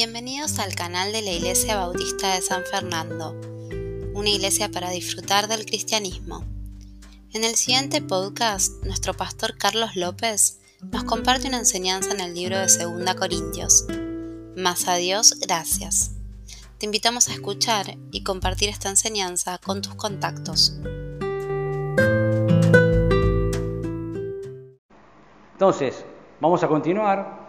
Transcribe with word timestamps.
Bienvenidos 0.00 0.60
al 0.60 0.76
canal 0.76 1.10
de 1.10 1.22
la 1.22 1.32
Iglesia 1.32 1.76
Bautista 1.76 2.32
de 2.32 2.40
San 2.40 2.62
Fernando, 2.62 3.34
una 4.14 4.28
iglesia 4.28 4.70
para 4.70 4.90
disfrutar 4.90 5.48
del 5.48 5.66
cristianismo. 5.66 6.44
En 7.32 7.42
el 7.42 7.56
siguiente 7.56 8.00
podcast, 8.00 8.84
nuestro 8.84 9.12
pastor 9.12 9.58
Carlos 9.58 9.96
López 9.96 10.60
nos 10.92 11.02
comparte 11.02 11.48
una 11.48 11.58
enseñanza 11.58 12.12
en 12.12 12.20
el 12.20 12.32
libro 12.32 12.58
de 12.58 12.68
2 12.68 13.14
Corintios. 13.16 13.88
Más 14.56 14.86
a 14.86 14.94
Dios, 14.94 15.34
gracias. 15.40 16.12
Te 16.78 16.86
invitamos 16.86 17.28
a 17.28 17.32
escuchar 17.32 17.96
y 18.12 18.22
compartir 18.22 18.68
esta 18.68 18.88
enseñanza 18.88 19.58
con 19.58 19.82
tus 19.82 19.96
contactos. 19.96 20.78
Entonces, 25.54 26.04
vamos 26.40 26.62
a 26.62 26.68
continuar. 26.68 27.48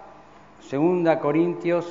2 0.72 1.18
Corintios 1.22 1.86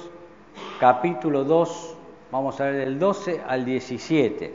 capítulo 0.80 1.44
2, 1.44 1.96
vamos 2.30 2.60
a 2.60 2.64
ver 2.64 2.76
del 2.76 2.98
12 2.98 3.42
al 3.46 3.64
17. 3.64 4.54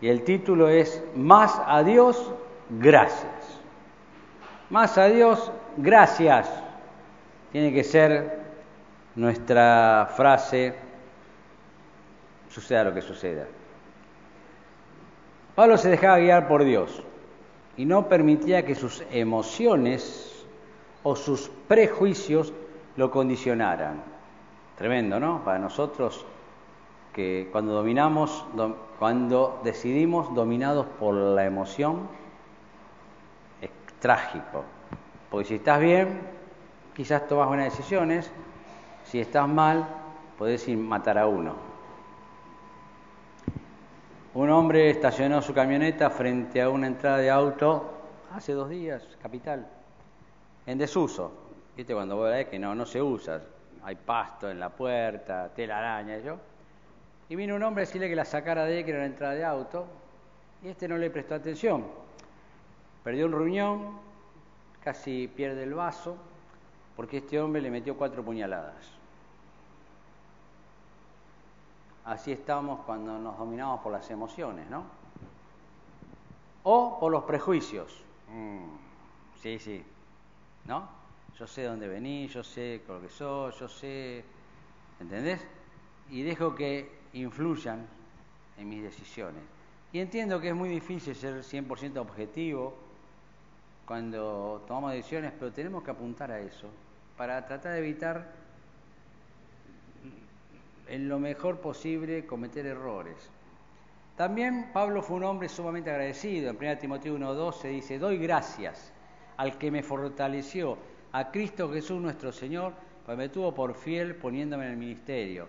Y 0.00 0.08
el 0.08 0.22
título 0.24 0.68
es 0.68 1.02
Más 1.14 1.60
a 1.66 1.82
Dios, 1.82 2.32
gracias. 2.70 3.60
Más 4.70 4.98
a 4.98 5.06
Dios, 5.06 5.52
gracias. 5.76 6.50
Tiene 7.52 7.72
que 7.72 7.84
ser 7.84 8.40
nuestra 9.14 10.10
frase, 10.16 10.74
suceda 12.48 12.84
lo 12.84 12.94
que 12.94 13.02
suceda. 13.02 13.46
Pablo 15.54 15.76
se 15.76 15.90
dejaba 15.90 16.18
guiar 16.18 16.48
por 16.48 16.64
Dios 16.64 17.02
y 17.76 17.84
no 17.84 18.08
permitía 18.08 18.64
que 18.64 18.74
sus 18.74 19.04
emociones 19.10 20.46
o 21.02 21.16
sus 21.16 21.50
prejuicios 21.68 22.52
lo 22.96 23.10
condicionaran. 23.10 24.11
Tremendo, 24.76 25.20
¿no? 25.20 25.44
Para 25.44 25.58
nosotros 25.58 26.24
que 27.12 27.48
cuando 27.52 27.72
dominamos, 27.74 28.44
cuando 28.98 29.60
decidimos 29.62 30.34
dominados 30.34 30.86
por 30.98 31.14
la 31.14 31.44
emoción, 31.44 32.08
es 33.60 33.70
trágico. 34.00 34.64
Porque 35.30 35.48
si 35.48 35.54
estás 35.56 35.80
bien, 35.80 36.20
quizás 36.94 37.26
tomas 37.28 37.48
buenas 37.48 37.66
decisiones. 37.66 38.30
Si 39.04 39.20
estás 39.20 39.46
mal, 39.48 39.86
podés 40.38 40.66
ir 40.68 40.78
matar 40.78 41.18
a 41.18 41.26
uno. 41.26 41.54
Un 44.34 44.48
hombre 44.48 44.88
estacionó 44.88 45.42
su 45.42 45.52
camioneta 45.52 46.08
frente 46.08 46.62
a 46.62 46.70
una 46.70 46.86
entrada 46.86 47.18
de 47.18 47.30
auto 47.30 47.92
hace 48.34 48.52
dos 48.54 48.70
días, 48.70 49.06
capital, 49.20 49.66
en 50.64 50.78
desuso. 50.78 51.32
¿Viste 51.76 51.92
cuando 51.92 52.16
vos 52.16 52.30
ves 52.30 52.48
que 52.48 52.58
no, 52.58 52.74
no 52.74 52.86
se 52.86 53.02
usa? 53.02 53.42
Hay 53.84 53.96
pasto 53.96 54.50
en 54.50 54.60
la 54.60 54.68
puerta, 54.70 55.50
telaraña 55.54 56.18
y 56.18 56.22
yo. 56.22 56.38
Y 57.28 57.36
vino 57.36 57.56
un 57.56 57.62
hombre 57.62 57.82
a 57.82 57.86
decirle 57.86 58.08
que 58.08 58.16
la 58.16 58.24
sacara 58.24 58.64
de 58.64 58.78
él, 58.78 58.84
que 58.84 58.90
era 58.90 59.00
la 59.00 59.06
entrada 59.06 59.34
de 59.34 59.44
auto, 59.44 59.86
y 60.62 60.68
este 60.68 60.86
no 60.86 60.96
le 60.96 61.10
prestó 61.10 61.34
atención. 61.34 61.86
Perdió 63.02 63.26
un 63.26 63.32
riñón, 63.32 63.98
casi 64.84 65.28
pierde 65.28 65.64
el 65.64 65.74
vaso, 65.74 66.16
porque 66.96 67.18
este 67.18 67.40
hombre 67.40 67.62
le 67.62 67.70
metió 67.70 67.96
cuatro 67.96 68.22
puñaladas. 68.22 68.92
Así 72.04 72.32
estamos 72.32 72.80
cuando 72.84 73.18
nos 73.18 73.38
dominamos 73.38 73.80
por 73.80 73.92
las 73.92 74.10
emociones, 74.10 74.68
¿no? 74.68 74.84
O 76.64 76.98
por 77.00 77.10
los 77.10 77.24
prejuicios. 77.24 78.02
Mm, 78.28 79.38
sí, 79.40 79.58
sí, 79.58 79.84
¿no? 80.66 81.01
Yo 81.38 81.46
sé 81.46 81.64
dónde 81.64 81.88
venís, 81.88 82.32
yo 82.32 82.42
sé 82.42 82.82
con 82.86 82.96
lo 82.96 83.02
que 83.02 83.08
soy, 83.08 83.52
yo 83.58 83.68
sé, 83.68 84.24
¿entendés? 85.00 85.40
Y 86.10 86.22
dejo 86.22 86.54
que 86.54 86.90
influyan 87.14 87.86
en 88.58 88.68
mis 88.68 88.82
decisiones. 88.82 89.42
Y 89.92 90.00
entiendo 90.00 90.40
que 90.40 90.48
es 90.48 90.54
muy 90.54 90.68
difícil 90.68 91.14
ser 91.14 91.42
100% 91.42 91.96
objetivo 91.98 92.74
cuando 93.86 94.62
tomamos 94.66 94.92
decisiones, 94.92 95.32
pero 95.38 95.52
tenemos 95.52 95.82
que 95.82 95.90
apuntar 95.90 96.30
a 96.30 96.40
eso 96.40 96.68
para 97.16 97.44
tratar 97.46 97.72
de 97.72 97.78
evitar 97.78 98.32
en 100.88 101.08
lo 101.08 101.18
mejor 101.18 101.60
posible 101.60 102.26
cometer 102.26 102.66
errores. 102.66 103.16
También 104.16 104.70
Pablo 104.72 105.02
fue 105.02 105.16
un 105.16 105.24
hombre 105.24 105.48
sumamente 105.48 105.90
agradecido. 105.90 106.50
En 106.50 106.56
1 106.56 106.78
Timoteo 106.78 107.16
1.2 107.16 107.54
se 107.54 107.68
dice, 107.68 107.98
doy 107.98 108.18
gracias 108.18 108.92
al 109.36 109.58
que 109.58 109.70
me 109.70 109.82
fortaleció 109.82 110.76
a 111.12 111.30
Cristo 111.30 111.70
Jesús 111.70 112.00
nuestro 112.00 112.32
Señor, 112.32 112.72
pues 113.04 113.18
me 113.18 113.28
tuvo 113.28 113.54
por 113.54 113.74
fiel 113.74 114.14
poniéndome 114.14 114.64
en 114.64 114.72
el 114.72 114.76
ministerio. 114.76 115.48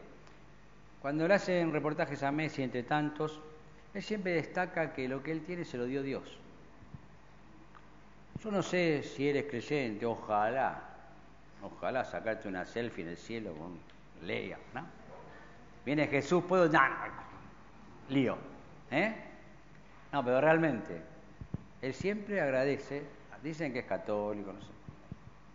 Cuando 1.01 1.27
le 1.27 1.33
hacen 1.33 1.71
reportajes 1.71 2.21
a 2.23 2.31
Messi, 2.31 2.63
entre 2.63 2.83
tantos, 2.83 3.39
él 3.93 4.01
siempre 4.01 4.33
destaca 4.33 4.93
que 4.93 5.07
lo 5.07 5.21
que 5.21 5.31
él 5.31 5.41
tiene 5.41 5.65
se 5.65 5.77
lo 5.77 5.85
dio 5.85 6.01
Dios. 6.01 6.37
Yo 8.43 8.51
no 8.51 8.61
sé 8.61 9.03
si 9.03 9.29
eres 9.29 9.45
creyente, 9.45 10.05
ojalá, 10.05 10.81
ojalá 11.61 12.03
sacarte 12.03 12.47
una 12.47 12.65
selfie 12.65 13.03
en 13.03 13.09
el 13.11 13.17
cielo 13.17 13.53
con 13.53 13.79
Leia, 14.27 14.57
¿no? 14.73 14.85
Viene 15.85 16.07
Jesús, 16.07 16.43
puedo, 16.45 16.69
lío, 18.09 18.37
¿eh? 18.91 19.15
No, 20.11 20.23
pero 20.23 20.41
realmente, 20.41 21.01
él 21.81 21.93
siempre 21.93 22.41
agradece, 22.41 23.03
dicen 23.41 23.73
que 23.73 23.79
es 23.79 23.85
católico, 23.85 24.53
no 24.53 24.61
sé, 24.61 24.67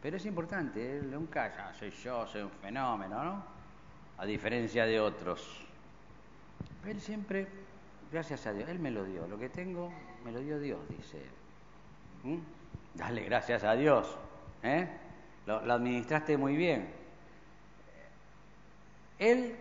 pero 0.02 0.16
es 0.16 0.26
importante, 0.26 0.98
él 0.98 1.10
nunca, 1.10 1.54
ya 1.56 1.74
soy 1.74 1.90
yo, 1.90 2.26
soy 2.26 2.42
un 2.42 2.50
fenómeno, 2.50 3.24
¿no? 3.24 3.44
A 4.18 4.26
diferencia 4.26 4.86
de 4.86 5.00
otros. 5.00 5.60
Él 6.86 7.00
siempre, 7.00 7.46
gracias 8.12 8.46
a 8.46 8.52
Dios, 8.52 8.68
Él 8.68 8.78
me 8.78 8.90
lo 8.90 9.04
dio. 9.04 9.26
Lo 9.26 9.38
que 9.38 9.48
tengo, 9.48 9.92
me 10.24 10.32
lo 10.32 10.40
dio 10.40 10.58
Dios, 10.58 10.80
dice 10.88 11.18
él. 11.18 11.30
¿Mm? 12.32 12.38
Dale 12.94 13.24
gracias 13.24 13.64
a 13.64 13.74
Dios. 13.74 14.16
¿eh? 14.62 14.88
Lo, 15.46 15.56
administraste 15.72 16.36
muy 16.36 16.56
bien. 16.56 16.88
Él, 19.18 19.56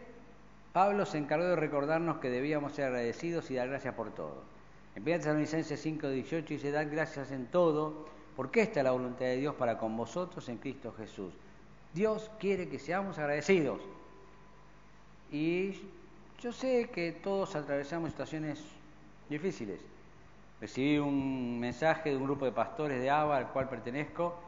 Pablo, 0.71 1.05
se 1.05 1.17
encargó 1.17 1.45
de 1.45 1.55
recordarnos 1.55 2.17
que 2.17 2.29
debíamos 2.29 2.73
ser 2.73 2.85
agradecidos 2.85 3.49
y 3.49 3.55
dar 3.55 3.69
gracias 3.69 3.95
por 3.95 4.13
todo. 4.13 4.43
En 4.95 5.03
1 5.03 5.17
Tesalonicenses 5.17 5.79
5, 5.79 6.09
18 6.09 6.47
dice, 6.47 6.71
dar 6.71 6.89
gracias 6.89 7.31
en 7.31 7.47
todo 7.47 8.07
porque 8.37 8.61
esta 8.61 8.81
es 8.81 8.83
la 8.83 8.91
voluntad 8.91 9.25
de 9.25 9.37
Dios 9.37 9.55
para 9.55 9.79
con 9.79 9.97
vosotros 9.97 10.47
en 10.47 10.59
Cristo 10.59 10.93
Jesús. 10.95 11.33
Dios 11.91 12.29
quiere 12.39 12.69
que 12.69 12.77
seamos 12.77 13.17
agradecidos. 13.17 13.81
Y 15.31 15.81
yo 16.39 16.53
sé 16.53 16.87
que 16.93 17.13
todos 17.13 17.55
atravesamos 17.55 18.11
situaciones 18.11 18.63
difíciles. 19.27 19.79
Recibí 20.61 20.99
un 20.99 21.59
mensaje 21.59 22.11
de 22.11 22.17
un 22.17 22.25
grupo 22.25 22.45
de 22.45 22.51
pastores 22.51 23.01
de 23.01 23.09
ABA 23.09 23.37
al 23.37 23.47
cual 23.47 23.69
pertenezco, 23.69 24.39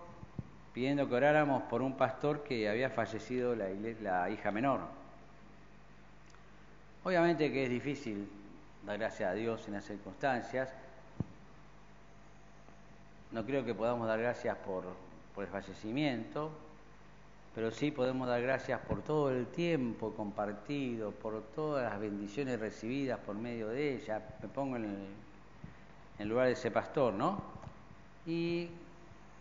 pidiendo 0.71 1.09
que 1.09 1.15
oráramos 1.15 1.63
por 1.63 1.81
un 1.81 1.97
pastor 1.97 2.43
que 2.43 2.69
había 2.69 2.91
fallecido 2.91 3.55
la, 3.55 3.69
la 4.03 4.29
hija 4.29 4.51
menor. 4.51 4.81
Obviamente 7.03 7.51
que 7.51 7.63
es 7.63 7.69
difícil 7.71 8.29
dar 8.85 8.99
gracias 8.99 9.31
a 9.31 9.33
Dios 9.33 9.67
en 9.67 9.73
las 9.73 9.85
circunstancias, 9.85 10.71
no 13.31 13.45
creo 13.45 13.63
que 13.63 13.75
podamos 13.75 14.07
dar 14.07 14.19
gracias 14.19 14.57
por, 14.57 14.83
el 15.37 15.47
fallecimiento, 15.47 16.51
pero 17.55 17.71
sí 17.71 17.91
podemos 17.91 18.27
dar 18.27 18.41
gracias 18.41 18.81
por 18.81 19.01
todo 19.01 19.31
el 19.31 19.47
tiempo 19.47 20.13
compartido, 20.13 21.11
por 21.11 21.41
todas 21.55 21.89
las 21.89 21.97
bendiciones 21.97 22.59
recibidas 22.59 23.19
por 23.19 23.35
medio 23.35 23.69
de 23.69 23.95
ella. 23.95 24.21
Me 24.41 24.49
pongo 24.49 24.75
en 24.75 25.07
el, 26.19 26.27
lugar 26.27 26.47
de 26.47 26.53
ese 26.53 26.71
pastor, 26.71 27.13
¿no? 27.13 27.41
Y 28.27 28.67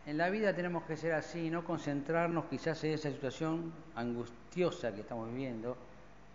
en 0.07 0.17
la 0.17 0.31
vida 0.31 0.55
tenemos 0.55 0.85
que 0.85 0.97
ser 0.97 1.15
así, 1.15 1.51
no 1.51 1.65
concentrarnos 1.65 2.45
quizás 2.45 2.85
en 2.85 2.93
esa 2.93 3.11
situación 3.11 3.73
angustiosa 3.97 4.95
que 4.95 5.01
estamos 5.01 5.29
viviendo, 5.31 5.77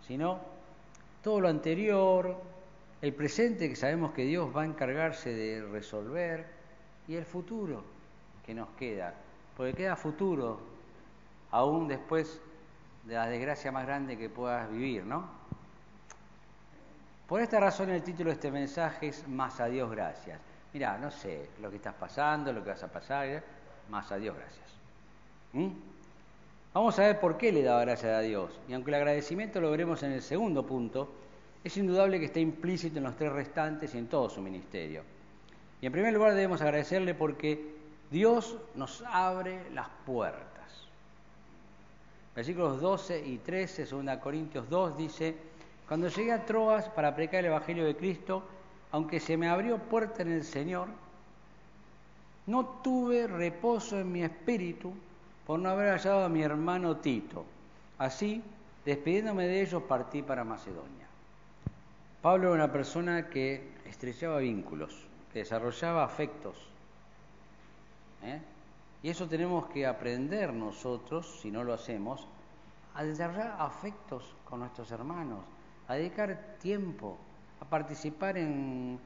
sino 0.06 0.40
todo 1.22 1.40
lo 1.40 1.48
anterior, 1.48 2.36
el 3.00 3.14
presente 3.14 3.66
que 3.70 3.76
sabemos 3.76 4.12
que 4.12 4.24
Dios 4.24 4.54
va 4.54 4.62
a 4.62 4.66
encargarse 4.66 5.32
de 5.32 5.62
resolver 5.62 6.63
y 7.08 7.14
el 7.16 7.24
futuro 7.24 7.82
que 8.44 8.54
nos 8.54 8.68
queda, 8.70 9.14
porque 9.56 9.74
queda 9.74 9.96
futuro 9.96 10.58
aún 11.50 11.88
después 11.88 12.40
de 13.04 13.14
la 13.14 13.26
desgracia 13.26 13.70
más 13.70 13.86
grande 13.86 14.16
que 14.16 14.28
puedas 14.28 14.70
vivir, 14.70 15.04
¿no? 15.04 15.28
Por 17.28 17.40
esta 17.40 17.58
razón 17.60 17.90
el 17.90 18.02
título 18.02 18.30
de 18.30 18.34
este 18.34 18.50
mensaje 18.50 19.08
es 19.08 19.26
Más 19.28 19.60
a 19.60 19.66
Dios 19.66 19.90
gracias. 19.90 20.38
Mira, 20.72 20.98
no 20.98 21.10
sé 21.10 21.50
lo 21.60 21.70
que 21.70 21.76
estás 21.76 21.94
pasando, 21.94 22.52
lo 22.52 22.62
que 22.62 22.70
vas 22.70 22.82
a 22.82 22.88
pasar, 22.88 23.42
más 23.88 24.10
a 24.12 24.16
Dios 24.16 24.36
gracias. 24.36 24.66
¿Mm? 25.52 25.68
Vamos 26.74 26.98
a 26.98 27.02
ver 27.02 27.20
por 27.20 27.36
qué 27.36 27.52
le 27.52 27.62
daba 27.62 27.82
gracias 27.82 28.12
a 28.12 28.20
Dios. 28.20 28.50
Y 28.68 28.74
aunque 28.74 28.90
el 28.90 28.96
agradecimiento 28.96 29.60
lo 29.60 29.70
veremos 29.70 30.02
en 30.02 30.12
el 30.12 30.22
segundo 30.22 30.66
punto, 30.66 31.08
es 31.62 31.76
indudable 31.76 32.18
que 32.18 32.26
está 32.26 32.40
implícito 32.40 32.98
en 32.98 33.04
los 33.04 33.16
tres 33.16 33.32
restantes 33.32 33.94
y 33.94 33.98
en 33.98 34.08
todo 34.08 34.28
su 34.28 34.42
ministerio. 34.42 35.02
Y 35.84 35.86
en 35.86 35.92
primer 35.92 36.14
lugar 36.14 36.32
debemos 36.32 36.62
agradecerle 36.62 37.12
porque 37.12 37.74
Dios 38.10 38.56
nos 38.74 39.04
abre 39.06 39.70
las 39.72 39.86
puertas. 40.06 40.88
Versículos 42.34 42.80
12 42.80 43.26
y 43.26 43.36
13, 43.36 43.84
2 43.84 44.16
Corintios 44.16 44.70
2, 44.70 44.96
dice, 44.96 45.36
cuando 45.86 46.08
llegué 46.08 46.32
a 46.32 46.46
Troas 46.46 46.88
para 46.88 47.14
predicar 47.14 47.40
el 47.40 47.50
Evangelio 47.50 47.84
de 47.84 47.96
Cristo, 47.96 48.42
aunque 48.92 49.20
se 49.20 49.36
me 49.36 49.46
abrió 49.46 49.76
puerta 49.76 50.22
en 50.22 50.32
el 50.32 50.44
Señor, 50.44 50.88
no 52.46 52.64
tuve 52.82 53.26
reposo 53.26 54.00
en 54.00 54.10
mi 54.10 54.22
espíritu 54.24 54.94
por 55.46 55.60
no 55.60 55.68
haber 55.68 55.90
hallado 55.90 56.24
a 56.24 56.30
mi 56.30 56.42
hermano 56.42 56.96
Tito. 56.96 57.44
Así, 57.98 58.42
despidiéndome 58.86 59.46
de 59.46 59.60
ellos, 59.60 59.82
partí 59.82 60.22
para 60.22 60.44
Macedonia. 60.44 61.06
Pablo 62.22 62.54
era 62.54 62.64
una 62.64 62.72
persona 62.72 63.28
que 63.28 63.68
estrechaba 63.84 64.38
vínculos, 64.38 65.03
desarrollaba 65.40 66.04
afectos. 66.04 66.56
¿eh? 68.22 68.40
Y 69.02 69.10
eso 69.10 69.28
tenemos 69.28 69.66
que 69.66 69.86
aprender 69.86 70.52
nosotros, 70.52 71.40
si 71.40 71.50
no 71.50 71.62
lo 71.62 71.74
hacemos, 71.74 72.26
a 72.94 73.04
desarrollar 73.04 73.56
afectos 73.58 74.34
con 74.48 74.60
nuestros 74.60 74.90
hermanos, 74.90 75.40
a 75.88 75.94
dedicar 75.94 76.56
tiempo, 76.60 77.18
a 77.60 77.64
participar 77.64 78.38
en, 78.38 78.98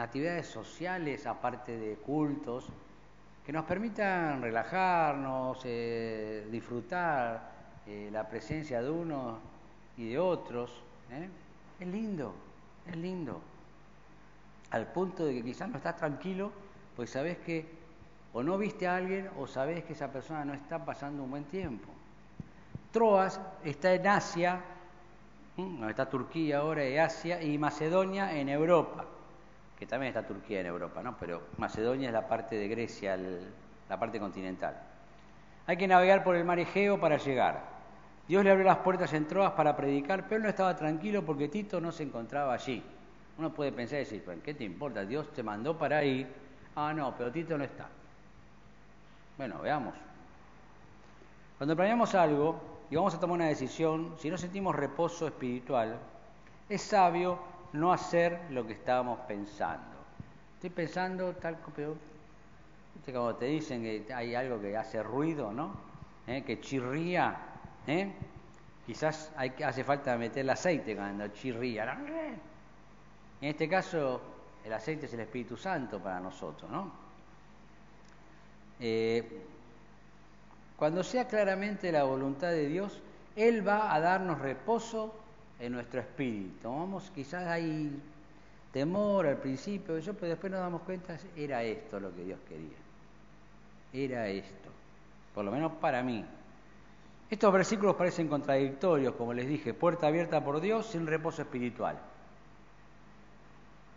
actividades 0.00 0.48
sociales, 0.48 1.26
aparte 1.26 1.76
de 1.78 1.94
cultos, 1.96 2.66
que 3.46 3.52
nos 3.52 3.64
permitan 3.64 4.42
relajarnos, 4.42 5.60
eh, 5.64 6.48
disfrutar 6.50 7.52
eh, 7.86 8.08
la 8.10 8.28
presencia 8.28 8.82
de 8.82 8.90
unos 8.90 9.38
y 9.96 10.08
de 10.08 10.18
otros. 10.18 10.82
Es 11.78 11.86
lindo, 11.86 12.34
es 12.86 12.96
lindo. 12.96 13.40
Al 14.70 14.86
punto 14.86 15.24
de 15.24 15.34
que 15.34 15.42
quizás 15.42 15.68
no 15.68 15.76
estás 15.76 15.96
tranquilo, 15.96 16.52
pues 16.96 17.10
sabes 17.10 17.38
que 17.38 17.80
o 18.32 18.42
no 18.42 18.56
viste 18.58 18.86
a 18.86 18.96
alguien 18.96 19.28
o 19.38 19.46
sabes 19.46 19.84
que 19.84 19.94
esa 19.94 20.12
persona 20.12 20.44
no 20.44 20.54
está 20.54 20.84
pasando 20.84 21.24
un 21.24 21.30
buen 21.30 21.44
tiempo. 21.44 21.88
Troas 22.92 23.40
está 23.64 23.92
en 23.94 24.06
Asia, 24.06 24.60
está 25.88 26.08
Turquía 26.08 26.58
ahora 26.58 26.88
y 26.88 26.96
Asia, 26.98 27.42
y 27.42 27.58
Macedonia 27.58 28.36
en 28.36 28.48
Europa, 28.48 29.04
que 29.78 29.86
también 29.86 30.08
está 30.08 30.26
Turquía 30.26 30.60
en 30.60 30.66
Europa, 30.66 31.02
¿no? 31.02 31.16
pero 31.18 31.42
Macedonia 31.58 32.08
es 32.08 32.12
la 32.12 32.26
parte 32.26 32.56
de 32.56 32.68
Grecia, 32.68 33.16
la 33.88 33.98
parte 33.98 34.18
continental. 34.18 34.76
Hay 35.66 35.76
que 35.76 35.86
navegar 35.86 36.24
por 36.24 36.34
el 36.36 36.44
mar 36.44 36.58
Egeo 36.58 36.98
para 36.98 37.16
llegar. 37.16 37.62
Dios 38.26 38.44
le 38.44 38.50
abrió 38.50 38.66
las 38.66 38.78
puertas 38.78 39.12
en 39.12 39.26
Troas 39.26 39.52
para 39.52 39.76
predicar, 39.76 40.26
pero 40.28 40.42
no 40.42 40.48
estaba 40.48 40.74
tranquilo 40.76 41.24
porque 41.24 41.48
Tito 41.48 41.80
no 41.80 41.92
se 41.92 42.04
encontraba 42.04 42.54
allí. 42.54 42.82
Uno 43.40 43.54
puede 43.54 43.72
pensar 43.72 43.96
y 43.96 44.00
decir, 44.00 44.22
¿qué 44.44 44.52
te 44.52 44.64
importa? 44.64 45.02
Dios 45.02 45.32
te 45.32 45.42
mandó 45.42 45.78
para 45.78 46.04
ir. 46.04 46.26
Ah, 46.76 46.92
no, 46.92 47.16
pero 47.16 47.32
Tito 47.32 47.56
no 47.56 47.64
está. 47.64 47.88
Bueno, 49.38 49.62
veamos. 49.62 49.94
Cuando 51.56 51.74
planeamos 51.74 52.14
algo 52.14 52.60
y 52.90 52.96
vamos 52.96 53.14
a 53.14 53.18
tomar 53.18 53.36
una 53.36 53.46
decisión, 53.46 54.14
si 54.18 54.28
no 54.28 54.36
sentimos 54.36 54.76
reposo 54.76 55.26
espiritual, 55.26 55.98
es 56.68 56.82
sabio 56.82 57.38
no 57.72 57.94
hacer 57.94 58.38
lo 58.50 58.66
que 58.66 58.74
estábamos 58.74 59.20
pensando. 59.20 59.96
Estoy 60.56 60.68
pensando 60.68 61.32
tal, 61.32 61.56
pero 61.74 61.96
como 63.06 63.36
te 63.36 63.46
dicen 63.46 63.82
que 63.82 64.12
hay 64.12 64.34
algo 64.34 64.60
que 64.60 64.76
hace 64.76 65.02
ruido, 65.02 65.50
¿no? 65.50 65.72
¿Eh? 66.26 66.44
Que 66.46 66.60
chirría, 66.60 67.38
¿eh? 67.86 68.12
Quizás 68.84 69.32
hay, 69.34 69.54
hace 69.64 69.82
falta 69.82 70.14
meter 70.18 70.40
el 70.40 70.50
aceite 70.50 70.94
cuando 70.94 71.26
chirría. 71.28 71.96
En 73.40 73.48
este 73.48 73.68
caso, 73.68 74.20
el 74.64 74.72
aceite 74.72 75.06
es 75.06 75.14
el 75.14 75.20
Espíritu 75.20 75.56
Santo 75.56 75.98
para 75.98 76.20
nosotros, 76.20 76.70
¿no? 76.70 76.92
Eh, 78.78 79.42
cuando 80.76 81.02
sea 81.02 81.28
claramente 81.28 81.92
la 81.92 82.04
voluntad 82.04 82.48
de 82.48 82.66
Dios, 82.66 83.00
Él 83.36 83.66
va 83.66 83.94
a 83.94 84.00
darnos 84.00 84.38
reposo 84.38 85.14
en 85.58 85.72
nuestro 85.72 86.00
espíritu. 86.00 86.70
Vamos, 86.70 87.10
quizás 87.14 87.46
hay 87.46 88.00
temor 88.72 89.26
al 89.26 89.36
principio, 89.36 89.98
yo, 89.98 90.14
pero 90.14 90.28
después 90.28 90.50
nos 90.50 90.60
damos 90.60 90.82
cuenta, 90.82 91.16
era 91.36 91.62
esto 91.62 92.00
lo 92.00 92.14
que 92.14 92.24
Dios 92.24 92.38
quería. 92.48 92.78
Era 93.92 94.28
esto, 94.28 94.70
por 95.34 95.44
lo 95.44 95.50
menos 95.50 95.72
para 95.72 96.02
mí. 96.02 96.24
Estos 97.30 97.52
versículos 97.52 97.96
parecen 97.96 98.28
contradictorios, 98.28 99.14
como 99.14 99.34
les 99.34 99.46
dije, 99.46 99.74
puerta 99.74 100.06
abierta 100.06 100.42
por 100.42 100.60
Dios 100.60 100.86
sin 100.86 101.06
reposo 101.06 101.42
espiritual. 101.42 101.98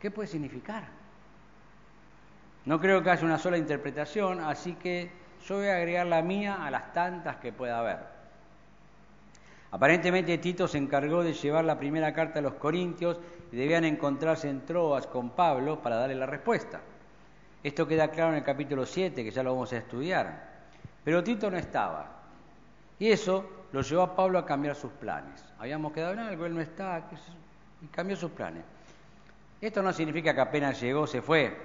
¿Qué 0.03 0.11
puede 0.11 0.27
significar? 0.27 0.83
No 2.65 2.77
creo 2.77 3.01
que 3.01 3.09
haya 3.09 3.23
una 3.23 3.39
sola 3.39 3.57
interpretación, 3.57 4.41
así 4.41 4.73
que 4.73 5.09
yo 5.47 5.55
voy 5.55 5.67
a 5.67 5.77
agregar 5.77 6.07
la 6.07 6.21
mía 6.21 6.57
a 6.65 6.69
las 6.69 6.91
tantas 6.91 7.37
que 7.37 7.53
pueda 7.53 7.79
haber. 7.79 7.99
Aparentemente 9.71 10.37
Tito 10.39 10.67
se 10.67 10.77
encargó 10.77 11.23
de 11.23 11.31
llevar 11.31 11.63
la 11.63 11.79
primera 11.79 12.13
carta 12.13 12.39
a 12.39 12.41
los 12.41 12.55
Corintios 12.55 13.17
y 13.49 13.55
debían 13.55 13.85
encontrarse 13.85 14.49
en 14.49 14.65
Troas 14.65 15.07
con 15.07 15.29
Pablo 15.29 15.81
para 15.81 15.95
darle 15.95 16.15
la 16.15 16.25
respuesta. 16.25 16.81
Esto 17.63 17.87
queda 17.87 18.09
claro 18.09 18.31
en 18.31 18.39
el 18.39 18.43
capítulo 18.43 18.85
7, 18.85 19.23
que 19.23 19.31
ya 19.31 19.41
lo 19.41 19.53
vamos 19.53 19.71
a 19.71 19.77
estudiar. 19.77 20.49
Pero 21.05 21.23
Tito 21.23 21.49
no 21.49 21.55
estaba. 21.55 22.23
Y 22.99 23.09
eso 23.09 23.49
lo 23.71 23.79
llevó 23.79 24.01
a 24.01 24.13
Pablo 24.17 24.37
a 24.37 24.45
cambiar 24.45 24.75
sus 24.75 24.91
planes. 24.91 25.45
Habíamos 25.59 25.93
quedado 25.93 26.11
en 26.11 26.19
algo, 26.19 26.45
él 26.45 26.55
no 26.55 26.59
está, 26.59 27.09
y 27.81 27.87
cambió 27.87 28.17
sus 28.17 28.31
planes. 28.31 28.65
Esto 29.63 29.81
no 29.81 29.93
significa 29.93 30.33
que 30.33 30.41
apenas 30.41 30.81
llegó, 30.81 31.07
se 31.07 31.21
fue. 31.21 31.55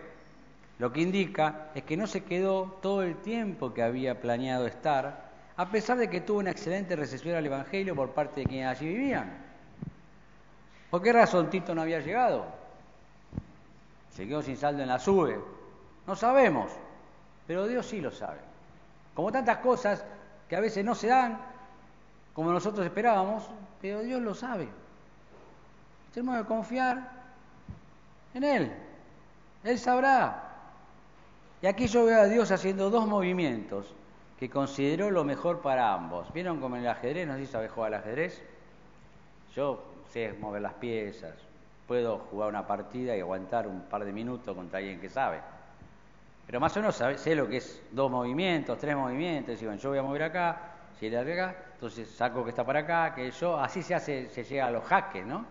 Lo 0.78 0.92
que 0.92 1.00
indica 1.00 1.70
es 1.74 1.82
que 1.82 1.96
no 1.96 2.06
se 2.06 2.22
quedó 2.22 2.78
todo 2.80 3.02
el 3.02 3.16
tiempo 3.16 3.74
que 3.74 3.82
había 3.82 4.20
planeado 4.20 4.68
estar, 4.68 5.30
a 5.56 5.68
pesar 5.68 5.98
de 5.98 6.08
que 6.08 6.20
tuvo 6.20 6.38
una 6.38 6.52
excelente 6.52 6.94
recepción 6.94 7.34
al 7.34 7.44
Evangelio 7.44 7.96
por 7.96 8.10
parte 8.10 8.42
de 8.42 8.46
quienes 8.46 8.68
allí 8.68 8.86
vivían. 8.86 9.36
¿Por 10.92 11.02
qué 11.02 11.12
razón 11.12 11.50
Tito 11.50 11.74
no 11.74 11.82
había 11.82 11.98
llegado? 11.98 12.46
Se 14.12 14.28
quedó 14.28 14.42
sin 14.42 14.56
saldo 14.56 14.80
en 14.80 14.88
la 14.88 15.00
sube. 15.00 15.36
No 16.06 16.14
sabemos, 16.14 16.70
pero 17.48 17.66
Dios 17.66 17.84
sí 17.84 18.00
lo 18.00 18.12
sabe. 18.12 18.38
Como 19.12 19.32
tantas 19.32 19.58
cosas 19.58 20.04
que 20.48 20.54
a 20.54 20.60
veces 20.60 20.84
no 20.84 20.94
se 20.94 21.08
dan 21.08 21.40
como 22.32 22.52
nosotros 22.52 22.86
esperábamos, 22.86 23.42
pero 23.82 24.02
Dios 24.02 24.22
lo 24.22 24.36
sabe. 24.36 24.68
Tenemos 26.14 26.38
que 26.38 26.44
confiar 26.44 27.17
en 28.34 28.44
Él. 28.44 28.72
Él 29.64 29.78
sabrá. 29.78 30.44
Y 31.60 31.66
aquí 31.66 31.86
yo 31.88 32.04
veo 32.04 32.20
a 32.20 32.26
Dios 32.26 32.50
haciendo 32.50 32.90
dos 32.90 33.06
movimientos 33.06 33.94
que 34.38 34.48
consideró 34.48 35.10
lo 35.10 35.24
mejor 35.24 35.60
para 35.60 35.92
ambos. 35.92 36.32
¿Vieron 36.32 36.60
como 36.60 36.76
en 36.76 36.82
el 36.82 36.88
ajedrez? 36.88 37.26
No 37.26 37.36
sé 37.36 37.46
si 37.46 37.68
jugar 37.68 37.94
al 37.94 38.00
ajedrez. 38.00 38.40
Yo 39.56 39.82
sé 40.12 40.32
mover 40.40 40.62
las 40.62 40.74
piezas, 40.74 41.34
puedo 41.86 42.18
jugar 42.30 42.48
una 42.48 42.66
partida 42.66 43.16
y 43.16 43.20
aguantar 43.20 43.66
un 43.66 43.82
par 43.82 44.04
de 44.04 44.12
minutos 44.12 44.54
contra 44.54 44.78
alguien 44.78 45.00
que 45.00 45.10
sabe. 45.10 45.40
Pero 46.46 46.60
más 46.60 46.76
o 46.76 46.80
menos 46.80 47.02
sé 47.16 47.34
lo 47.34 47.48
que 47.48 47.58
es 47.58 47.82
dos 47.90 48.10
movimientos, 48.10 48.78
tres 48.78 48.96
movimientos. 48.96 49.60
Y 49.60 49.64
bueno, 49.64 49.80
yo 49.80 49.90
voy 49.90 49.98
a 49.98 50.02
mover 50.02 50.22
acá, 50.22 50.60
si 50.98 51.06
él 51.06 51.12
de 51.12 51.32
acá, 51.32 51.56
entonces 51.74 52.10
saco 52.10 52.42
que 52.44 52.50
está 52.50 52.64
para 52.64 52.80
acá, 52.80 53.14
que 53.14 53.30
yo, 53.30 53.58
así 53.58 53.82
se 53.82 53.94
hace, 53.94 54.28
se 54.30 54.44
llega 54.44 54.66
a 54.66 54.70
los 54.70 54.84
jaques, 54.84 55.26
¿no? 55.26 55.44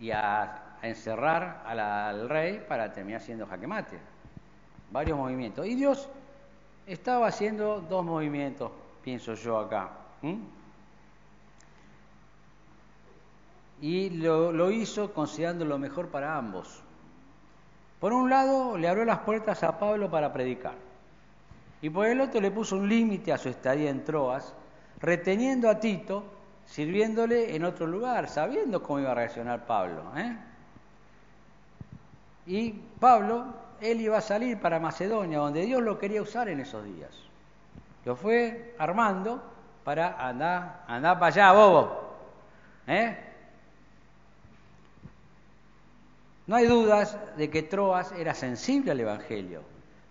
Y 0.00 0.10
a, 0.10 0.65
encerrar 0.88 1.62
al 1.66 2.28
rey 2.28 2.64
para 2.68 2.92
terminar 2.92 3.20
siendo 3.20 3.46
jaque 3.46 3.66
mate 3.66 3.98
varios 4.90 5.18
movimientos. 5.18 5.66
Y 5.66 5.74
Dios 5.74 6.08
estaba 6.86 7.28
haciendo 7.28 7.80
dos 7.80 8.04
movimientos, 8.04 8.70
pienso 9.02 9.34
yo 9.34 9.58
acá. 9.58 9.90
Y 13.80 14.10
lo, 14.10 14.52
lo 14.52 14.70
hizo 14.70 15.12
considerando 15.12 15.64
lo 15.64 15.78
mejor 15.78 16.08
para 16.08 16.36
ambos. 16.36 16.82
Por 18.00 18.12
un 18.12 18.30
lado, 18.30 18.76
le 18.78 18.88
abrió 18.88 19.04
las 19.04 19.20
puertas 19.20 19.62
a 19.62 19.78
Pablo 19.78 20.10
para 20.10 20.32
predicar. 20.32 20.74
Y 21.82 21.90
por 21.90 22.06
el 22.06 22.20
otro 22.20 22.40
le 22.40 22.50
puso 22.50 22.76
un 22.76 22.88
límite 22.88 23.32
a 23.32 23.38
su 23.38 23.48
estadía 23.48 23.90
en 23.90 24.04
Troas, 24.04 24.54
reteniendo 25.00 25.68
a 25.68 25.78
Tito, 25.78 26.24
sirviéndole 26.64 27.54
en 27.54 27.64
otro 27.64 27.86
lugar, 27.86 28.28
sabiendo 28.28 28.82
cómo 28.82 29.00
iba 29.00 29.12
a 29.12 29.14
reaccionar 29.14 29.66
Pablo. 29.66 30.02
¿eh? 30.16 30.36
Y 32.46 32.72
Pablo 33.00 33.46
él 33.80 34.00
iba 34.00 34.18
a 34.18 34.22
salir 34.22 34.58
para 34.58 34.80
Macedonia, 34.80 35.38
donde 35.38 35.62
Dios 35.62 35.82
lo 35.82 35.98
quería 35.98 36.22
usar 36.22 36.48
en 36.48 36.60
esos 36.60 36.84
días. 36.84 37.10
Lo 38.04 38.16
fue 38.16 38.74
armando 38.78 39.42
para 39.84 40.26
andar, 40.26 40.84
andar 40.86 41.18
para 41.18 41.26
allá, 41.26 41.52
bobo. 41.52 42.16
¿Eh? 42.86 43.16
No 46.46 46.56
hay 46.56 46.66
dudas 46.66 47.18
de 47.36 47.50
que 47.50 47.64
Troas 47.64 48.12
era 48.12 48.32
sensible 48.32 48.92
al 48.92 49.00
Evangelio. 49.00 49.62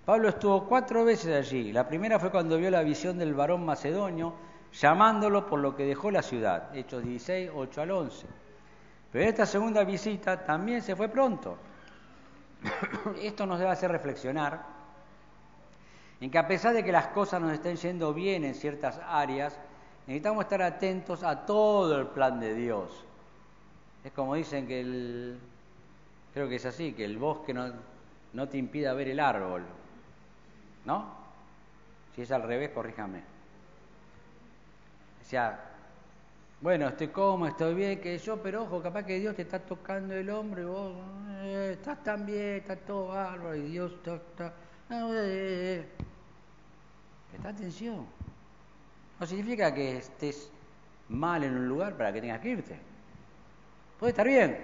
Pablo 0.06 0.30
estuvo 0.30 0.66
cuatro 0.68 1.06
veces 1.06 1.34
allí. 1.34 1.72
La 1.72 1.88
primera 1.88 2.20
fue 2.20 2.30
cuando 2.30 2.58
vio 2.58 2.70
la 2.70 2.84
visión 2.84 3.18
del 3.18 3.34
varón 3.34 3.66
macedonio, 3.66 4.34
llamándolo 4.74 5.48
por 5.48 5.60
lo 5.60 5.76
que 5.76 5.86
dejó 5.86 6.12
la 6.12 6.22
ciudad. 6.22 6.76
Hechos 6.76 7.04
16, 7.04 7.52
8 7.56 7.82
al 7.82 7.92
11. 7.92 8.28
Pero 9.12 9.30
esta 9.30 9.46
segunda 9.46 9.84
visita 9.84 10.44
también 10.44 10.82
se 10.82 10.96
fue 10.96 11.08
pronto. 11.08 11.58
Esto 13.22 13.46
nos 13.46 13.60
debe 13.60 13.72
hacer 13.72 13.92
reflexionar 13.92 14.64
en 16.22 16.32
que 16.32 16.38
a 16.38 16.48
pesar 16.48 16.74
de 16.74 16.84
que 16.84 16.92
las 16.92 17.08
cosas 17.08 17.42
nos 17.42 17.52
estén 17.52 17.76
yendo 17.76 18.14
bien 18.14 18.46
en 18.46 18.56
ciertas 18.56 19.00
áreas, 19.08 19.58
necesitamos 20.08 20.46
estar 20.46 20.62
atentos 20.62 21.24
a 21.24 21.46
todo 21.46 22.00
el 22.00 22.08
plan 22.08 22.40
de 22.40 22.54
Dios. 22.54 23.04
Es 24.04 24.12
como 24.12 24.36
dicen 24.36 24.68
que 24.68 24.80
el, 24.80 25.40
creo 26.34 26.48
que 26.48 26.56
es 26.56 26.66
así, 26.66 26.94
que 26.94 27.06
el 27.06 27.18
bosque 27.18 27.54
no, 27.54 27.72
no 28.34 28.48
te 28.48 28.58
impida 28.58 28.94
ver 28.94 29.10
el 29.10 29.20
árbol, 29.20 29.64
¿no? 30.86 31.14
Si 32.16 32.22
es 32.22 32.32
al 32.32 32.44
revés, 32.44 32.70
corríjame. 32.70 33.20
O 35.22 35.26
sea, 35.28 35.75
bueno, 36.62 36.88
estoy 36.88 37.10
cómodo, 37.10 37.50
estoy 37.50 37.76
bien, 37.76 38.00
que 38.02 38.18
yo, 38.18 38.42
pero 38.42 38.64
ojo, 38.64 38.82
capaz 38.82 39.04
que 39.04 39.20
Dios 39.20 39.36
te 39.36 39.44
está 39.44 39.60
tocando 39.60 40.14
el 40.14 40.30
hombro 40.30 40.62
y 40.62 40.66
vos 40.66 40.94
eh, 41.42 41.72
estás 41.74 42.04
tan 42.04 42.26
bien, 42.26 42.56
estás 42.58 42.80
todo 42.86 43.08
bárbaro 43.08 43.56
y 43.56 43.62
Dios 43.62 43.92
está... 43.94 44.16
está 44.16 44.54
eh, 44.90 45.82
eh, 45.82 45.86
Presta 47.32 47.50
atención. 47.50 48.06
No 49.20 49.26
significa 49.26 49.74
que 49.74 49.98
estés 49.98 50.50
mal 51.10 51.44
en 51.44 51.56
un 51.56 51.68
lugar 51.68 51.96
para 51.98 52.14
que 52.14 52.22
tengas 52.22 52.40
que 52.40 52.50
irte. 52.50 52.80
Puede 54.00 54.12
estar 54.12 54.26
bien. 54.26 54.58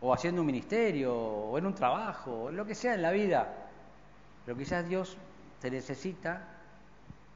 O 0.00 0.12
haciendo 0.12 0.42
un 0.42 0.46
ministerio, 0.46 1.14
o 1.14 1.58
en 1.58 1.66
un 1.66 1.74
trabajo, 1.74 2.44
o 2.44 2.50
lo 2.52 2.64
que 2.64 2.74
sea 2.74 2.94
en 2.94 3.02
la 3.02 3.10
vida. 3.10 3.52
Pero 4.44 4.56
quizás 4.56 4.86
Dios 4.88 5.16
te 5.60 5.70
necesita 5.70 6.46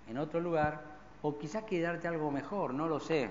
en 0.09 0.19
otro 0.19 0.41
lugar, 0.41 0.81
o 1.23 1.39
quizás 1.39 1.65
quiere 1.65 1.85
darte 1.85 2.09
algo 2.09 2.31
mejor, 2.31 2.75
no 2.75 2.87
lo 2.87 3.01
sé. 3.01 3.31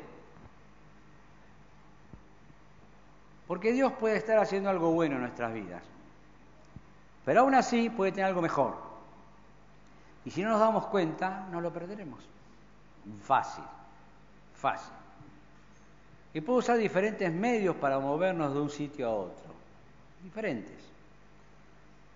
Porque 3.48 3.72
Dios 3.72 3.94
puede 3.94 4.18
estar 4.18 4.38
haciendo 4.38 4.70
algo 4.70 4.92
bueno 4.92 5.16
en 5.16 5.22
nuestras 5.22 5.54
vidas. 5.54 5.82
Pero 7.24 7.42
aún 7.42 7.56
así 7.56 7.90
puede 7.90 8.12
tener 8.12 8.26
algo 8.26 8.42
mejor. 8.42 8.76
Y 10.26 10.32
si 10.32 10.44
no 10.44 10.50
nos 10.50 10.60
damos 10.60 10.88
cuenta, 10.88 11.48
no 11.52 11.62
lo 11.62 11.72
perderemos. 11.72 12.24
Fácil, 13.24 13.64
fácil. 14.56 14.94
Y 16.34 16.42
puedo 16.42 16.60
usar 16.60 16.78
diferentes 16.78 17.32
medios 17.32 17.76
para 17.78 18.00
movernos 18.00 18.54
de 18.54 18.60
un 18.60 18.70
sitio 18.70 19.08
a 19.08 19.16
otro. 19.16 19.54
Diferentes. 20.24 20.78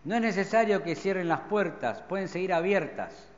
No 0.04 0.16
es 0.16 0.22
necesario 0.22 0.84
que 0.84 0.96
cierren 0.96 1.30
las 1.30 1.42
puertas, 1.42 2.02
pueden 2.02 2.28
seguir 2.28 2.54
abiertas. 2.54 3.31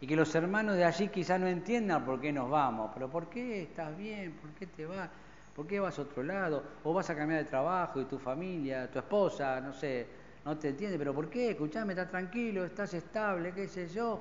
Y 0.00 0.06
que 0.06 0.16
los 0.16 0.34
hermanos 0.34 0.76
de 0.76 0.84
allí 0.84 1.08
quizá 1.08 1.38
no 1.38 1.46
entiendan 1.46 2.04
por 2.04 2.20
qué 2.20 2.32
nos 2.32 2.48
vamos. 2.48 2.90
Pero 2.94 3.08
¿por 3.08 3.28
qué 3.28 3.62
estás 3.62 3.96
bien? 3.96 4.32
¿Por 4.32 4.50
qué 4.52 4.66
te 4.66 4.86
vas? 4.86 5.08
¿Por 5.54 5.66
qué 5.66 5.78
vas 5.78 5.98
a 5.98 6.02
otro 6.02 6.22
lado? 6.22 6.62
¿O 6.84 6.94
vas 6.94 7.10
a 7.10 7.16
cambiar 7.16 7.44
de 7.44 7.50
trabajo 7.50 8.00
y 8.00 8.04
tu 8.06 8.18
familia, 8.18 8.90
tu 8.90 8.98
esposa, 8.98 9.60
no 9.60 9.72
sé, 9.74 10.06
no 10.44 10.56
te 10.56 10.70
entiende, 10.70 10.96
pero 10.98 11.14
¿por 11.14 11.28
qué? 11.28 11.50
Escuchame, 11.50 11.92
estás 11.92 12.08
tranquilo, 12.08 12.64
estás 12.64 12.94
estable, 12.94 13.52
qué 13.52 13.68
sé 13.68 13.88
yo. 13.88 14.20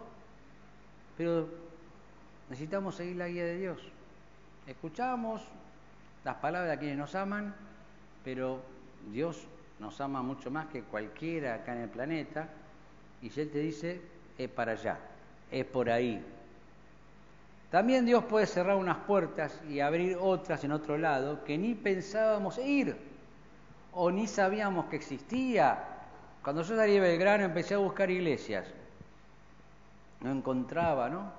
Pero 1.18 1.48
necesitamos 2.50 2.96
seguir 2.96 3.16
la 3.16 3.28
guía 3.28 3.46
de 3.46 3.58
Dios. 3.58 3.82
Escuchamos 4.68 5.42
las 6.26 6.36
palabras 6.36 6.72
de 6.72 6.78
quienes 6.80 6.98
nos 6.98 7.16
aman, 7.16 7.56
pero 8.24 8.62
Dios 9.12 9.48
nos 9.80 10.02
ama 10.02 10.22
mucho 10.22 10.52
más 10.52 10.68
que 10.68 10.84
cualquiera 10.84 11.56
acá 11.56 11.74
en 11.74 11.84
el 11.84 11.90
planeta, 11.90 12.50
y 13.22 13.28
Él 13.40 13.50
te 13.50 13.60
dice, 13.60 14.02
es 14.38 14.50
para 14.50 14.74
allá, 14.74 15.00
es 15.52 15.66
por 15.66 15.90
ahí. 15.90 16.24
También 17.72 18.06
Dios 18.06 18.24
puede 18.24 18.48
cerrar 18.48 18.76
unas 18.76 18.98
puertas 18.98 19.62
y 19.70 19.80
abrir 19.80 20.18
otras 20.20 20.64
en 20.64 20.72
otro 20.72 20.98
lado 20.98 21.44
que 21.44 21.58
ni 21.58 21.76
pensábamos 21.76 22.58
ir 22.58 22.96
o 23.94 24.12
ni 24.12 24.28
sabíamos 24.28 24.86
que 24.86 24.96
existía 24.96 25.90
cuando 26.44 26.64
yo 26.64 26.76
salí 26.76 26.94
de 26.94 27.00
Belgrano 27.00 27.44
empecé 27.44 27.76
a 27.76 27.80
buscar 27.80 28.10
iglesias. 28.10 28.66
No 30.22 30.32
encontraba, 30.32 31.10
¿no? 31.10 31.32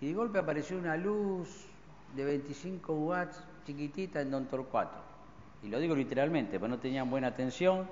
Y 0.00 0.08
de 0.08 0.14
golpe 0.14 0.38
apareció 0.38 0.76
una 0.76 0.96
luz 0.96 1.66
de 2.14 2.24
25 2.24 2.92
watts 2.92 3.42
chiquitita 3.66 4.20
en 4.20 4.30
Don 4.30 4.46
Torcuato. 4.46 4.98
Y 5.62 5.68
lo 5.68 5.78
digo 5.78 5.94
literalmente, 5.94 6.58
porque 6.58 6.70
no 6.70 6.78
tenían 6.78 7.08
buena 7.08 7.28
atención, 7.28 7.88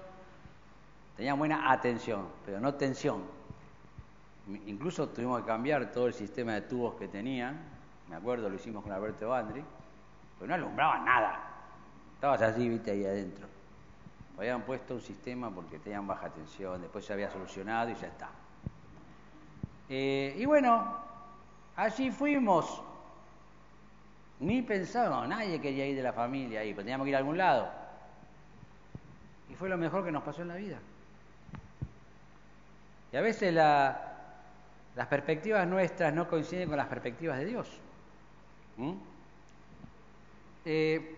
tenían 1.17 1.39
buena 1.39 1.73
atención, 1.73 2.27
pero 2.45 2.61
no 2.61 2.75
tensión. 2.75 3.23
Incluso 4.67 5.09
tuvimos 5.09 5.41
que 5.41 5.47
cambiar 5.47 5.93
todo 5.93 6.09
el 6.09 6.15
sistema 6.15 6.55
de 6.55 6.63
tubos 6.63 6.95
que 6.97 7.07
tenían, 7.07 7.61
me 8.09 8.17
acuerdo, 8.17 8.49
lo 8.49 8.57
hicimos 8.57 8.83
con 8.83 8.93
Alberto 8.93 9.29
Bandri, 9.29 9.65
pero 10.39 10.49
no 10.49 10.55
alumbraba 10.55 10.99
nada. 10.99 11.41
Estabas 12.15 12.43
así, 12.43 12.69
viste, 12.69 12.91
ahí 12.91 13.05
adentro. 13.05 13.47
Habían 14.37 14.63
puesto 14.63 14.95
un 14.95 15.01
sistema 15.01 15.51
porque 15.51 15.79
tenían 15.79 16.07
baja 16.07 16.29
tensión, 16.31 16.81
después 16.81 17.05
se 17.05 17.13
había 17.13 17.31
solucionado 17.31 17.91
y 17.91 17.95
ya 17.95 18.07
está. 18.09 18.29
Eh, 19.89 20.35
y 20.37 20.45
bueno, 20.45 20.97
allí 21.77 22.11
fuimos. 22.11 22.83
Ni 24.41 24.61
pensábamos, 24.63 25.29
nadie 25.29 25.61
quería 25.61 25.87
ir 25.87 25.95
de 25.95 26.03
la 26.03 26.13
familia 26.13 26.61
ahí, 26.61 26.73
pero 26.73 26.85
teníamos 26.85 27.05
que 27.05 27.11
ir 27.11 27.17
a 27.17 27.19
algún 27.19 27.39
lado. 27.39 27.71
Y 29.49 29.55
fue 29.55 29.69
lo 29.69 29.77
mejor 29.77 30.05
que 30.05 30.11
nos 30.11 30.25
pasó 30.25 30.43
en 30.43 30.49
la 30.49 30.57
vida. 30.57 30.79
Y 33.13 33.17
a 33.17 33.21
veces 33.21 33.55
las 34.95 35.07
perspectivas 35.07 35.67
nuestras 35.67 36.13
no 36.13 36.29
coinciden 36.29 36.69
con 36.69 36.77
las 36.77 36.87
perspectivas 36.87 37.39
de 37.39 37.45
Dios. 37.47 37.69
¿Mm? 38.77 38.93
Eh, 40.65 41.17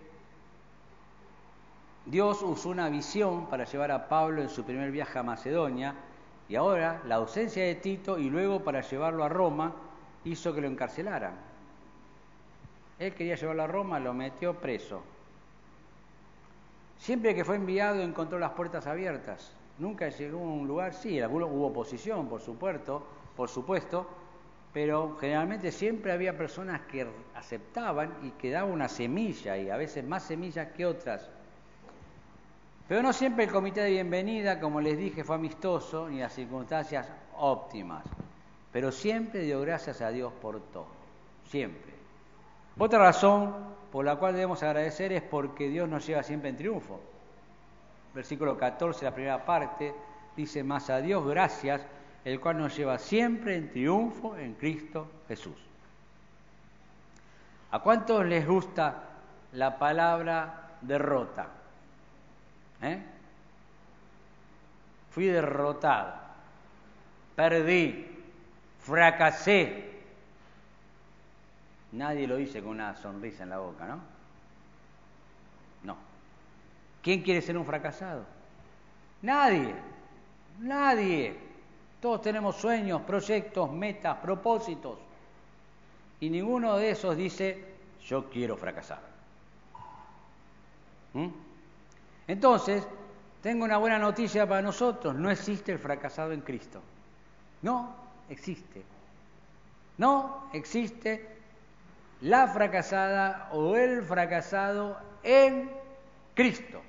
Dios 2.07 2.43
usó 2.43 2.69
una 2.69 2.89
visión 2.89 3.47
para 3.49 3.65
llevar 3.65 3.91
a 3.91 4.09
Pablo 4.09 4.43
en 4.43 4.49
su 4.49 4.65
primer 4.65 4.91
viaje 4.91 5.19
a 5.19 5.23
Macedonia 5.23 5.95
y 6.49 6.57
ahora 6.57 7.01
la 7.07 7.17
ausencia 7.17 7.65
de 7.65 7.75
Tito 7.77 8.19
y 8.19 8.29
luego 8.29 8.63
para 8.63 8.83
llevarlo 8.83 9.25
a 9.25 9.29
Roma 9.29 9.73
hizo 10.25 10.55
que 10.55 10.61
lo 10.61 10.69
encarcelaran. 10.69 11.35
Él 12.99 13.15
quería 13.15 13.35
llevarlo 13.35 13.63
a 13.63 13.67
Roma, 13.67 13.99
lo 13.99 14.13
metió 14.13 14.55
preso. 14.55 15.03
Siempre 16.99 17.35
que 17.35 17.45
fue 17.45 17.57
enviado 17.57 18.01
encontró 18.01 18.39
las 18.39 18.53
puertas 18.53 18.87
abiertas. 18.87 19.53
Nunca 19.79 20.09
llegó 20.09 20.39
a 20.39 20.43
un 20.43 20.69
lugar, 20.69 20.95
sí, 20.95 21.21
hubo 21.21 21.67
oposición, 21.67 22.29
por 22.29 22.41
supuesto, 22.41 23.07
por 23.37 23.49
supuesto, 23.49 24.07
pero 24.73 25.17
generalmente 25.21 25.71
siempre 25.71 26.13
había 26.13 26.37
personas 26.37 26.83
que 26.83 27.07
aceptaban 27.35 28.13
y 28.23 28.31
que 28.33 28.51
daban 28.51 28.73
una 28.73 28.89
semilla, 28.89 29.57
y 29.57 29.71
a 29.71 29.77
veces 29.77 30.05
más 30.05 30.25
semillas 30.25 30.73
que 30.73 30.85
otras. 30.85 31.31
Pero 32.89 33.03
no 33.03 33.13
siempre 33.13 33.45
el 33.45 33.53
comité 33.53 33.81
de 33.83 33.91
bienvenida, 33.91 34.61
como 34.61 34.81
les 34.81 34.99
dije, 34.99 35.25
fue 35.25 35.37
amistoso 35.37 36.09
ni 36.09 36.19
las 36.19 36.35
circunstancias 36.35 37.09
óptimas. 37.37 38.05
Pero 38.73 38.91
siempre 38.91 39.41
dio 39.41 39.61
gracias 39.61 40.01
a 40.03 40.11
Dios 40.11 40.33
por 40.43 40.61
todo. 40.61 40.89
Siempre. 41.49 41.95
Otra 42.77 42.99
razón 42.99 43.55
por 43.93 44.05
la 44.05 44.17
cual 44.17 44.35
debemos 44.35 44.63
agradecer 44.65 45.13
es 45.13 45.23
porque 45.23 45.69
Dios 45.69 45.89
nos 45.89 46.05
lleva 46.05 46.25
siempre 46.25 46.51
en 46.51 46.57
triunfo. 46.57 47.01
Versículo 48.13 48.59
14, 48.59 49.05
la 49.05 49.15
primera 49.15 49.45
parte, 49.45 49.95
dice, 50.37 50.65
más 50.65 50.91
a 50.91 51.01
Dios 51.01 51.25
gracias, 51.25 51.87
el 52.25 52.41
cual 52.41 52.59
nos 52.59 52.77
lleva 52.77 52.99
siempre 52.99 53.57
en 53.57 53.71
triunfo 53.71 54.37
en 54.37 54.55
Cristo 54.55 55.11
Jesús. 55.29 55.57
¿A 57.71 57.81
cuántos 57.81 58.25
les 58.25 58.47
gusta 58.47 59.03
la 59.53 59.79
palabra 59.79 60.77
derrota? 60.81 61.49
¿Eh? 62.81 63.03
Fui 65.11 65.27
derrotado, 65.27 66.15
perdí, 67.37 68.07
fracasé. 68.81 69.93
Nadie 71.93 72.27
lo 72.27 72.37
dice 72.37 72.61
con 72.61 72.71
una 72.71 72.97
sonrisa 72.97 73.45
en 73.45 73.51
la 73.51 73.59
boca, 73.59 73.87
¿no? 73.87 74.01
No. 75.85 75.97
¿Quién 77.03 77.23
quiere 77.23 77.41
ser 77.43 77.57
un 77.57 77.67
fracasado? 77.67 78.25
Nadie, 79.23 79.75
nadie. 80.59 81.54
Todos 82.05 82.21
tenemos 82.21 82.57
sueños, 82.57 83.01
proyectos, 83.01 83.73
metas, 83.73 84.19
propósitos. 84.19 84.99
Y 86.21 86.29
ninguno 86.29 86.77
de 86.77 86.91
esos 86.91 87.17
dice, 87.17 87.65
yo 88.05 88.29
quiero 88.29 88.59
fracasar. 88.59 89.01
¿Mm? 91.15 91.29
Entonces, 92.29 92.87
tengo 93.41 93.65
una 93.65 93.79
buena 93.79 93.99
noticia 93.99 94.47
para 94.47 94.61
nosotros, 94.61 95.15
no 95.15 95.31
existe 95.31 95.73
el 95.73 95.79
fracasado 95.79 96.33
en 96.33 96.43
Cristo. 96.43 96.83
No 97.63 97.97
existe. 98.29 98.83
No 99.97 100.51
existe 100.53 101.27
la 102.21 102.49
fracasada 102.49 103.49
o 103.53 103.77
el 103.77 104.03
fracasado 104.03 104.99
en 105.23 105.71
Cristo. 106.35 106.83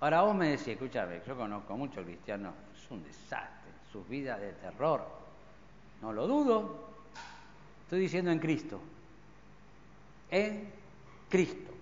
Ahora 0.00 0.22
vos 0.22 0.34
me 0.34 0.48
decís, 0.48 0.66
escúchame, 0.66 1.20
yo 1.24 1.36
conozco 1.36 1.76
muchos 1.76 2.04
cristianos, 2.04 2.54
es 2.76 2.90
un 2.90 3.04
desastre, 3.04 3.57
sus 3.92 4.08
vidas 4.08 4.40
de 4.40 4.52
terror. 4.52 5.04
No 6.02 6.12
lo 6.12 6.26
dudo, 6.26 6.88
estoy 7.84 8.00
diciendo 8.00 8.30
en 8.30 8.38
Cristo. 8.38 8.80
En 10.30 10.70
Cristo. 11.28 11.72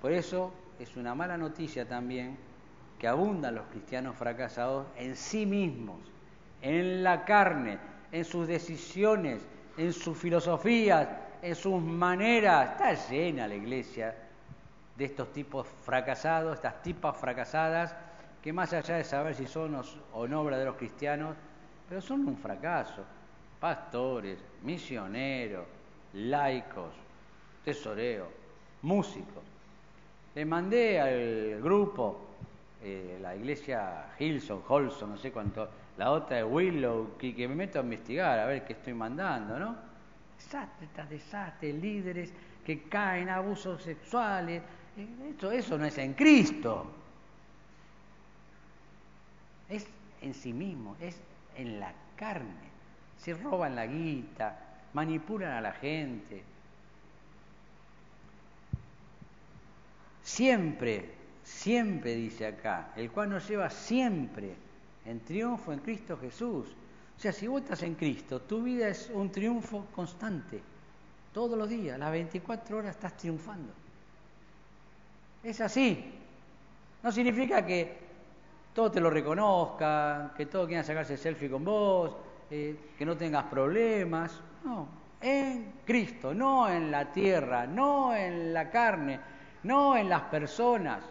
Por 0.00 0.12
eso 0.12 0.52
es 0.78 0.96
una 0.96 1.14
mala 1.14 1.36
noticia 1.36 1.86
también 1.86 2.36
que 2.98 3.06
abundan 3.06 3.54
los 3.54 3.66
cristianos 3.66 4.16
fracasados 4.16 4.86
en 4.96 5.16
sí 5.16 5.46
mismos, 5.46 6.00
en 6.62 7.02
la 7.02 7.24
carne, 7.24 7.78
en 8.12 8.24
sus 8.24 8.46
decisiones, 8.46 9.42
en 9.76 9.92
sus 9.92 10.16
filosofías, 10.18 11.08
en 11.42 11.54
sus 11.54 11.80
maneras. 11.80 12.72
Está 12.72 13.10
llena 13.10 13.48
la 13.48 13.54
iglesia 13.54 14.14
de 14.96 15.04
estos 15.04 15.32
tipos 15.32 15.66
fracasados, 15.66 16.56
estas 16.56 16.82
tipas 16.82 17.16
fracasadas, 17.16 17.94
que 18.42 18.52
más 18.52 18.72
allá 18.72 18.96
de 18.96 19.04
saber 19.04 19.34
si 19.34 19.46
son 19.46 19.80
o 20.12 20.28
no 20.28 20.44
verdaderos 20.44 20.76
cristianos, 20.76 21.36
pero 21.88 22.00
son 22.00 22.26
un 22.26 22.36
fracaso. 22.36 23.04
Pastores, 23.58 24.38
misioneros, 24.62 25.66
laicos, 26.14 26.94
tesoreros, 27.64 28.28
músicos. 28.82 29.42
Le 30.34 30.44
mandé 30.44 31.00
al 31.00 31.60
grupo, 31.60 32.28
eh, 32.82 33.18
la 33.20 33.36
iglesia 33.36 34.14
Hilson, 34.18 34.62
Holson, 34.66 35.10
no 35.10 35.16
sé 35.18 35.30
cuánto, 35.30 35.68
la 35.98 36.12
otra 36.12 36.38
de 36.38 36.44
Willow, 36.44 37.18
que, 37.18 37.34
que, 37.34 37.46
me 37.46 37.54
meto 37.54 37.78
a 37.78 37.82
investigar 37.82 38.38
a 38.38 38.46
ver 38.46 38.64
qué 38.64 38.72
estoy 38.72 38.94
mandando, 38.94 39.58
¿no? 39.58 39.76
Desastres, 40.38 41.10
desastres, 41.10 41.74
líderes 41.74 42.32
que 42.64 42.84
caen, 42.84 43.28
abusos 43.28 43.82
sexuales. 43.82 44.62
Eh, 44.96 45.34
eso, 45.36 45.50
eso 45.50 45.76
no 45.76 45.84
es 45.84 45.98
en 45.98 46.14
Cristo. 46.14 46.99
Es 49.70 49.86
en 50.20 50.34
sí 50.34 50.52
mismo, 50.52 50.96
es 51.00 51.16
en 51.56 51.80
la 51.80 51.92
carne. 52.16 52.68
Se 53.18 53.34
roban 53.34 53.76
la 53.76 53.86
guita, 53.86 54.58
manipulan 54.92 55.52
a 55.52 55.60
la 55.60 55.72
gente. 55.72 56.42
Siempre, 60.22 61.10
siempre 61.44 62.14
dice 62.14 62.46
acá, 62.46 62.92
el 62.96 63.10
cual 63.10 63.30
nos 63.30 63.48
lleva 63.48 63.70
siempre 63.70 64.54
en 65.06 65.20
triunfo 65.20 65.72
en 65.72 65.78
Cristo 65.80 66.18
Jesús. 66.18 66.66
O 67.16 67.20
sea, 67.20 67.32
si 67.32 67.46
vos 67.46 67.62
estás 67.62 67.82
en 67.82 67.94
Cristo, 67.94 68.40
tu 68.40 68.62
vida 68.62 68.88
es 68.88 69.10
un 69.12 69.30
triunfo 69.30 69.86
constante. 69.94 70.60
Todos 71.32 71.56
los 71.56 71.68
días, 71.68 71.98
las 71.98 72.10
24 72.10 72.78
horas 72.78 72.96
estás 72.96 73.16
triunfando. 73.16 73.72
Es 75.42 75.60
así. 75.60 76.12
No 77.02 77.12
significa 77.12 77.64
que 77.64 78.09
todos 78.74 78.92
te 78.92 79.00
lo 79.00 79.10
reconozcan, 79.10 80.32
que 80.36 80.46
todos 80.46 80.66
quieran 80.66 80.84
sacarse 80.84 81.16
selfie 81.16 81.50
con 81.50 81.64
vos, 81.64 82.16
eh, 82.50 82.76
que 82.96 83.04
no 83.04 83.16
tengas 83.16 83.44
problemas. 83.44 84.40
No, 84.64 84.88
en 85.20 85.80
Cristo, 85.84 86.32
no 86.32 86.68
en 86.68 86.90
la 86.90 87.12
tierra, 87.12 87.66
no 87.66 88.14
en 88.14 88.52
la 88.54 88.70
carne, 88.70 89.20
no 89.64 89.96
en 89.96 90.08
las 90.08 90.22
personas, 90.22 91.04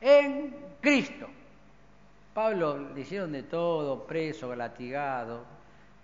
en 0.00 0.54
Cristo. 0.80 1.28
Pablo 2.34 2.92
le 2.94 3.00
hicieron 3.00 3.32
de 3.32 3.42
todo, 3.42 4.06
preso, 4.06 4.54
latigado. 4.54 5.44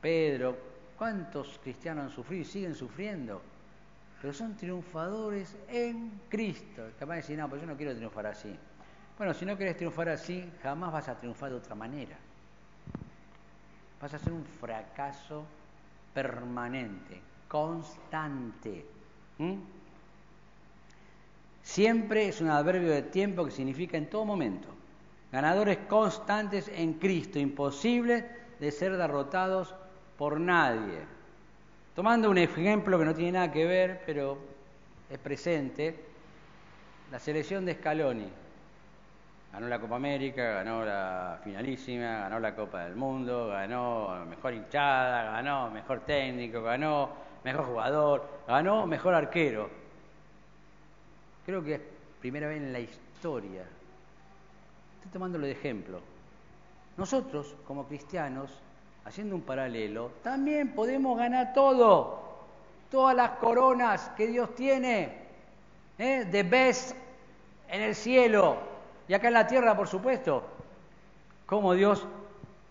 Pedro, 0.00 0.56
¿cuántos 0.96 1.58
cristianos 1.62 2.04
han 2.04 2.10
sufrido 2.10 2.42
y 2.42 2.44
siguen 2.44 2.74
sufriendo? 2.74 3.40
Pero 4.20 4.32
son 4.32 4.56
triunfadores 4.56 5.56
en 5.68 6.20
Cristo. 6.28 6.82
Capaz 6.98 7.14
de 7.14 7.20
decir, 7.20 7.38
no, 7.38 7.48
pues 7.48 7.60
yo 7.60 7.66
no 7.66 7.76
quiero 7.76 7.94
triunfar 7.94 8.26
así. 8.26 8.54
Bueno, 9.18 9.34
si 9.34 9.44
no 9.44 9.56
quieres 9.56 9.76
triunfar 9.76 10.10
así, 10.10 10.48
jamás 10.62 10.92
vas 10.92 11.08
a 11.08 11.18
triunfar 11.18 11.50
de 11.50 11.56
otra 11.56 11.74
manera. 11.74 12.16
Vas 14.00 14.14
a 14.14 14.18
ser 14.18 14.32
un 14.32 14.44
fracaso 14.44 15.44
permanente, 16.14 17.20
constante. 17.48 18.86
Siempre 21.64 22.28
es 22.28 22.40
un 22.40 22.48
adverbio 22.48 22.90
de 22.90 23.02
tiempo 23.02 23.44
que 23.44 23.50
significa 23.50 23.96
en 23.96 24.08
todo 24.08 24.24
momento. 24.24 24.68
Ganadores 25.32 25.78
constantes 25.88 26.68
en 26.68 26.94
Cristo, 26.94 27.40
imposibles 27.40 28.24
de 28.60 28.70
ser 28.70 28.96
derrotados 28.96 29.74
por 30.16 30.38
nadie. 30.38 31.00
Tomando 31.96 32.30
un 32.30 32.38
ejemplo 32.38 32.96
que 32.96 33.04
no 33.04 33.14
tiene 33.16 33.32
nada 33.32 33.50
que 33.50 33.64
ver, 33.64 34.00
pero 34.06 34.38
es 35.10 35.18
presente, 35.18 36.04
la 37.10 37.18
selección 37.18 37.64
de 37.64 37.74
Scaloni. 37.74 38.28
Ganó 39.52 39.66
la 39.66 39.80
Copa 39.80 39.96
América, 39.96 40.42
ganó 40.52 40.84
la 40.84 41.40
finalísima, 41.42 42.18
ganó 42.20 42.38
la 42.38 42.54
Copa 42.54 42.84
del 42.84 42.94
Mundo, 42.94 43.48
ganó 43.48 44.24
mejor 44.26 44.54
hinchada, 44.54 45.32
ganó 45.32 45.70
mejor 45.70 46.00
técnico, 46.00 46.62
ganó 46.62 47.10
mejor 47.44 47.64
jugador, 47.66 48.28
ganó 48.46 48.86
mejor 48.86 49.14
arquero. 49.14 49.70
Creo 51.46 51.64
que 51.64 51.74
es 51.74 51.80
primera 52.20 52.46
vez 52.48 52.58
en 52.58 52.72
la 52.72 52.80
historia 52.80 53.64
Estoy 54.98 55.10
tomándolo 55.12 55.46
de 55.46 55.52
ejemplo. 55.52 56.00
Nosotros, 56.96 57.54
como 57.66 57.86
cristianos, 57.86 58.50
haciendo 59.04 59.34
un 59.34 59.42
paralelo, 59.42 60.12
también 60.22 60.72
podemos 60.74 61.18
ganar 61.18 61.52
todo, 61.52 62.20
todas 62.90 63.16
las 63.16 63.30
coronas 63.32 64.10
que 64.16 64.26
Dios 64.28 64.54
tiene, 64.54 65.16
¿eh? 65.98 66.26
de 66.30 66.42
best 66.42 66.94
en 67.68 67.82
el 67.82 67.94
cielo 67.94 68.67
y 69.08 69.14
acá 69.14 69.28
en 69.28 69.34
la 69.34 69.46
tierra, 69.46 69.76
por 69.76 69.88
supuesto. 69.88 70.44
Cómo 71.46 71.72
Dios 71.72 72.06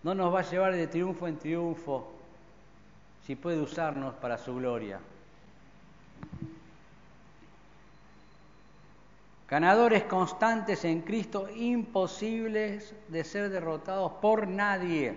no 0.04 0.14
nos 0.14 0.32
va 0.32 0.40
a 0.40 0.50
llevar 0.50 0.72
de 0.72 0.86
triunfo 0.86 1.26
en 1.26 1.36
triunfo 1.36 2.12
si 3.26 3.34
puede 3.34 3.60
usarnos 3.60 4.14
para 4.14 4.38
su 4.38 4.54
gloria. 4.54 5.00
Ganadores 9.48 10.04
constantes 10.04 10.84
en 10.84 11.00
Cristo, 11.00 11.48
imposibles 11.54 12.94
de 13.08 13.24
ser 13.24 13.48
derrotados 13.48 14.12
por 14.12 14.46
nadie. 14.46 15.16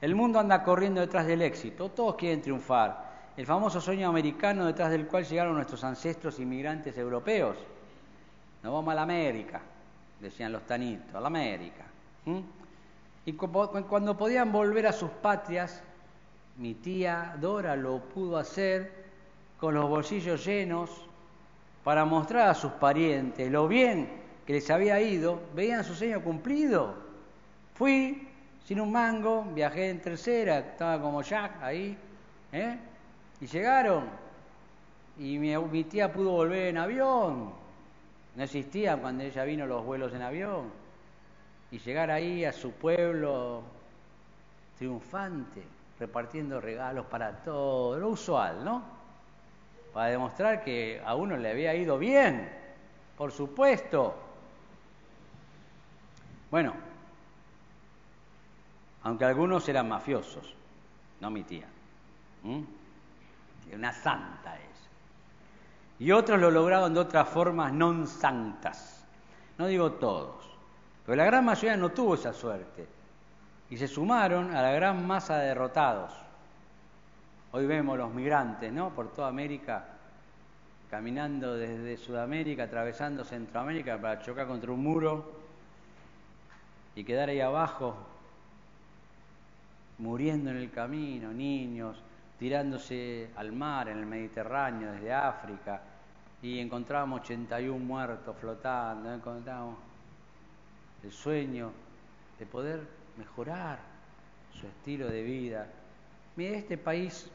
El 0.00 0.14
mundo 0.14 0.38
anda 0.38 0.62
corriendo 0.62 1.00
detrás 1.00 1.26
del 1.26 1.40
éxito, 1.40 1.88
todos 1.88 2.16
quieren 2.16 2.42
triunfar. 2.42 3.06
El 3.36 3.46
famoso 3.46 3.80
sueño 3.80 4.08
americano 4.08 4.66
detrás 4.66 4.90
del 4.90 5.06
cual 5.06 5.24
llegaron 5.24 5.54
nuestros 5.54 5.84
ancestros 5.84 6.38
inmigrantes 6.38 6.98
europeos. 6.98 7.56
Nos 8.62 8.72
vamos 8.72 8.92
a 8.92 8.94
la 8.96 9.02
América, 9.02 9.60
decían 10.20 10.52
los 10.52 10.66
tanitos, 10.66 11.14
a 11.14 11.20
la 11.20 11.26
América. 11.26 11.84
Y 13.24 13.32
cuando 13.32 14.16
podían 14.16 14.52
volver 14.52 14.86
a 14.86 14.92
sus 14.92 15.10
patrias, 15.10 15.82
mi 16.56 16.74
tía 16.74 17.36
Dora 17.40 17.76
lo 17.76 18.00
pudo 18.00 18.38
hacer 18.38 19.06
con 19.58 19.74
los 19.74 19.88
bolsillos 19.88 20.44
llenos 20.44 20.90
para 21.84 22.04
mostrar 22.04 22.48
a 22.48 22.54
sus 22.54 22.72
parientes 22.72 23.50
lo 23.50 23.68
bien 23.68 24.08
que 24.46 24.54
les 24.54 24.70
había 24.70 25.00
ido, 25.00 25.40
veían 25.54 25.84
su 25.84 25.94
sueño 25.94 26.22
cumplido. 26.22 26.94
Fui 27.74 28.28
sin 28.64 28.80
un 28.80 28.92
mango, 28.92 29.44
viajé 29.54 29.90
en 29.90 30.00
tercera, 30.00 30.58
estaba 30.58 31.00
como 31.00 31.22
Jack 31.22 31.62
ahí, 31.62 31.96
¿eh? 32.52 32.78
y 33.40 33.46
llegaron. 33.46 34.04
Y 35.18 35.38
mi, 35.38 35.56
mi 35.56 35.84
tía 35.84 36.12
pudo 36.12 36.30
volver 36.32 36.68
en 36.68 36.78
avión. 36.78 37.65
No 38.36 38.44
existían 38.44 39.00
cuando 39.00 39.24
ella 39.24 39.44
vino 39.44 39.66
los 39.66 39.84
vuelos 39.84 40.12
en 40.12 40.22
avión. 40.22 40.70
Y 41.70 41.78
llegar 41.78 42.10
ahí 42.10 42.44
a 42.44 42.52
su 42.52 42.72
pueblo 42.72 43.62
triunfante, 44.78 45.62
repartiendo 45.98 46.60
regalos 46.60 47.06
para 47.06 47.32
todos, 47.42 47.98
lo 47.98 48.10
usual, 48.10 48.64
¿no? 48.64 48.96
para 49.96 50.10
demostrar 50.10 50.62
que 50.62 51.00
a 51.06 51.14
uno 51.14 51.38
le 51.38 51.50
había 51.50 51.74
ido 51.74 51.98
bien, 51.98 52.52
por 53.16 53.32
supuesto. 53.32 54.14
Bueno, 56.50 56.74
aunque 59.04 59.24
algunos 59.24 59.66
eran 59.70 59.88
mafiosos, 59.88 60.54
no 61.18 61.30
mi 61.30 61.44
tía, 61.44 61.66
una 63.72 63.90
santa 63.90 64.56
es. 64.56 64.75
Y 65.98 66.12
otros 66.12 66.40
lo 66.40 66.50
lograron 66.50 66.92
de 66.92 67.00
otras 67.00 67.28
formas 67.28 67.72
non 67.72 68.04
santas, 68.06 69.04
no 69.56 69.66
digo 69.66 69.96
todos, 69.96 70.44
pero 71.04 71.16
la 71.16 71.24
gran 71.24 71.44
mayoría 71.44 71.76
no 71.76 71.88
tuvo 71.90 72.14
esa 72.14 72.32
suerte. 72.32 72.86
Y 73.70 73.76
se 73.76 73.88
sumaron 73.88 74.54
a 74.54 74.62
la 74.62 74.70
gran 74.72 75.06
masa 75.06 75.38
de 75.38 75.48
derrotados. 75.48 76.12
Hoy 77.52 77.66
vemos 77.66 77.96
los 77.98 78.12
migrantes, 78.12 78.72
¿no? 78.72 78.90
Por 78.90 79.12
toda 79.12 79.28
América, 79.28 79.84
caminando 80.90 81.54
desde 81.54 81.96
Sudamérica, 81.96 82.64
atravesando 82.64 83.24
Centroamérica 83.24 83.98
para 83.98 84.20
chocar 84.20 84.46
contra 84.46 84.70
un 84.70 84.82
muro 84.82 85.32
y 86.94 87.02
quedar 87.02 87.30
ahí 87.30 87.40
abajo, 87.40 87.96
muriendo 89.98 90.50
en 90.50 90.58
el 90.58 90.70
camino, 90.70 91.32
niños, 91.32 91.96
tirándose 92.38 93.30
al 93.36 93.52
mar 93.52 93.88
en 93.88 93.98
el 93.98 94.06
Mediterráneo 94.06 94.92
desde 94.92 95.12
África, 95.12 95.82
y 96.42 96.58
encontramos 96.58 97.22
81 97.22 97.78
muertos 97.84 98.36
flotando, 98.38 99.12
encontramos 99.12 99.78
el 101.02 101.10
sueño 101.10 101.72
de 102.38 102.46
poder 102.46 102.86
mejorar 103.16 103.78
su 104.52 104.66
estilo 104.66 105.08
de 105.08 105.22
vida. 105.22 105.66
Mire, 106.36 106.58
este 106.58 106.76
país 106.76 107.30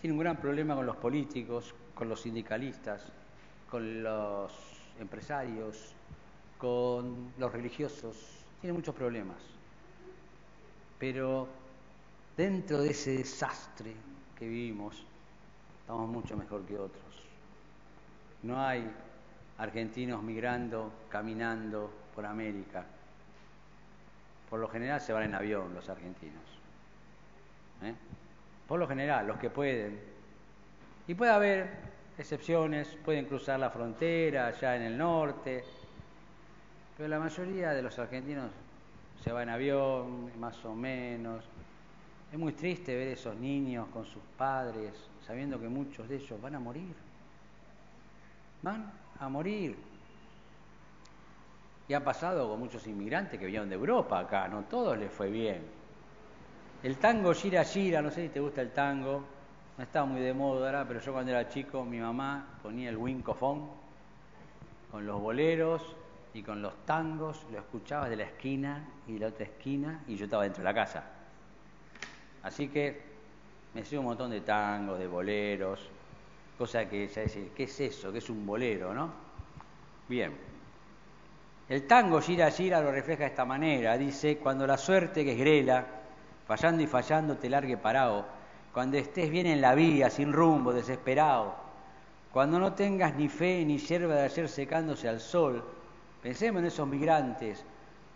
tiene 0.00 0.14
un 0.14 0.20
gran 0.20 0.36
problema 0.36 0.76
con 0.76 0.86
los 0.86 0.96
políticos, 0.96 1.74
con 1.94 2.08
los 2.08 2.20
sindicalistas, 2.20 3.12
con 3.68 4.02
los 4.02 4.52
empresarios, 5.00 5.92
con 6.56 7.32
los 7.38 7.52
religiosos. 7.52 8.44
Tiene 8.60 8.74
muchos 8.74 8.94
problemas. 8.94 9.38
Pero 10.98 11.48
dentro 12.38 12.80
de 12.80 12.90
ese 12.90 13.18
desastre 13.18 13.92
que 14.38 14.46
vivimos, 14.46 15.04
estamos 15.80 16.08
mucho 16.08 16.36
mejor 16.36 16.64
que 16.64 16.78
otros. 16.78 17.02
No 18.44 18.64
hay 18.64 18.88
argentinos 19.58 20.22
migrando, 20.22 20.92
caminando 21.10 21.90
por 22.14 22.24
América. 22.24 22.84
Por 24.48 24.60
lo 24.60 24.68
general 24.68 25.00
se 25.00 25.12
van 25.12 25.24
en 25.24 25.34
avión 25.34 25.74
los 25.74 25.88
argentinos. 25.88 26.44
¿eh? 27.82 27.94
Por 28.68 28.78
lo 28.78 28.86
general, 28.86 29.26
los 29.26 29.38
que 29.38 29.50
pueden. 29.50 29.98
Y 31.08 31.14
puede 31.14 31.32
haber 31.32 31.68
excepciones, 32.16 32.96
pueden 33.04 33.24
cruzar 33.24 33.58
la 33.58 33.70
frontera 33.70 34.46
allá 34.46 34.76
en 34.76 34.82
el 34.82 34.96
norte, 34.96 35.64
pero 36.96 37.08
la 37.08 37.18
mayoría 37.18 37.70
de 37.70 37.82
los 37.82 37.98
argentinos 37.98 38.52
se 39.24 39.32
va 39.32 39.42
en 39.42 39.48
avión, 39.48 40.38
más 40.38 40.64
o 40.64 40.72
menos. 40.72 41.44
Es 42.30 42.38
muy 42.38 42.52
triste 42.52 42.94
ver 42.94 43.08
esos 43.08 43.34
niños 43.36 43.88
con 43.88 44.04
sus 44.04 44.22
padres, 44.36 44.92
sabiendo 45.26 45.58
que 45.58 45.68
muchos 45.68 46.08
de 46.08 46.16
ellos 46.16 46.40
van 46.40 46.56
a 46.56 46.60
morir. 46.60 46.94
Van 48.62 48.92
a 49.18 49.28
morir. 49.28 49.76
Y 51.88 51.94
ha 51.94 52.04
pasado 52.04 52.48
con 52.50 52.58
muchos 52.58 52.86
inmigrantes 52.86 53.38
que 53.38 53.46
vinieron 53.46 53.70
de 53.70 53.76
Europa 53.76 54.18
acá, 54.18 54.46
no 54.46 54.64
todos 54.64 54.98
les 54.98 55.10
fue 55.10 55.30
bien. 55.30 55.62
El 56.82 56.98
tango 56.98 57.32
gira 57.32 57.64
gira, 57.64 58.02
no 58.02 58.10
sé 58.10 58.24
si 58.24 58.28
te 58.28 58.40
gusta 58.40 58.60
el 58.60 58.72
tango, 58.72 59.24
no 59.78 59.82
está 59.82 60.04
muy 60.04 60.20
de 60.20 60.34
moda 60.34 60.66
ahora, 60.66 60.84
pero 60.86 61.00
yo 61.00 61.12
cuando 61.12 61.30
era 61.30 61.48
chico 61.48 61.82
mi 61.84 61.98
mamá 61.98 62.58
ponía 62.62 62.90
el 62.90 62.96
wincofón 62.98 63.68
con 64.90 65.06
los 65.06 65.18
boleros 65.20 65.96
y 66.34 66.42
con 66.42 66.60
los 66.60 66.74
tangos, 66.84 67.46
lo 67.50 67.58
escuchabas 67.58 68.10
de 68.10 68.16
la 68.16 68.24
esquina 68.24 68.86
y 69.06 69.14
de 69.14 69.20
la 69.20 69.28
otra 69.28 69.44
esquina 69.44 70.04
y 70.06 70.16
yo 70.16 70.26
estaba 70.26 70.42
dentro 70.42 70.62
de 70.62 70.64
la 70.64 70.74
casa. 70.74 71.17
Así 72.42 72.68
que 72.68 73.00
me 73.74 73.84
sé 73.84 73.98
un 73.98 74.04
montón 74.04 74.30
de 74.30 74.40
tangos, 74.40 74.98
de 74.98 75.06
boleros, 75.06 75.80
cosa 76.56 76.88
que 76.88 77.06
ya 77.08 77.22
decir, 77.22 77.50
¿qué 77.54 77.64
es 77.64 77.80
eso? 77.80 78.12
¿Qué 78.12 78.18
es 78.18 78.30
un 78.30 78.44
bolero, 78.44 78.92
no? 78.92 79.10
Bien. 80.08 80.32
El 81.68 81.86
tango 81.86 82.20
gira 82.20 82.50
gira 82.50 82.80
lo 82.80 82.90
refleja 82.90 83.24
de 83.24 83.30
esta 83.30 83.44
manera. 83.44 83.98
Dice, 83.98 84.38
cuando 84.38 84.66
la 84.66 84.78
suerte 84.78 85.24
que 85.24 85.32
es 85.32 85.38
grela, 85.38 85.86
fallando 86.46 86.82
y 86.82 86.86
fallando 86.86 87.36
te 87.36 87.50
largue 87.50 87.76
parado, 87.76 88.24
cuando 88.72 88.96
estés 88.96 89.30
bien 89.30 89.46
en 89.46 89.60
la 89.60 89.74
vía, 89.74 90.08
sin 90.08 90.32
rumbo, 90.32 90.72
desesperado, 90.72 91.54
cuando 92.32 92.58
no 92.58 92.72
tengas 92.72 93.14
ni 93.14 93.28
fe 93.28 93.64
ni 93.64 93.78
hierba 93.78 94.14
de 94.14 94.22
ayer 94.22 94.48
secándose 94.48 95.08
al 95.08 95.20
sol, 95.20 95.62
pensemos 96.22 96.60
en 96.60 96.66
esos 96.66 96.88
migrantes, 96.88 97.64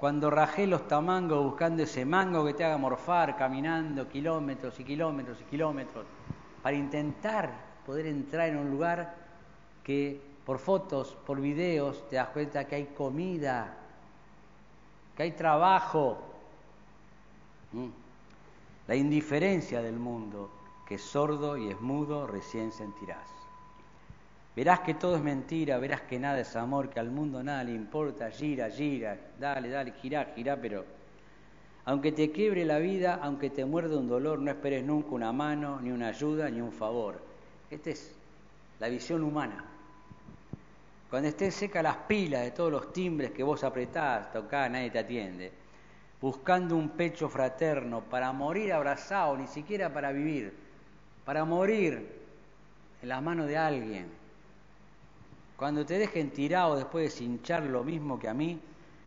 cuando 0.03 0.31
rajé 0.31 0.67
los 0.67 0.89
tamangos 0.89 1.45
buscando 1.45 1.85
ese 1.85 2.05
mango 2.05 2.45
que 2.45 2.55
te 2.55 2.65
haga 2.65 2.77
morfar, 2.77 3.37
caminando 3.37 4.09
kilómetros 4.09 4.81
y 4.81 4.83
kilómetros 4.83 5.41
y 5.41 5.45
kilómetros, 5.45 6.05
para 6.61 6.77
intentar 6.77 7.53
poder 7.87 8.07
entrar 8.07 8.49
en 8.49 8.57
un 8.57 8.69
lugar 8.69 9.15
que 9.85 10.21
por 10.45 10.59
fotos, 10.59 11.17
por 11.25 11.41
videos, 11.41 12.09
te 12.09 12.17
das 12.17 12.31
cuenta 12.31 12.67
que 12.67 12.75
hay 12.75 12.87
comida, 12.87 13.77
que 15.17 15.23
hay 15.23 15.31
trabajo. 15.31 16.19
La 18.89 18.97
indiferencia 18.97 19.83
del 19.83 20.01
mundo, 20.01 20.51
que 20.85 20.97
es 20.97 21.03
sordo 21.03 21.57
y 21.57 21.69
es 21.69 21.81
mudo, 21.81 22.27
recién 22.27 22.73
sentirás. 22.73 23.42
Verás 24.55 24.81
que 24.81 24.95
todo 24.95 25.17
es 25.17 25.23
mentira, 25.23 25.79
verás 25.79 26.03
que 26.03 26.19
nada 26.19 26.41
es 26.41 26.55
amor, 26.57 26.91
que 26.91 27.01
al 27.01 27.11
mundo 27.11 27.43
nada 27.43 27.65
le 27.65 27.73
importa, 27.73 28.31
gira, 28.31 28.69
gira, 28.69 29.17
dale, 29.39 29.71
dale, 29.71 29.93
gira, 29.93 30.33
gira, 30.35 30.57
pero 30.61 30.85
aunque 31.85 32.13
te 32.13 32.31
quiebre 32.31 32.65
la 32.65 32.79
vida, 32.79 33.19
aunque 33.23 33.51
te 33.51 33.65
muerde 33.65 33.97
un 33.97 34.09
dolor, 34.09 34.39
no 34.39 34.51
esperes 34.51 34.85
nunca 34.85 35.11
una 35.11 35.33
mano, 35.33 35.81
ni 35.81 35.91
una 35.91 36.09
ayuda, 36.09 36.49
ni 36.49 36.61
un 36.61 36.71
favor. 36.71 37.21
Esta 37.71 37.91
es 37.91 38.15
la 38.79 38.89
visión 38.89 39.23
humana. 39.25 39.65
Cuando 41.11 41.29
estés 41.29 41.55
seca 41.55 41.83
las 41.83 41.97
pilas 41.97 42.43
de 42.43 42.53
todos 42.53 42.71
los 42.71 42.93
timbres 42.93 43.33
que 43.33 43.43
vos 43.43 43.65
apretás, 43.65 44.31
tocás, 44.33 44.71
nadie 44.71 44.91
te 44.91 44.99
atiende. 45.01 45.53
Buscando 46.21 46.77
un 46.77 46.91
pecho 46.91 47.29
fraterno 47.29 48.03
para 48.03 48.33
morir 48.33 48.73
abrazado, 48.73 49.37
ni 49.37 49.49
siquiera 49.49 49.93
para 49.93 50.13
vivir, 50.13 50.55
para 51.25 51.45
morir 51.45 52.21
en 53.03 53.09
las 53.09 53.21
manos 53.23 53.49
de 53.49 53.57
alguien. 53.57 54.22
Cuando 55.63 55.87
te 55.87 55.97
dejen 55.97 56.33
tirado 56.33 56.75
después 56.75 57.05
de 57.05 57.11
cinchar 57.11 57.63
lo 57.63 57.85
mismo 57.85 58.19
que 58.19 58.29
a 58.29 58.35
mí, 58.35 58.61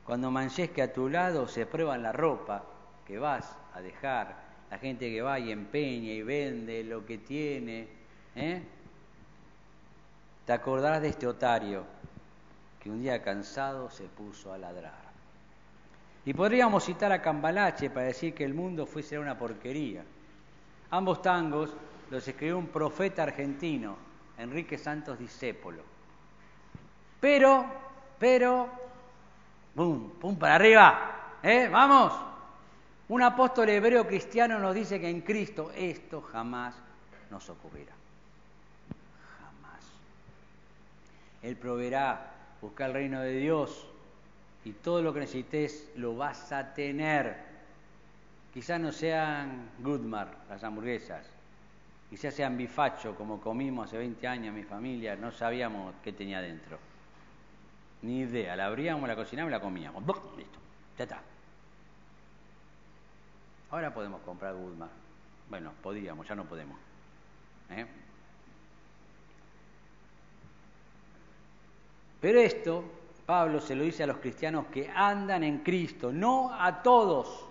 cuando 0.05 0.31
manches 0.31 0.69
que 0.69 0.81
a 0.81 0.93
tu 0.93 1.09
lado 1.09 1.49
se 1.49 1.65
prueban 1.65 2.01
la 2.01 2.13
ropa 2.13 2.63
que 3.05 3.19
vas 3.19 3.57
a 3.73 3.81
dejar, 3.81 4.37
la 4.71 4.77
gente 4.77 5.11
que 5.11 5.21
va 5.21 5.37
y 5.37 5.51
empeña 5.51 6.13
y 6.13 6.21
vende 6.21 6.81
lo 6.85 7.05
que 7.05 7.17
tiene, 7.17 7.89
¿eh? 8.37 8.63
Te 10.45 10.53
acordarás 10.53 11.01
de 11.01 11.09
este 11.09 11.27
otario 11.27 11.83
que 12.81 12.89
un 12.89 13.01
día 13.01 13.21
cansado 13.21 13.89
se 13.89 14.05
puso 14.05 14.53
a 14.53 14.57
ladrar. 14.57 15.11
Y 16.25 16.33
podríamos 16.33 16.85
citar 16.85 17.11
a 17.11 17.21
Cambalache 17.21 17.89
para 17.89 18.05
decir 18.05 18.33
que 18.33 18.45
el 18.45 18.53
mundo 18.53 18.85
fuese 18.85 19.19
una 19.19 19.37
porquería. 19.37 20.05
Ambos 20.91 21.21
tangos 21.21 21.75
los 22.09 22.25
escribió 22.25 22.57
un 22.57 22.67
profeta 22.67 23.23
argentino, 23.23 23.97
Enrique 24.37 24.77
Santos 24.77 25.19
Discépolo. 25.19 25.94
Pero, 27.19 27.65
pero, 28.19 28.69
¡pum! 29.75 30.09
¡pum! 30.19 30.37
para 30.37 30.55
arriba! 30.55 31.37
¿Eh? 31.41 31.67
¡Vamos! 31.71 32.13
Un 33.07 33.21
apóstol 33.21 33.69
hebreo 33.69 34.07
cristiano 34.07 34.57
nos 34.57 34.73
dice 34.73 34.99
que 34.99 35.09
en 35.09 35.21
Cristo 35.21 35.71
esto 35.75 36.21
jamás 36.21 36.75
nos 37.29 37.49
ocurrirá. 37.49 37.93
Él 41.45 41.55
proveerá, 41.57 42.31
busca 42.59 42.87
el 42.87 42.93
reino 42.93 43.21
de 43.21 43.33
Dios 43.33 43.87
y 44.63 44.71
todo 44.71 45.03
lo 45.03 45.13
que 45.13 45.19
necesites 45.19 45.91
lo 45.95 46.15
vas 46.15 46.51
a 46.51 46.73
tener. 46.73 47.37
Quizás 48.51 48.79
no 48.79 48.91
sean 48.91 49.69
Goodmar 49.77 50.35
las 50.49 50.63
hamburguesas, 50.63 51.23
quizás 52.09 52.33
sean 52.33 52.57
bifacho 52.57 53.13
como 53.15 53.39
comimos 53.39 53.89
hace 53.89 53.99
20 53.99 54.27
años 54.27 54.55
mi 54.55 54.63
familia, 54.63 55.15
no 55.15 55.31
sabíamos 55.31 55.93
qué 56.03 56.13
tenía 56.13 56.41
dentro. 56.41 56.79
Ni 58.05 58.19
idea, 58.19 58.55
la 58.55 58.67
abríamos, 58.67 59.07
la 59.07 59.15
cocinábamos 59.15 59.49
y 59.49 59.55
la 59.57 59.59
comíamos. 59.59 60.03
Listo, 60.37 60.59
ya 60.95 61.03
está. 61.05 61.21
Ahora 63.71 63.91
podemos 63.91 64.21
comprar 64.21 64.53
Goodmar. 64.53 64.89
Bueno, 65.49 65.71
podíamos, 65.81 66.27
ya 66.27 66.35
no 66.35 66.45
podemos. 66.45 66.77
¿Eh? 67.71 67.85
Pero 72.21 72.39
esto, 72.39 72.83
Pablo 73.25 73.59
se 73.59 73.75
lo 73.75 73.83
dice 73.83 74.03
a 74.03 74.07
los 74.07 74.17
cristianos 74.17 74.67
que 74.67 74.87
andan 74.87 75.43
en 75.43 75.59
Cristo, 75.63 76.13
no 76.13 76.53
a 76.53 76.83
todos, 76.83 77.47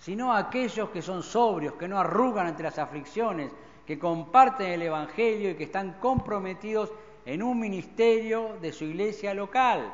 sino 0.00 0.34
a 0.34 0.38
aquellos 0.38 0.90
que 0.90 1.00
son 1.00 1.22
sobrios, 1.22 1.74
que 1.74 1.88
no 1.88 1.98
arrugan 1.98 2.46
ante 2.46 2.62
las 2.62 2.78
aflicciones, 2.78 3.50
que 3.86 3.98
comparten 3.98 4.70
el 4.70 4.82
Evangelio 4.82 5.50
y 5.50 5.54
que 5.54 5.64
están 5.64 5.94
comprometidos 5.94 6.92
en 7.28 7.42
un 7.42 7.60
ministerio 7.60 8.56
de 8.58 8.72
su 8.72 8.84
iglesia 8.84 9.34
local. 9.34 9.92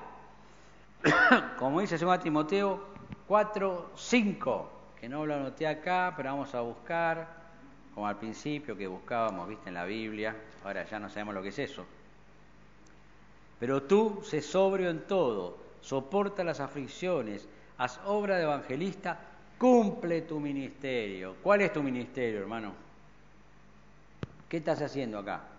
Como 1.59 1.81
dice 1.81 1.99
2 1.99 2.21
Timoteo 2.21 2.81
4, 3.27 3.91
5, 3.97 4.71
que 5.01 5.09
no 5.09 5.27
lo 5.27 5.35
anoté 5.35 5.67
acá, 5.67 6.15
pero 6.17 6.31
vamos 6.31 6.55
a 6.55 6.61
buscar, 6.61 7.27
como 7.93 8.07
al 8.07 8.19
principio 8.19 8.77
que 8.77 8.87
buscábamos, 8.87 9.49
viste, 9.49 9.69
en 9.69 9.75
la 9.75 9.85
Biblia, 9.85 10.37
ahora 10.63 10.85
ya 10.85 11.01
no 11.01 11.09
sabemos 11.09 11.35
lo 11.35 11.43
que 11.43 11.49
es 11.49 11.59
eso. 11.59 11.85
Pero 13.59 13.83
tú 13.83 14.21
sé 14.23 14.41
sobrio 14.41 14.89
en 14.89 15.01
todo, 15.01 15.59
soporta 15.81 16.45
las 16.45 16.61
aflicciones, 16.61 17.49
haz 17.79 17.99
obra 18.05 18.37
de 18.37 18.45
evangelista, 18.45 19.19
cumple 19.59 20.23
tu 20.23 20.39
ministerio. 20.39 21.35
¿Cuál 21.43 21.63
es 21.63 21.73
tu 21.73 21.83
ministerio, 21.83 22.39
hermano? 22.39 22.75
¿Qué 24.49 24.59
estás 24.59 24.81
haciendo 24.83 25.19
acá? 25.19 25.54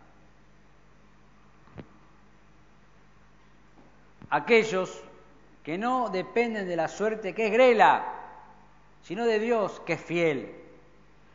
Aquellos 4.29 5.03
que 5.63 5.77
no 5.77 6.09
dependen 6.09 6.67
de 6.67 6.75
la 6.75 6.88
suerte 6.88 7.33
que 7.33 7.47
es 7.47 7.51
grela, 7.51 8.05
sino 9.03 9.25
de 9.25 9.39
Dios 9.39 9.81
que 9.85 9.93
es 9.93 10.01
fiel. 10.01 10.55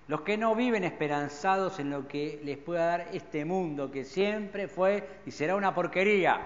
Los 0.09 0.23
que 0.23 0.37
no 0.37 0.57
viven 0.57 0.83
esperanzados 0.83 1.79
en 1.79 1.91
lo 1.91 2.09
que 2.09 2.41
les 2.45 2.59
pueda 2.59 2.87
dar 2.87 3.09
este 3.13 3.45
mundo, 3.45 3.91
que 3.91 4.05
siempre 4.05 4.67
fue 4.67 5.21
y 5.25 5.31
será 5.31 5.55
una 5.55 5.75
porquería, 5.75 6.41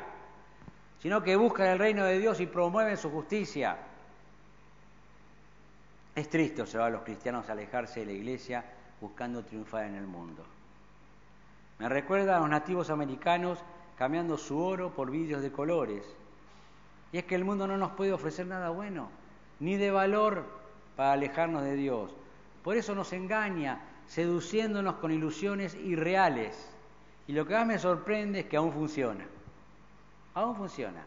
sino 1.00 1.22
que 1.22 1.37
buscan 1.37 1.68
el 1.68 1.78
reino 1.78 2.04
de 2.04 2.18
Dios 2.18 2.40
y 2.40 2.46
promueven 2.46 2.96
su 2.96 3.11
justicia. 3.11 3.76
Es 6.14 6.28
triste 6.28 6.62
observar 6.62 6.88
a 6.88 6.90
los 6.90 7.02
cristianos 7.02 7.48
alejarse 7.48 8.00
de 8.00 8.07
la 8.07 8.12
iglesia 8.12 8.64
buscando 9.00 9.42
triunfar 9.44 9.85
en 9.85 9.96
el 9.96 10.07
mundo. 10.07 10.44
Me 11.78 11.88
recuerda 11.88 12.37
a 12.37 12.40
los 12.40 12.48
nativos 12.48 12.90
americanos 12.90 13.59
cambiando 13.98 14.38
su 14.38 14.59
oro 14.59 14.90
por 14.90 15.11
vidrios 15.11 15.42
de 15.42 15.50
colores. 15.50 16.04
Y 17.14 17.18
es 17.18 17.24
que 17.27 17.37
el 17.37 17.44
mundo 17.44 17.68
no 17.68 17.77
nos 17.77 17.92
puede 17.92 18.12
ofrecer 18.12 18.44
nada 18.44 18.70
bueno, 18.70 19.09
ni 19.61 19.77
de 19.77 19.92
valor 19.92 20.46
para 20.96 21.12
alejarnos 21.12 21.62
de 21.62 21.77
Dios. 21.77 22.11
Por 22.64 22.77
eso 22.77 22.92
nos 22.92 23.12
engaña, 23.12 23.79
seduciéndonos 24.09 24.96
con 24.96 25.12
ilusiones 25.12 25.77
irreales. 25.77 26.74
Y 27.29 27.33
lo 27.33 27.46
que 27.46 27.55
más 27.55 27.66
me 27.68 27.79
sorprende 27.79 28.40
es 28.40 28.46
que 28.46 28.57
aún 28.57 28.72
funciona. 28.72 29.24
Aún 30.35 30.57
funciona. 30.57 31.05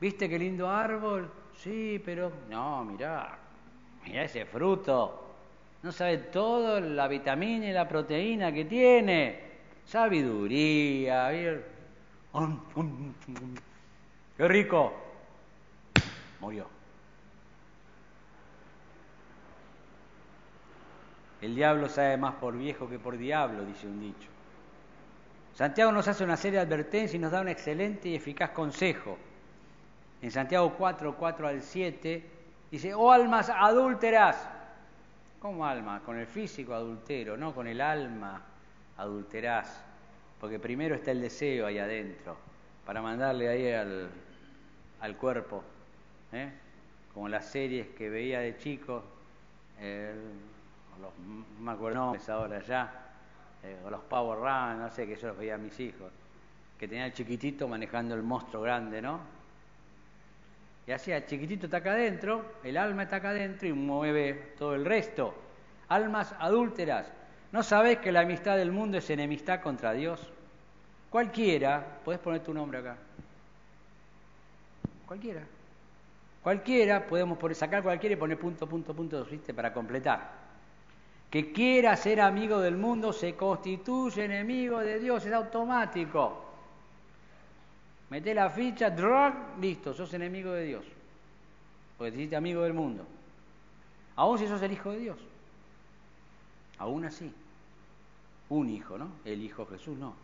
¿Viste 0.00 0.26
qué 0.26 0.38
lindo 0.38 0.70
árbol? 0.70 1.30
Sí, 1.54 2.00
pero 2.02 2.32
no, 2.48 2.82
mirá, 2.86 3.36
mirá 4.06 4.24
ese 4.24 4.46
fruto. 4.46 5.26
No 5.82 5.92
sabe 5.92 6.16
todo 6.16 6.80
la 6.80 7.08
vitamina 7.08 7.66
y 7.66 7.72
la 7.72 7.86
proteína 7.86 8.54
que 8.54 8.64
tiene. 8.64 9.40
Sabiduría. 9.84 11.30
¡Qué 14.38 14.48
rico! 14.48 15.09
Murió. 16.40 16.66
El 21.40 21.54
diablo 21.54 21.88
sabe 21.88 22.16
más 22.16 22.34
por 22.34 22.56
viejo 22.56 22.88
que 22.88 22.98
por 22.98 23.16
diablo, 23.16 23.64
dice 23.64 23.86
un 23.86 24.00
dicho. 24.00 24.28
Santiago 25.54 25.92
nos 25.92 26.06
hace 26.06 26.24
una 26.24 26.36
serie 26.36 26.58
de 26.58 26.66
advertencias 26.66 27.14
y 27.14 27.18
nos 27.18 27.32
da 27.32 27.40
un 27.40 27.48
excelente 27.48 28.08
y 28.08 28.14
eficaz 28.14 28.50
consejo. 28.50 29.18
En 30.22 30.30
Santiago 30.30 30.74
4, 30.76 31.16
4 31.16 31.48
al 31.48 31.62
7, 31.62 32.30
dice, 32.70 32.94
oh 32.94 33.10
almas 33.10 33.50
adúlteras. 33.50 34.48
¿Cómo 35.38 35.64
alma? 35.64 36.02
Con 36.04 36.18
el 36.18 36.26
físico 36.26 36.74
adultero, 36.74 37.36
no 37.36 37.54
con 37.54 37.66
el 37.66 37.80
alma 37.80 38.42
adulterás. 38.98 39.82
Porque 40.38 40.58
primero 40.58 40.94
está 40.94 41.10
el 41.10 41.22
deseo 41.22 41.66
ahí 41.66 41.78
adentro, 41.78 42.36
para 42.84 43.00
mandarle 43.00 43.48
ahí 43.48 43.72
al, 43.72 44.10
al 45.00 45.16
cuerpo. 45.16 45.64
¿Eh? 46.32 46.50
Como 47.14 47.28
las 47.28 47.46
series 47.46 47.88
que 47.88 48.08
veía 48.08 48.40
de 48.40 48.56
chico, 48.58 49.02
los, 49.80 51.18
no 51.18 51.44
me 51.60 51.72
acuerdo 51.72 51.98
nombres 51.98 52.28
ahora 52.28 52.60
ya, 52.60 52.92
eh, 53.62 53.76
o 53.84 53.90
los 53.90 54.00
Power 54.02 54.38
Run, 54.38 54.80
no 54.80 54.90
sé, 54.90 55.06
que 55.06 55.16
yo 55.16 55.28
los 55.28 55.38
veía 55.38 55.54
a 55.54 55.58
mis 55.58 55.78
hijos, 55.80 56.10
que 56.78 56.88
tenía 56.88 57.06
el 57.06 57.12
chiquitito 57.12 57.68
manejando 57.68 58.14
el 58.14 58.22
monstruo 58.22 58.62
grande, 58.62 59.02
¿no? 59.02 59.20
Y 60.86 60.92
así, 60.92 61.12
el 61.12 61.26
chiquitito 61.26 61.66
está 61.66 61.78
acá 61.78 61.92
adentro, 61.92 62.56
el 62.64 62.76
alma 62.76 63.04
está 63.04 63.16
acá 63.16 63.30
adentro 63.30 63.68
y 63.68 63.72
mueve 63.72 64.54
todo 64.58 64.74
el 64.74 64.84
resto. 64.84 65.34
Almas 65.88 66.34
adúlteras. 66.38 67.06
¿No 67.52 67.62
sabes 67.62 67.98
que 67.98 68.12
la 68.12 68.20
amistad 68.20 68.56
del 68.56 68.72
mundo 68.72 68.98
es 68.98 69.10
enemistad 69.10 69.60
contra 69.60 69.92
Dios? 69.92 70.20
Cualquiera, 71.10 71.98
puedes 72.04 72.20
poner 72.20 72.42
tu 72.42 72.54
nombre 72.54 72.78
acá. 72.78 72.96
Cualquiera. 75.06 75.42
Cualquiera, 76.42 77.06
podemos 77.06 77.38
sacar 77.56 77.82
cualquiera 77.82 78.14
y 78.14 78.16
poner 78.16 78.38
punto, 78.38 78.66
punto, 78.66 78.94
punto, 78.94 79.24
¿viste? 79.24 79.52
Para 79.52 79.72
completar. 79.72 80.40
Que 81.30 81.52
quiera 81.52 81.96
ser 81.96 82.20
amigo 82.20 82.60
del 82.60 82.76
mundo 82.76 83.12
se 83.12 83.34
constituye 83.34 84.24
enemigo 84.24 84.80
de 84.80 84.98
Dios, 84.98 85.24
es 85.26 85.32
automático. 85.32 86.46
Mete 88.08 88.34
la 88.34 88.50
ficha, 88.50 88.90
drag, 88.90 89.58
listo, 89.60 89.94
sos 89.94 90.12
enemigo 90.14 90.52
de 90.52 90.64
Dios. 90.64 90.84
Porque 91.96 92.26
te 92.26 92.34
amigo 92.34 92.62
del 92.62 92.72
mundo. 92.72 93.06
Aún 94.16 94.38
si 94.38 94.48
sos 94.48 94.62
el 94.62 94.72
hijo 94.72 94.90
de 94.90 94.98
Dios. 94.98 95.18
Aún 96.78 97.04
así. 97.04 97.32
Un 98.48 98.68
hijo, 98.70 98.98
¿no? 98.98 99.12
El 99.24 99.42
hijo 99.42 99.66
Jesús, 99.66 99.96
no. 99.96 100.14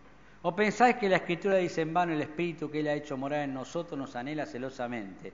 ¿O 0.43 0.57
pensáis 0.57 0.97
que 0.97 1.09
la 1.09 1.17
escritura 1.17 1.57
dice 1.57 1.83
en 1.83 1.95
vano 1.95 2.13
el 2.13 2.23
Espíritu 2.23 2.71
que 2.71 2.81
Él 2.81 2.89
ha 2.89 2.95
hecho 2.95 3.17
morar 3.17 3.41
en 3.41 3.55
nosotros 3.55 3.99
nos 3.99 4.17
anhela 4.17 4.47
celosamente? 4.47 5.33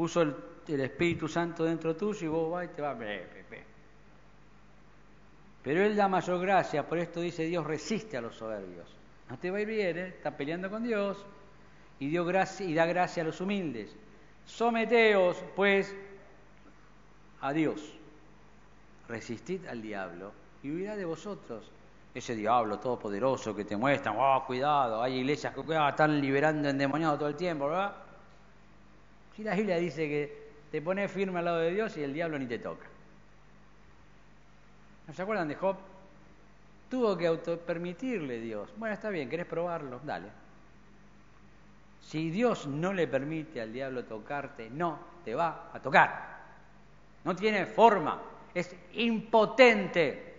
Puso 0.00 0.22
el, 0.22 0.80
Espíritu 0.80 1.28
Santo 1.28 1.62
dentro 1.62 1.94
tuyo 1.94 2.24
y 2.24 2.28
vos 2.28 2.50
vas 2.50 2.64
y 2.64 2.68
te 2.68 2.80
vas. 2.80 2.96
Pero 5.62 5.84
Él 5.84 5.94
da 5.94 6.08
mayor 6.08 6.40
gracia, 6.40 6.88
por 6.88 6.96
esto 6.96 7.20
dice 7.20 7.44
Dios 7.44 7.66
resiste 7.66 8.16
a 8.16 8.22
los 8.22 8.34
soberbios. 8.34 8.88
No 9.28 9.38
te 9.38 9.50
va 9.50 9.58
a 9.58 9.60
ir 9.60 9.68
bien, 9.68 9.98
¿eh? 9.98 10.08
está 10.08 10.34
peleando 10.34 10.70
con 10.70 10.84
Dios 10.84 11.22
y, 11.98 12.08
dio 12.08 12.24
gracia, 12.24 12.64
y 12.64 12.72
da 12.72 12.86
gracia 12.86 13.22
a 13.22 13.26
los 13.26 13.42
humildes. 13.42 13.94
Someteos, 14.46 15.44
pues, 15.54 15.94
a 17.42 17.52
Dios. 17.52 17.92
Resistid 19.06 19.66
al 19.66 19.82
diablo 19.82 20.32
y 20.62 20.70
huirá 20.70 20.96
de 20.96 21.04
vosotros. 21.04 21.70
Ese 22.14 22.34
diablo 22.34 22.78
todopoderoso 22.78 23.54
que 23.54 23.66
te 23.66 23.76
muestra, 23.76 24.12
oh, 24.12 24.46
cuidado, 24.46 25.02
hay 25.02 25.18
iglesias 25.18 25.54
que 25.54 25.76
ah, 25.76 25.90
están 25.90 26.18
liberando 26.22 26.70
endemoniados 26.70 27.18
todo 27.18 27.28
el 27.28 27.36
tiempo, 27.36 27.66
¿verdad? 27.66 28.08
Si 29.40 29.44
la 29.44 29.54
Biblia 29.54 29.78
dice 29.78 30.06
que 30.06 30.50
te 30.70 30.82
pones 30.82 31.10
firme 31.10 31.38
al 31.38 31.46
lado 31.46 31.60
de 31.60 31.70
Dios 31.70 31.96
y 31.96 32.02
el 32.02 32.12
diablo 32.12 32.38
ni 32.38 32.44
te 32.44 32.58
toca. 32.58 32.84
¿No 35.08 35.14
se 35.14 35.22
acuerdan 35.22 35.48
de 35.48 35.54
Job? 35.54 35.76
Tuvo 36.90 37.16
que 37.16 37.30
permitirle 37.56 38.38
Dios. 38.38 38.68
Bueno, 38.76 38.92
está 38.92 39.08
bien, 39.08 39.30
¿querés 39.30 39.46
probarlo? 39.46 39.98
Dale. 40.04 40.28
Si 42.02 42.30
Dios 42.30 42.66
no 42.66 42.92
le 42.92 43.08
permite 43.08 43.62
al 43.62 43.72
diablo 43.72 44.04
tocarte, 44.04 44.68
no 44.68 44.98
te 45.24 45.34
va 45.34 45.70
a 45.72 45.80
tocar. 45.80 46.40
No 47.24 47.34
tiene 47.34 47.64
forma. 47.64 48.20
Es 48.52 48.76
impotente 48.92 50.34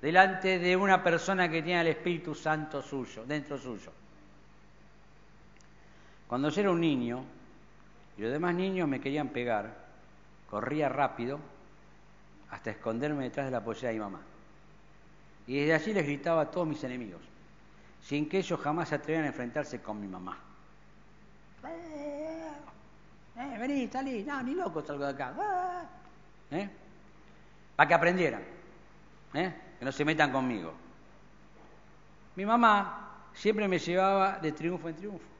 delante 0.00 0.58
de 0.58 0.74
una 0.74 1.04
persona 1.04 1.46
que 1.50 1.62
tiene 1.62 1.82
el 1.82 1.88
Espíritu 1.88 2.34
Santo 2.34 2.80
suyo, 2.80 3.26
dentro 3.26 3.58
suyo. 3.58 3.92
Cuando 6.26 6.48
yo 6.48 6.60
era 6.62 6.70
un 6.70 6.80
niño, 6.80 7.33
y 8.16 8.22
los 8.22 8.32
demás 8.32 8.54
niños 8.54 8.88
me 8.88 9.00
querían 9.00 9.28
pegar, 9.28 9.74
corría 10.48 10.88
rápido 10.88 11.40
hasta 12.50 12.70
esconderme 12.70 13.24
detrás 13.24 13.46
de 13.46 13.52
la 13.52 13.62
pollera 13.62 13.88
de 13.88 13.94
mi 13.94 14.00
mamá. 14.00 14.20
Y 15.46 15.60
desde 15.60 15.74
allí 15.74 15.92
les 15.92 16.06
gritaba 16.06 16.42
a 16.42 16.50
todos 16.50 16.66
mis 16.66 16.82
enemigos, 16.84 17.20
sin 18.02 18.28
que 18.28 18.38
ellos 18.38 18.60
jamás 18.60 18.88
se 18.88 18.94
atrevieran 18.94 19.24
a 19.24 19.28
enfrentarse 19.28 19.82
con 19.82 20.00
mi 20.00 20.06
mamá. 20.06 20.38
Eh, 21.66 22.52
eh 23.36 23.56
vení, 23.58 23.88
salí, 23.88 24.22
no, 24.22 24.42
ni 24.42 24.54
loco 24.54 24.82
salgo 24.82 25.04
de 25.04 25.10
acá. 25.10 25.34
¿Eh? 26.50 26.70
Para 27.74 27.88
que 27.88 27.94
aprendieran, 27.94 28.42
¿eh? 29.34 29.52
que 29.78 29.84
no 29.84 29.90
se 29.90 30.04
metan 30.04 30.30
conmigo. 30.30 30.72
Mi 32.36 32.46
mamá 32.46 33.10
siempre 33.34 33.66
me 33.66 33.78
llevaba 33.78 34.38
de 34.38 34.52
triunfo 34.52 34.88
en 34.88 34.94
triunfo. 34.96 35.33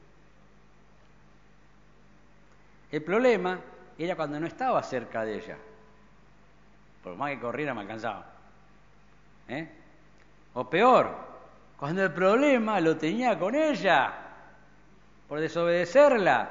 El 2.95 3.03
problema 3.03 3.59
era 3.97 4.15
cuando 4.15 4.39
no 4.39 4.47
estaba 4.47 4.81
cerca 4.81 5.25
de 5.25 5.35
ella. 5.35 5.57
Por 7.03 7.17
más 7.17 7.31
que 7.31 7.41
corriera 7.41 7.73
me 7.73 7.81
alcanzaba. 7.81 8.25
¿Eh? 9.49 9.67
O 10.53 10.69
peor, 10.69 11.13
cuando 11.75 12.03
el 12.03 12.13
problema 12.13 12.79
lo 12.79 12.95
tenía 12.95 13.37
con 13.37 13.53
ella, 13.53 14.13
por 15.27 15.41
desobedecerla. 15.41 16.49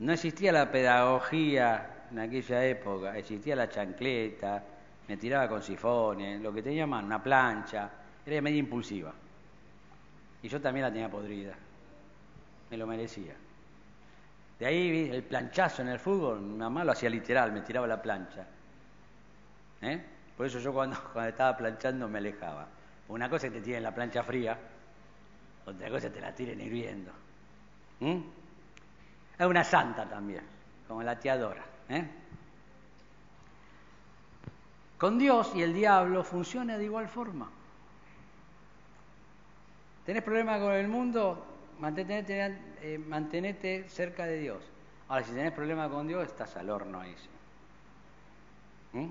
No 0.00 0.12
existía 0.14 0.50
la 0.50 0.68
pedagogía 0.68 2.06
en 2.10 2.18
aquella 2.18 2.64
época, 2.64 3.16
existía 3.16 3.54
la 3.54 3.68
chancleta, 3.68 4.64
me 5.06 5.16
tiraba 5.16 5.48
con 5.48 5.62
sifones, 5.62 6.40
lo 6.40 6.52
que 6.52 6.60
tenía 6.60 6.88
más, 6.88 7.04
una 7.04 7.22
plancha, 7.22 7.88
era 8.26 8.42
medio 8.42 8.58
impulsiva. 8.58 9.12
Y 10.42 10.48
yo 10.48 10.60
también 10.60 10.86
la 10.86 10.92
tenía 10.92 11.08
podrida, 11.08 11.54
me 12.68 12.76
lo 12.76 12.88
merecía. 12.88 13.45
De 14.58 14.66
ahí 14.66 15.10
el 15.10 15.22
planchazo 15.22 15.82
en 15.82 15.88
el 15.88 15.98
fútbol, 15.98 16.40
mi 16.40 16.56
mamá 16.56 16.84
lo 16.84 16.92
hacía 16.92 17.10
literal, 17.10 17.52
me 17.52 17.60
tiraba 17.60 17.86
la 17.86 18.00
plancha. 18.00 18.46
¿Eh? 19.82 20.02
Por 20.36 20.46
eso 20.46 20.58
yo 20.58 20.72
cuando, 20.74 20.96
estaba 21.26 21.56
planchando 21.56 22.08
me 22.08 22.18
alejaba. 22.18 22.66
Una 23.08 23.28
cosa 23.28 23.46
es 23.46 23.52
que 23.52 23.58
te 23.58 23.64
tiren 23.64 23.82
la 23.82 23.94
plancha 23.94 24.22
fría, 24.22 24.58
otra 25.64 25.88
cosa 25.88 26.06
es 26.06 26.12
que 26.12 26.18
te 26.18 26.20
la 26.20 26.34
tiren 26.34 26.60
hirviendo. 26.60 27.12
¿Mm? 28.00 28.20
Es 29.38 29.46
una 29.46 29.64
santa 29.64 30.08
también, 30.08 30.42
como 30.88 31.02
la 31.02 31.18
tiadora. 31.18 31.62
¿eh? 31.88 32.08
Con 34.98 35.18
Dios 35.18 35.52
y 35.54 35.62
el 35.62 35.74
diablo 35.74 36.24
funciona 36.24 36.78
de 36.78 36.84
igual 36.84 37.08
forma. 37.08 37.48
¿Tenés 40.06 40.22
problemas 40.22 40.60
con 40.60 40.72
el 40.72 40.88
mundo? 40.88 41.55
Mantenete, 41.78 42.58
eh, 42.82 42.98
mantenete 42.98 43.88
cerca 43.88 44.26
de 44.26 44.38
Dios. 44.38 44.62
Ahora, 45.08 45.24
si 45.24 45.32
tenés 45.32 45.52
problemas 45.52 45.90
con 45.90 46.06
Dios, 46.06 46.26
estás 46.26 46.56
al 46.56 46.70
horno 46.70 47.00
ahí. 47.00 47.14
¿Mm? 48.92 49.08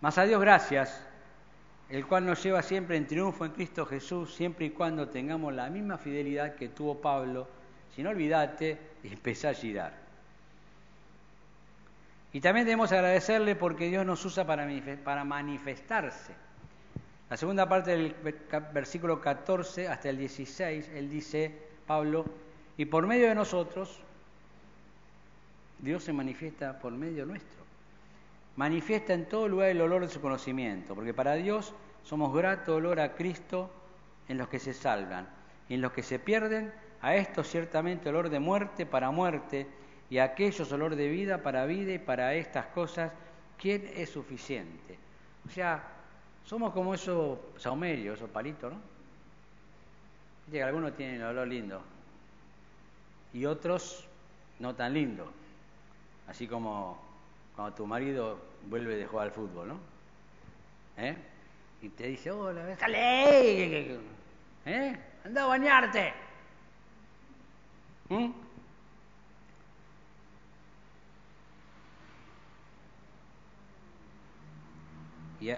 Más 0.00 0.18
a 0.18 0.24
Dios 0.24 0.40
gracias, 0.40 1.02
el 1.88 2.06
cual 2.06 2.26
nos 2.26 2.42
lleva 2.42 2.62
siempre 2.62 2.96
en 2.96 3.06
triunfo 3.06 3.44
en 3.44 3.52
Cristo 3.52 3.86
Jesús, 3.86 4.34
siempre 4.34 4.66
y 4.66 4.70
cuando 4.70 5.08
tengamos 5.08 5.54
la 5.54 5.68
misma 5.70 5.98
fidelidad 5.98 6.54
que 6.54 6.68
tuvo 6.68 7.00
Pablo. 7.00 7.48
Si 7.94 8.02
no 8.02 8.10
olvidate 8.10 8.78
y 9.02 9.46
a 9.46 9.54
girar. 9.54 9.94
Y 12.32 12.40
también 12.40 12.66
debemos 12.66 12.92
agradecerle 12.92 13.56
porque 13.56 13.88
Dios 13.88 14.04
nos 14.04 14.22
usa 14.24 14.44
para 14.44 15.24
manifestarse 15.24 16.45
la 17.28 17.36
segunda 17.36 17.68
parte 17.68 17.90
del 17.90 18.14
versículo 18.72 19.20
14 19.20 19.88
hasta 19.88 20.08
el 20.08 20.18
16, 20.18 20.90
él 20.94 21.10
dice, 21.10 21.52
Pablo, 21.86 22.24
y 22.76 22.84
por 22.84 23.06
medio 23.06 23.28
de 23.28 23.34
nosotros, 23.34 24.00
Dios 25.80 26.04
se 26.04 26.12
manifiesta 26.12 26.78
por 26.78 26.92
medio 26.92 27.26
nuestro. 27.26 27.64
manifiesta 28.56 29.12
en 29.12 29.28
todo 29.28 29.48
lugar 29.48 29.68
el 29.68 29.80
olor 29.80 30.02
de 30.02 30.08
su 30.08 30.20
conocimiento, 30.20 30.94
porque 30.94 31.12
para 31.12 31.34
Dios 31.34 31.74
somos 32.04 32.32
grato 32.32 32.76
olor 32.76 33.00
a 33.00 33.14
Cristo 33.14 33.70
en 34.28 34.38
los 34.38 34.48
que 34.48 34.58
se 34.58 34.72
salvan, 34.72 35.28
y 35.68 35.74
en 35.74 35.82
los 35.82 35.92
que 35.92 36.02
se 36.02 36.18
pierden, 36.18 36.72
a 37.02 37.16
estos 37.16 37.48
ciertamente 37.48 38.08
olor 38.08 38.30
de 38.30 38.38
muerte 38.38 38.86
para 38.86 39.10
muerte, 39.10 39.66
y 40.08 40.18
a 40.18 40.24
aquellos 40.24 40.70
olor 40.70 40.94
de 40.94 41.08
vida 41.08 41.42
para 41.42 41.66
vida, 41.66 41.92
y 41.92 41.98
para 41.98 42.34
estas 42.34 42.66
cosas, 42.66 43.10
¿quién 43.58 43.90
es 43.94 44.10
suficiente? 44.10 44.96
O 45.46 45.50
sea, 45.50 45.95
somos 46.46 46.72
como 46.72 46.94
esos 46.94 47.38
saumerios, 47.58 48.16
esos 48.16 48.30
palitos, 48.30 48.72
¿no? 48.72 48.78
que 50.50 50.62
algunos 50.62 50.96
tienen 50.96 51.16
el 51.16 51.26
olor 51.26 51.48
lindo 51.48 51.82
y 53.32 53.44
otros 53.44 54.06
no 54.60 54.74
tan 54.74 54.94
lindo. 54.94 55.30
Así 56.28 56.46
como 56.46 56.98
cuando 57.54 57.74
tu 57.74 57.86
marido 57.86 58.38
vuelve 58.68 58.96
de 58.96 59.06
jugar 59.06 59.26
al 59.26 59.32
fútbol, 59.32 59.68
¿no? 59.68 59.78
¿Eh? 60.96 61.16
Y 61.82 61.88
te 61.90 62.08
dice, 62.08 62.30
hola, 62.30 62.64
déjale, 62.64 63.98
¿eh? 64.64 64.96
Anda 65.24 65.42
a 65.42 65.46
bañarte. 65.46 66.14
¿Mm? 68.08 68.30
Y, 75.40 75.50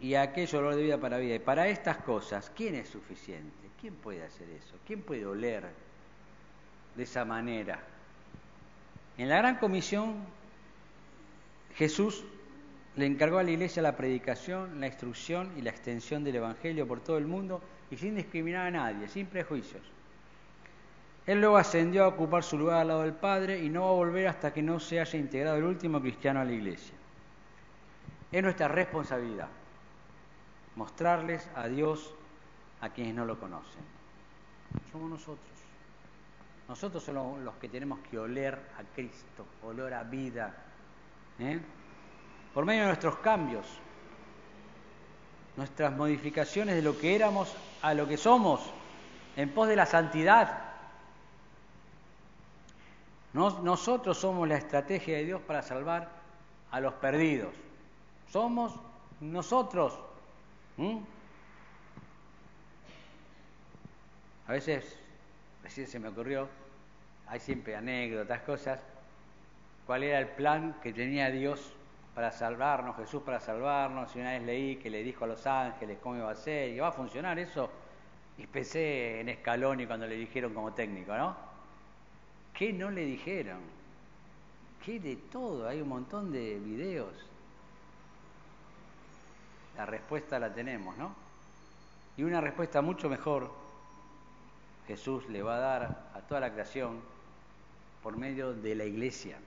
y 0.00 0.14
aquello 0.14 0.58
olor 0.58 0.74
de 0.76 0.82
vida 0.82 0.98
para 0.98 1.18
vida. 1.18 1.34
Y 1.34 1.38
para 1.38 1.68
estas 1.68 1.98
cosas, 1.98 2.50
¿quién 2.54 2.74
es 2.74 2.88
suficiente? 2.88 3.70
¿Quién 3.80 3.94
puede 3.94 4.22
hacer 4.22 4.48
eso? 4.50 4.76
¿Quién 4.86 5.02
puede 5.02 5.26
oler 5.26 5.64
de 6.96 7.02
esa 7.02 7.24
manera? 7.24 7.80
En 9.18 9.28
la 9.28 9.38
gran 9.38 9.56
comisión, 9.56 10.16
Jesús 11.76 12.24
le 12.96 13.06
encargó 13.06 13.38
a 13.38 13.42
la 13.42 13.50
iglesia 13.50 13.82
la 13.82 13.96
predicación, 13.96 14.80
la 14.80 14.86
instrucción 14.86 15.52
y 15.56 15.62
la 15.62 15.70
extensión 15.70 16.24
del 16.24 16.36
Evangelio 16.36 16.86
por 16.86 17.00
todo 17.00 17.18
el 17.18 17.26
mundo 17.26 17.60
y 17.90 17.96
sin 17.96 18.14
discriminar 18.14 18.66
a 18.66 18.70
nadie, 18.70 19.08
sin 19.08 19.26
prejuicios. 19.26 19.82
Él 21.26 21.40
luego 21.40 21.56
ascendió 21.56 22.04
a 22.04 22.08
ocupar 22.08 22.42
su 22.42 22.58
lugar 22.58 22.80
al 22.80 22.88
lado 22.88 23.02
del 23.02 23.14
Padre 23.14 23.62
y 23.62 23.70
no 23.70 23.82
va 23.82 23.88
a 23.88 23.94
volver 23.94 24.28
hasta 24.28 24.52
que 24.52 24.62
no 24.62 24.78
se 24.78 25.00
haya 25.00 25.18
integrado 25.18 25.56
el 25.56 25.64
último 25.64 26.00
cristiano 26.00 26.40
a 26.40 26.44
la 26.44 26.52
iglesia. 26.52 26.94
Es 28.30 28.42
nuestra 28.42 28.68
responsabilidad 28.68 29.48
mostrarles 30.76 31.48
a 31.54 31.68
Dios 31.68 32.14
a 32.80 32.90
quienes 32.90 33.14
no 33.14 33.24
lo 33.24 33.38
conocen. 33.38 33.82
Somos 34.92 35.10
nosotros. 35.10 35.54
Nosotros 36.68 37.02
somos 37.02 37.40
los 37.40 37.54
que 37.56 37.68
tenemos 37.68 37.98
que 38.10 38.18
oler 38.18 38.54
a 38.54 38.94
Cristo, 38.94 39.44
olor 39.62 39.92
a 39.92 40.02
vida. 40.02 40.54
¿eh? 41.38 41.60
Por 42.52 42.64
medio 42.64 42.82
de 42.82 42.88
nuestros 42.88 43.16
cambios, 43.16 43.66
nuestras 45.56 45.94
modificaciones 45.94 46.74
de 46.74 46.82
lo 46.82 46.98
que 46.98 47.14
éramos 47.14 47.54
a 47.82 47.94
lo 47.94 48.08
que 48.08 48.16
somos, 48.16 48.60
en 49.36 49.52
pos 49.52 49.68
de 49.68 49.76
la 49.76 49.86
santidad. 49.86 50.62
nosotros 53.32 54.16
somos 54.16 54.48
la 54.48 54.56
estrategia 54.56 55.16
de 55.16 55.24
Dios 55.24 55.40
para 55.42 55.62
salvar 55.62 56.08
a 56.70 56.80
los 56.80 56.94
perdidos. 56.94 57.52
Somos 58.30 58.72
nosotros. 59.20 59.98
A 64.46 64.52
veces, 64.52 64.96
recién 65.62 65.86
se 65.86 65.98
me 65.98 66.08
ocurrió, 66.08 66.48
hay 67.26 67.40
siempre 67.40 67.76
anécdotas, 67.76 68.42
cosas, 68.42 68.80
cuál 69.86 70.02
era 70.02 70.18
el 70.18 70.28
plan 70.28 70.76
que 70.82 70.92
tenía 70.92 71.30
Dios 71.30 71.72
para 72.14 72.32
salvarnos, 72.32 72.96
Jesús 72.96 73.22
para 73.22 73.40
salvarnos, 73.40 74.14
y 74.14 74.20
una 74.20 74.32
vez 74.32 74.42
leí 74.42 74.76
que 74.76 74.90
le 74.90 75.02
dijo 75.02 75.24
a 75.24 75.28
los 75.28 75.46
ángeles 75.46 75.98
cómo 76.02 76.16
iba 76.16 76.30
a 76.30 76.34
ser, 76.34 76.70
y 76.70 76.78
va 76.78 76.88
a 76.88 76.92
funcionar 76.92 77.38
eso, 77.38 77.70
y 78.36 78.46
pensé 78.46 79.20
en 79.20 79.32
Scaloni 79.36 79.86
cuando 79.86 80.06
le 80.06 80.16
dijeron 80.16 80.52
como 80.54 80.72
técnico, 80.72 81.16
¿no? 81.16 81.36
¿Qué 82.52 82.72
no 82.72 82.90
le 82.90 83.04
dijeron? 83.04 83.60
¿Qué 84.84 85.00
de 85.00 85.16
todo? 85.16 85.68
Hay 85.68 85.80
un 85.80 85.88
montón 85.88 86.30
de 86.30 86.58
videos. 86.58 87.12
La 89.76 89.86
respuesta 89.86 90.38
la 90.38 90.52
tenemos, 90.52 90.96
¿no? 90.96 91.14
Y 92.16 92.22
una 92.22 92.40
respuesta 92.40 92.80
mucho 92.80 93.08
mejor 93.08 93.50
Jesús 94.86 95.28
le 95.28 95.42
va 95.42 95.56
a 95.56 95.60
dar 95.60 95.82
a 96.14 96.20
toda 96.20 96.40
la 96.40 96.52
creación 96.52 97.00
por 98.02 98.16
medio 98.16 98.52
de 98.52 98.74
la 98.74 98.84
iglesia, 98.84 99.38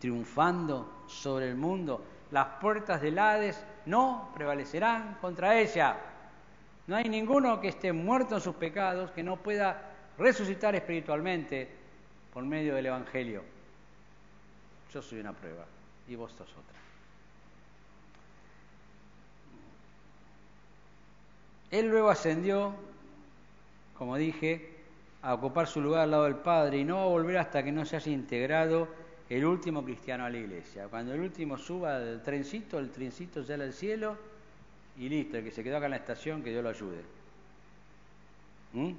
triunfando 0.00 1.04
sobre 1.06 1.48
el 1.48 1.54
mundo. 1.54 2.04
Las 2.30 2.46
puertas 2.60 3.00
del 3.00 3.18
Hades 3.18 3.64
no 3.86 4.30
prevalecerán 4.34 5.18
contra 5.20 5.58
ella. 5.58 5.96
No 6.88 6.96
hay 6.96 7.08
ninguno 7.08 7.60
que 7.60 7.68
esté 7.68 7.92
muerto 7.92 8.34
en 8.34 8.40
sus 8.40 8.56
pecados 8.56 9.12
que 9.12 9.22
no 9.22 9.36
pueda 9.36 9.80
resucitar 10.18 10.74
espiritualmente 10.74 11.68
por 12.32 12.42
medio 12.42 12.74
del 12.74 12.86
Evangelio. 12.86 13.42
Yo 14.92 15.00
soy 15.00 15.20
una 15.20 15.32
prueba 15.32 15.64
y 16.08 16.16
vos 16.16 16.32
sos 16.32 16.50
otra. 16.50 16.87
Él 21.70 21.88
luego 21.88 22.10
ascendió, 22.10 22.74
como 23.96 24.16
dije, 24.16 24.78
a 25.22 25.34
ocupar 25.34 25.66
su 25.66 25.80
lugar 25.80 26.02
al 26.02 26.10
lado 26.10 26.24
del 26.24 26.36
Padre 26.36 26.78
y 26.78 26.84
no 26.84 26.96
va 26.96 27.02
a 27.02 27.08
volver 27.08 27.38
hasta 27.38 27.62
que 27.62 27.72
no 27.72 27.84
se 27.84 27.96
haya 27.96 28.12
integrado 28.12 28.88
el 29.28 29.44
último 29.44 29.84
cristiano 29.84 30.24
a 30.24 30.30
la 30.30 30.38
iglesia. 30.38 30.88
Cuando 30.88 31.12
el 31.12 31.20
último 31.20 31.58
suba 31.58 31.98
del 31.98 32.22
trencito, 32.22 32.78
el 32.78 32.90
trencito 32.90 33.44
sale 33.44 33.64
al 33.64 33.72
cielo 33.72 34.16
y 34.96 35.08
listo, 35.08 35.36
el 35.36 35.44
que 35.44 35.50
se 35.50 35.62
quedó 35.62 35.76
acá 35.76 35.86
en 35.86 35.92
la 35.92 35.98
estación, 35.98 36.42
que 36.42 36.50
Dios 36.50 36.62
lo 36.62 36.70
ayude. 36.70 37.02
¿Mm? 38.72 38.92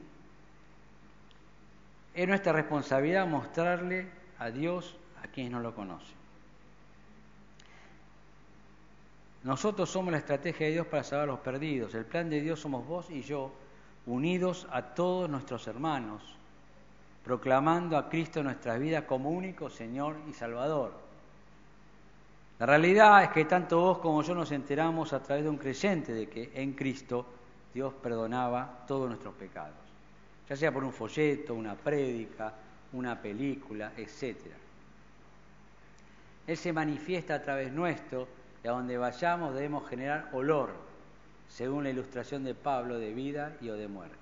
Es 2.13 2.27
nuestra 2.27 2.53
responsabilidad 2.53 3.27
mostrarle 3.27 4.08
a 4.38 4.51
Dios 4.51 4.95
a 5.23 5.27
quienes 5.27 5.51
no 5.51 5.60
lo 5.60 5.73
conocen. 5.73 6.18
Nosotros 9.43 9.89
somos 9.89 10.12
la 10.12 10.17
estrategia 10.17 10.67
de 10.67 10.73
Dios 10.73 10.88
para 10.88 11.04
salvar 11.04 11.30
a 11.30 11.32
los 11.32 11.39
perdidos. 11.39 11.93
El 11.95 12.06
plan 12.06 12.30
de 12.30 12.41
Dios 12.41 12.60
somos 12.60 12.86
vos 12.86 13.10
y 13.10 13.21
yo, 13.21 13.52
unidos 14.06 14.67
a 14.71 14.82
todos 14.82 15.30
nuestros 15.30 15.65
hermanos, 15.67 16.21
proclamando 17.23 17.97
a 17.97 18.10
Cristo 18.10 18.39
en 18.39 18.47
nuestras 18.47 18.80
vidas 18.80 19.06
como 19.06 19.30
único 19.30 19.69
Señor 19.69 20.17
y 20.30 20.34
Salvador. 20.34 20.91
La 22.60 22.65
realidad 22.65 23.23
es 23.23 23.30
que 23.30 23.45
tanto 23.45 23.80
vos 23.80 23.99
como 23.99 24.21
yo 24.21 24.36
nos 24.36 24.52
enteramos 24.52 25.13
a 25.13 25.23
través 25.23 25.45
de 25.45 25.49
un 25.49 25.58
creyente 25.58 26.13
de 26.13 26.28
que 26.28 26.52
en 26.56 26.73
Cristo 26.73 27.25
Dios 27.73 27.93
perdonaba 27.93 28.84
todos 28.86 29.08
nuestros 29.08 29.34
pecados, 29.36 29.78
ya 30.49 30.58
sea 30.58 30.71
por 30.73 30.84
un 30.84 30.91
folleto, 30.91 31.54
una 31.54 31.75
prédica, 31.75 32.54
una 32.91 33.21
película, 33.21 33.93
etc. 33.95 34.36
Él 36.45 36.58
se 36.58 36.73
manifiesta 36.73 37.36
a 37.36 37.41
través 37.41 37.71
nuestro 37.71 38.28
y 38.63 38.67
a 38.67 38.71
donde 38.71 38.97
vayamos 38.97 39.53
debemos 39.53 39.87
generar 39.87 40.29
olor, 40.33 40.71
según 41.47 41.83
la 41.83 41.89
ilustración 41.89 42.43
de 42.43 42.53
Pablo, 42.53 42.99
de 42.99 43.13
vida 43.13 43.55
y 43.61 43.69
o 43.69 43.75
de 43.75 43.87
muerte. 43.87 44.17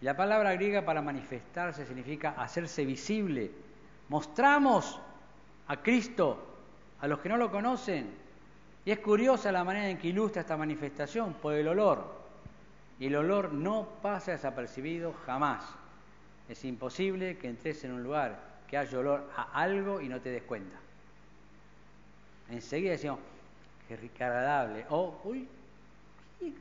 la 0.00 0.16
palabra 0.16 0.52
griega 0.54 0.84
para 0.84 1.02
manifestarse 1.02 1.86
significa 1.86 2.30
hacerse 2.30 2.84
visible. 2.84 3.50
Mostramos 4.08 5.00
a 5.68 5.76
Cristo 5.76 6.44
a 7.00 7.06
los 7.06 7.20
que 7.20 7.28
no 7.28 7.36
lo 7.36 7.50
conocen. 7.50 8.10
Y 8.84 8.90
es 8.90 8.98
curiosa 8.98 9.52
la 9.52 9.62
manera 9.62 9.88
en 9.88 9.98
que 9.98 10.08
ilustra 10.08 10.42
esta 10.42 10.56
manifestación 10.56 11.34
por 11.34 11.54
el 11.54 11.68
olor. 11.68 12.04
Y 12.98 13.06
el 13.06 13.14
olor 13.14 13.52
no 13.52 13.86
pasa 14.02 14.32
desapercibido 14.32 15.12
jamás. 15.24 15.64
Es 16.48 16.64
imposible 16.64 17.38
que 17.38 17.48
entres 17.48 17.84
en 17.84 17.92
un 17.92 18.02
lugar 18.02 18.40
que 18.66 18.76
haya 18.76 18.98
olor 18.98 19.30
a 19.36 19.42
algo 19.52 20.00
y 20.00 20.08
no 20.08 20.20
te 20.20 20.30
des 20.30 20.42
cuenta 20.42 20.82
enseguida 22.52 22.92
decíamos, 22.92 23.20
qué, 23.88 24.24
agradable. 24.24 24.86
O, 24.90 25.20
uy, 25.24 25.48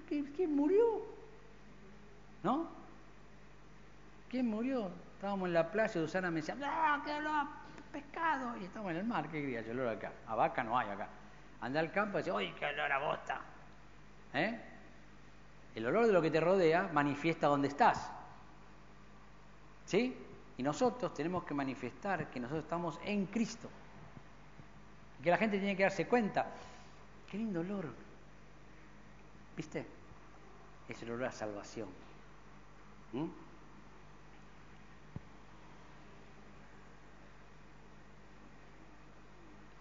¿quién 0.07 0.55
murió? 0.55 1.01
¿No? 2.43 2.67
¿Quién 4.29 4.47
murió? 4.47 4.89
Estábamos 5.15 5.47
en 5.47 5.53
la 5.53 5.69
playa, 5.71 5.93
Susana 5.93 6.31
me 6.31 6.41
decía, 6.41 6.55
¡no, 6.55 7.03
qué 7.03 7.13
olor 7.13 7.47
pescado! 7.91 8.57
Y 8.57 8.65
estamos 8.65 8.91
en 8.91 8.97
el 8.97 9.03
mar, 9.03 9.25
¿qué 9.29 9.41
quería? 9.41 9.59
El 9.59 9.79
olor 9.79 9.95
acá. 9.95 10.11
A 10.27 10.35
vaca 10.35 10.63
no 10.63 10.77
hay 10.77 10.89
acá. 10.89 11.07
Anda 11.59 11.79
al 11.79 11.91
campo 11.91 12.17
y 12.17 12.21
dice, 12.21 12.31
¡uy, 12.31 12.51
qué 12.57 12.65
olor 12.65 12.91
a 12.91 12.99
bosta! 12.99 13.41
¿Eh? 14.33 14.59
El 15.75 15.85
olor 15.85 16.07
de 16.07 16.13
lo 16.13 16.21
que 16.21 16.31
te 16.31 16.39
rodea 16.39 16.89
manifiesta 16.93 17.47
dónde 17.47 17.67
estás. 17.67 18.11
¿Sí? 19.85 20.17
Y 20.57 20.63
nosotros 20.63 21.13
tenemos 21.13 21.43
que 21.43 21.53
manifestar 21.53 22.29
que 22.29 22.39
nosotros 22.39 22.63
estamos 22.63 22.99
en 23.03 23.25
Cristo 23.27 23.69
que 25.22 25.30
la 25.30 25.38
gente 25.38 25.57
tiene 25.57 25.76
que 25.76 25.84
darse 25.84 26.07
cuenta. 26.07 26.47
Qué 27.30 27.38
lindo 27.38 27.61
olor. 27.61 27.86
¿Viste? 29.55 29.86
Es 30.88 31.01
el 31.03 31.11
olor 31.11 31.28
a 31.28 31.32
salvación. 31.32 31.88
¿Mm? 33.13 33.28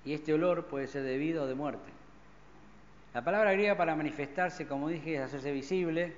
y 0.04 0.14
este 0.14 0.32
olor 0.32 0.66
puede 0.66 0.86
ser 0.86 1.02
de 1.02 1.16
vida 1.16 1.42
o 1.42 1.46
de 1.46 1.54
muerte. 1.54 1.90
La 3.12 3.22
palabra 3.22 3.52
griega 3.52 3.76
para 3.76 3.96
manifestarse, 3.96 4.66
como 4.66 4.88
dije, 4.88 5.16
es 5.16 5.22
hacerse 5.22 5.52
visible. 5.52 6.14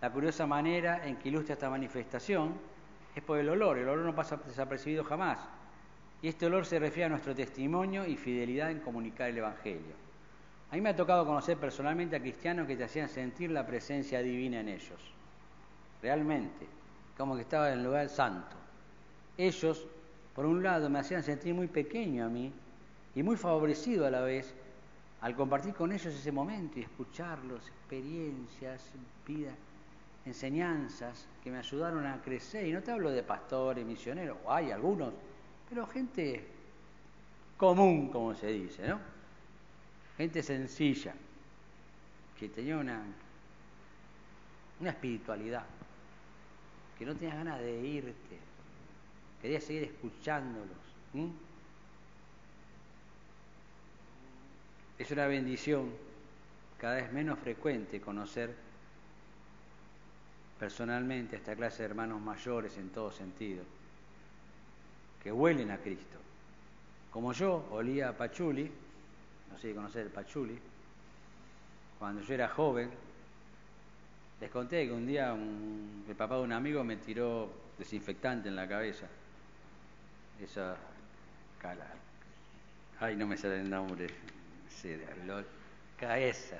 La 0.00 0.10
curiosa 0.10 0.46
manera 0.46 1.06
en 1.06 1.16
que 1.16 1.28
ilustra 1.28 1.54
esta 1.54 1.70
manifestación 1.70 2.54
es 3.14 3.22
por 3.22 3.38
el 3.38 3.48
olor. 3.48 3.78
El 3.78 3.88
olor 3.88 4.06
no 4.06 4.14
pasa 4.14 4.36
desapercibido 4.36 5.04
jamás. 5.04 5.38
Y 6.22 6.28
este 6.28 6.46
olor 6.46 6.64
se 6.64 6.78
refiere 6.78 7.06
a 7.06 7.08
nuestro 7.08 7.34
testimonio 7.34 8.06
y 8.06 8.16
fidelidad 8.16 8.70
en 8.70 8.78
comunicar 8.78 9.28
el 9.28 9.38
Evangelio. 9.38 9.94
A 10.70 10.76
mí 10.76 10.80
me 10.80 10.90
ha 10.90 10.96
tocado 10.96 11.26
conocer 11.26 11.58
personalmente 11.58 12.16
a 12.16 12.20
cristianos 12.20 12.66
que 12.66 12.76
te 12.76 12.84
hacían 12.84 13.08
sentir 13.08 13.50
la 13.50 13.66
presencia 13.66 14.22
divina 14.22 14.60
en 14.60 14.68
ellos. 14.68 15.00
Realmente, 16.00 16.66
como 17.18 17.34
que 17.34 17.42
estaba 17.42 17.72
en 17.72 17.80
el 17.80 17.84
lugar 17.84 18.08
santo. 18.08 18.56
Ellos, 19.36 19.86
por 20.34 20.46
un 20.46 20.62
lado, 20.62 20.88
me 20.88 21.00
hacían 21.00 21.22
sentir 21.22 21.54
muy 21.54 21.66
pequeño 21.66 22.24
a 22.24 22.28
mí 22.28 22.52
y 23.14 23.22
muy 23.22 23.36
favorecido 23.36 24.06
a 24.06 24.10
la 24.10 24.20
vez 24.20 24.54
al 25.20 25.36
compartir 25.36 25.74
con 25.74 25.92
ellos 25.92 26.14
ese 26.14 26.32
momento 26.32 26.78
y 26.78 26.82
escucharlos, 26.82 27.68
experiencias, 27.68 28.82
vida, 29.26 29.52
enseñanzas 30.24 31.26
que 31.42 31.50
me 31.50 31.58
ayudaron 31.58 32.06
a 32.06 32.22
crecer. 32.22 32.66
Y 32.66 32.72
no 32.72 32.82
te 32.82 32.92
hablo 32.92 33.10
de 33.10 33.22
pastores, 33.22 33.84
misioneros, 33.84 34.38
hay 34.48 34.70
algunos, 34.70 35.12
pero 35.72 35.86
gente 35.86 36.44
común, 37.56 38.10
como 38.10 38.34
se 38.34 38.48
dice, 38.48 38.86
¿no? 38.86 39.00
Gente 40.18 40.42
sencilla, 40.42 41.14
que 42.38 42.50
tenía 42.50 42.76
una, 42.76 43.02
una 44.80 44.90
espiritualidad, 44.90 45.64
que 46.98 47.06
no 47.06 47.14
tenías 47.14 47.38
ganas 47.38 47.58
de 47.60 47.80
irte, 47.80 48.38
querías 49.40 49.64
seguir 49.64 49.84
escuchándolos. 49.84 50.76
Es 54.98 55.10
una 55.10 55.26
bendición 55.26 55.90
cada 56.78 56.96
vez 56.96 57.10
menos 57.14 57.38
frecuente 57.38 57.98
conocer 57.98 58.54
personalmente 60.60 61.36
a 61.36 61.38
esta 61.38 61.56
clase 61.56 61.78
de 61.78 61.88
hermanos 61.88 62.20
mayores 62.20 62.76
en 62.76 62.90
todo 62.90 63.10
sentido, 63.10 63.64
que 65.22 65.30
huelen 65.30 65.70
a 65.70 65.78
Cristo. 65.78 66.18
Como 67.10 67.32
yo 67.32 67.66
olía 67.70 68.08
a 68.08 68.12
Pachuli, 68.16 68.70
no 69.50 69.58
sé 69.58 69.68
si 69.68 69.74
conocer 69.74 70.02
el 70.02 70.12
Pachuli, 70.12 70.58
cuando 71.98 72.22
yo 72.22 72.34
era 72.34 72.48
joven, 72.48 72.90
les 74.40 74.50
conté 74.50 74.86
que 74.86 74.92
un 74.92 75.06
día 75.06 75.34
el 75.34 76.16
papá 76.16 76.36
de 76.36 76.42
un 76.42 76.52
amigo 76.52 76.82
me 76.82 76.96
tiró 76.96 77.48
desinfectante 77.78 78.48
en 78.48 78.56
la 78.56 78.66
cabeza. 78.66 79.06
Esa 80.42 80.76
cala. 81.60 81.86
Ay, 82.98 83.14
no 83.14 83.26
me 83.26 83.36
sale 83.36 83.60
el 83.60 83.70
nombre 83.70 84.08
Sí, 84.68 84.96
lo, 85.26 85.44
cabeza. 85.96 86.56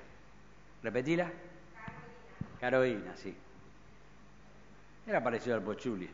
¿Repetila? 0.82 1.30
Carolina. 2.60 3.16
sí. 3.16 3.34
Era 5.06 5.22
parecido 5.22 5.56
al 5.56 5.62
pochuli. 5.62 6.08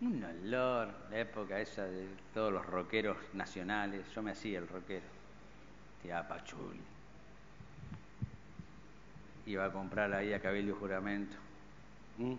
Un 0.00 0.24
olor, 0.24 0.88
la 1.10 1.18
época 1.18 1.60
esa 1.60 1.84
de 1.84 2.06
todos 2.32 2.50
los 2.50 2.64
rockeros 2.64 3.18
nacionales. 3.34 4.06
Yo 4.14 4.22
me 4.22 4.30
hacía 4.30 4.58
el 4.58 4.66
rockero. 4.66 5.04
Tía 6.02 6.26
pachuli. 6.26 6.80
Iba 9.44 9.66
a 9.66 9.72
comprar 9.72 10.12
ahí 10.14 10.32
a 10.32 10.40
Cabildo 10.40 10.74
Juramento. 10.76 11.36
¿Mm? 12.16 12.34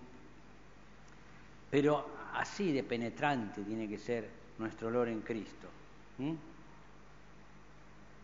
Pero 1.70 2.10
así 2.34 2.72
de 2.72 2.84
penetrante 2.84 3.62
tiene 3.62 3.88
que 3.88 4.00
ser 4.00 4.28
nuestro 4.58 4.88
olor 4.88 5.10
en 5.10 5.22
Cristo. 5.22 5.68
¿Mm? 6.18 6.34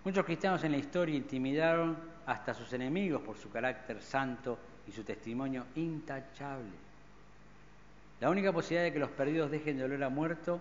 Muchos 0.04 0.26
cristianos 0.26 0.64
en 0.64 0.72
la 0.72 0.78
historia 0.78 1.16
intimidaron 1.16 1.96
hasta 2.26 2.52
a 2.52 2.56
sus 2.56 2.74
enemigos 2.74 3.22
por 3.22 3.38
su 3.38 3.52
carácter 3.52 4.02
santo 4.02 4.58
y 4.88 4.92
su 4.92 5.04
testimonio 5.04 5.68
intachable. 5.76 6.87
La 8.20 8.30
única 8.30 8.52
posibilidad 8.52 8.84
de 8.84 8.94
que 8.94 9.00
los 9.00 9.10
perdidos 9.10 9.52
dejen 9.52 9.78
de 9.78 9.84
oler 9.84 10.04
a 10.04 10.10
muerto 10.10 10.60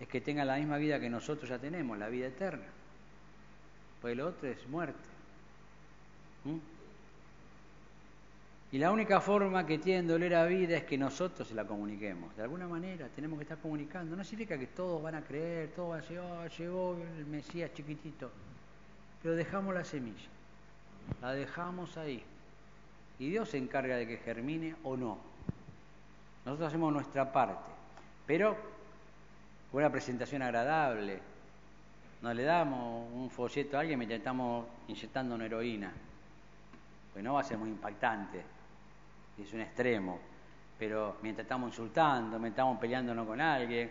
es 0.00 0.08
que 0.08 0.20
tengan 0.20 0.46
la 0.46 0.56
misma 0.56 0.78
vida 0.78 1.00
que 1.00 1.10
nosotros 1.10 1.48
ya 1.48 1.58
tenemos, 1.58 1.98
la 1.98 2.08
vida 2.08 2.26
eterna. 2.26 2.66
Pues 4.00 4.16
lo 4.16 4.28
otro 4.28 4.48
es 4.48 4.66
muerte. 4.68 4.98
¿Mm? 6.44 6.56
Y 8.72 8.78
la 8.78 8.90
única 8.90 9.20
forma 9.20 9.66
que 9.66 9.78
tienen 9.78 10.08
de 10.08 10.14
oler 10.14 10.34
a 10.34 10.44
vida 10.46 10.76
es 10.76 10.84
que 10.84 10.98
nosotros 10.98 11.48
se 11.48 11.54
la 11.54 11.64
comuniquemos. 11.64 12.36
De 12.36 12.42
alguna 12.42 12.66
manera 12.66 13.08
tenemos 13.14 13.38
que 13.38 13.44
estar 13.44 13.58
comunicando. 13.58 14.16
No 14.16 14.24
significa 14.24 14.58
que 14.58 14.66
todos 14.66 15.02
van 15.02 15.14
a 15.14 15.22
creer, 15.22 15.70
todos 15.74 15.90
van 15.90 15.98
a 15.98 16.02
decir, 16.02 16.18
oh, 16.18 16.46
llegó 16.46 16.96
el 17.18 17.26
Mesías 17.26 17.72
chiquitito 17.74 18.30
pero 19.26 19.34
dejamos 19.34 19.74
la 19.74 19.84
semilla, 19.84 20.28
la 21.20 21.32
dejamos 21.32 21.96
ahí. 21.96 22.22
Y 23.18 23.30
Dios 23.30 23.48
se 23.48 23.58
encarga 23.58 23.96
de 23.96 24.06
que 24.06 24.18
germine 24.18 24.76
o 24.84 24.96
no. 24.96 25.18
Nosotros 26.46 26.68
hacemos 26.68 26.92
nuestra 26.92 27.32
parte, 27.32 27.72
pero 28.24 28.56
con 29.72 29.80
una 29.82 29.90
presentación 29.90 30.42
agradable. 30.42 31.20
No 32.22 32.32
le 32.32 32.44
damos 32.44 33.12
un 33.12 33.28
folleto 33.28 33.76
a 33.76 33.80
alguien 33.80 33.98
mientras 33.98 34.18
estamos 34.18 34.64
inyectando 34.86 35.34
una 35.34 35.46
heroína. 35.46 35.92
Pues 37.12 37.24
no 37.24 37.34
va 37.34 37.40
a 37.40 37.44
ser 37.44 37.58
muy 37.58 37.68
impactante, 37.68 38.44
es 39.36 39.52
un 39.52 39.60
extremo. 39.60 40.20
Pero 40.78 41.16
mientras 41.22 41.46
estamos 41.46 41.70
insultando, 41.70 42.38
mientras 42.38 42.52
estamos 42.52 42.78
peleándonos 42.78 43.26
con 43.26 43.40
alguien, 43.40 43.90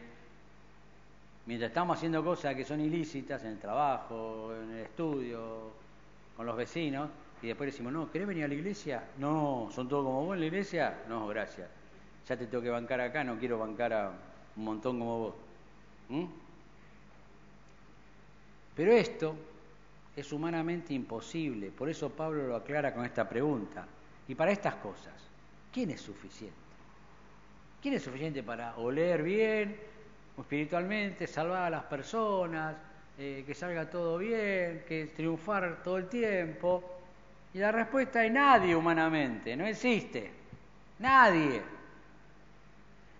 mientras 1.47 1.69
estamos 1.69 1.97
haciendo 1.97 2.23
cosas 2.23 2.55
que 2.55 2.63
son 2.63 2.79
ilícitas 2.79 3.43
en 3.43 3.49
el 3.49 3.59
trabajo, 3.59 4.53
en 4.55 4.71
el 4.71 4.79
estudio, 4.85 5.71
con 6.37 6.45
los 6.45 6.55
vecinos, 6.55 7.09
y 7.41 7.47
después 7.47 7.69
decimos, 7.69 7.91
no, 7.91 8.09
¿querés 8.09 8.29
venir 8.29 8.45
a 8.45 8.47
la 8.47 8.53
iglesia? 8.53 9.03
No, 9.17 9.67
¿son 9.73 9.89
todos 9.89 10.05
como 10.05 10.23
vos 10.23 10.35
en 10.35 10.39
la 10.39 10.45
iglesia? 10.45 11.03
No, 11.09 11.27
gracias. 11.27 11.67
Ya 12.27 12.37
te 12.37 12.47
tengo 12.47 12.63
que 12.63 12.69
bancar 12.69 13.01
acá, 13.01 13.23
no 13.23 13.37
quiero 13.37 13.59
bancar 13.59 13.93
a 13.93 14.11
un 14.55 14.63
montón 14.63 14.99
como 14.99 15.19
vos. 15.19 15.35
¿Mm? 16.09 16.25
Pero 18.75 18.91
esto 18.91 19.35
es 20.15 20.31
humanamente 20.31 20.93
imposible, 20.93 21.71
por 21.71 21.89
eso 21.89 22.09
Pablo 22.09 22.47
lo 22.47 22.55
aclara 22.55 22.93
con 22.93 23.05
esta 23.05 23.27
pregunta. 23.27 23.85
Y 24.27 24.35
para 24.35 24.51
estas 24.51 24.75
cosas, 24.75 25.13
¿quién 25.71 25.91
es 25.91 26.01
suficiente? 26.01 26.55
¿Quién 27.81 27.93
es 27.93 28.03
suficiente 28.03 28.41
para 28.41 28.75
oler 28.77 29.21
bien, 29.21 29.77
espiritualmente, 30.37 31.27
salvar 31.27 31.63
a 31.63 31.69
las 31.69 31.83
personas, 31.83 32.75
eh, 33.17 33.43
que 33.45 33.53
salga 33.53 33.89
todo 33.89 34.17
bien, 34.17 34.83
que 34.87 35.11
triunfar 35.15 35.81
todo 35.83 35.97
el 35.97 36.07
tiempo. 36.07 36.83
Y 37.53 37.59
la 37.59 37.71
respuesta 37.71 38.25
es 38.25 38.31
nadie 38.31 38.75
humanamente, 38.75 39.55
no 39.55 39.65
existe. 39.65 40.31
Nadie. 40.99 41.74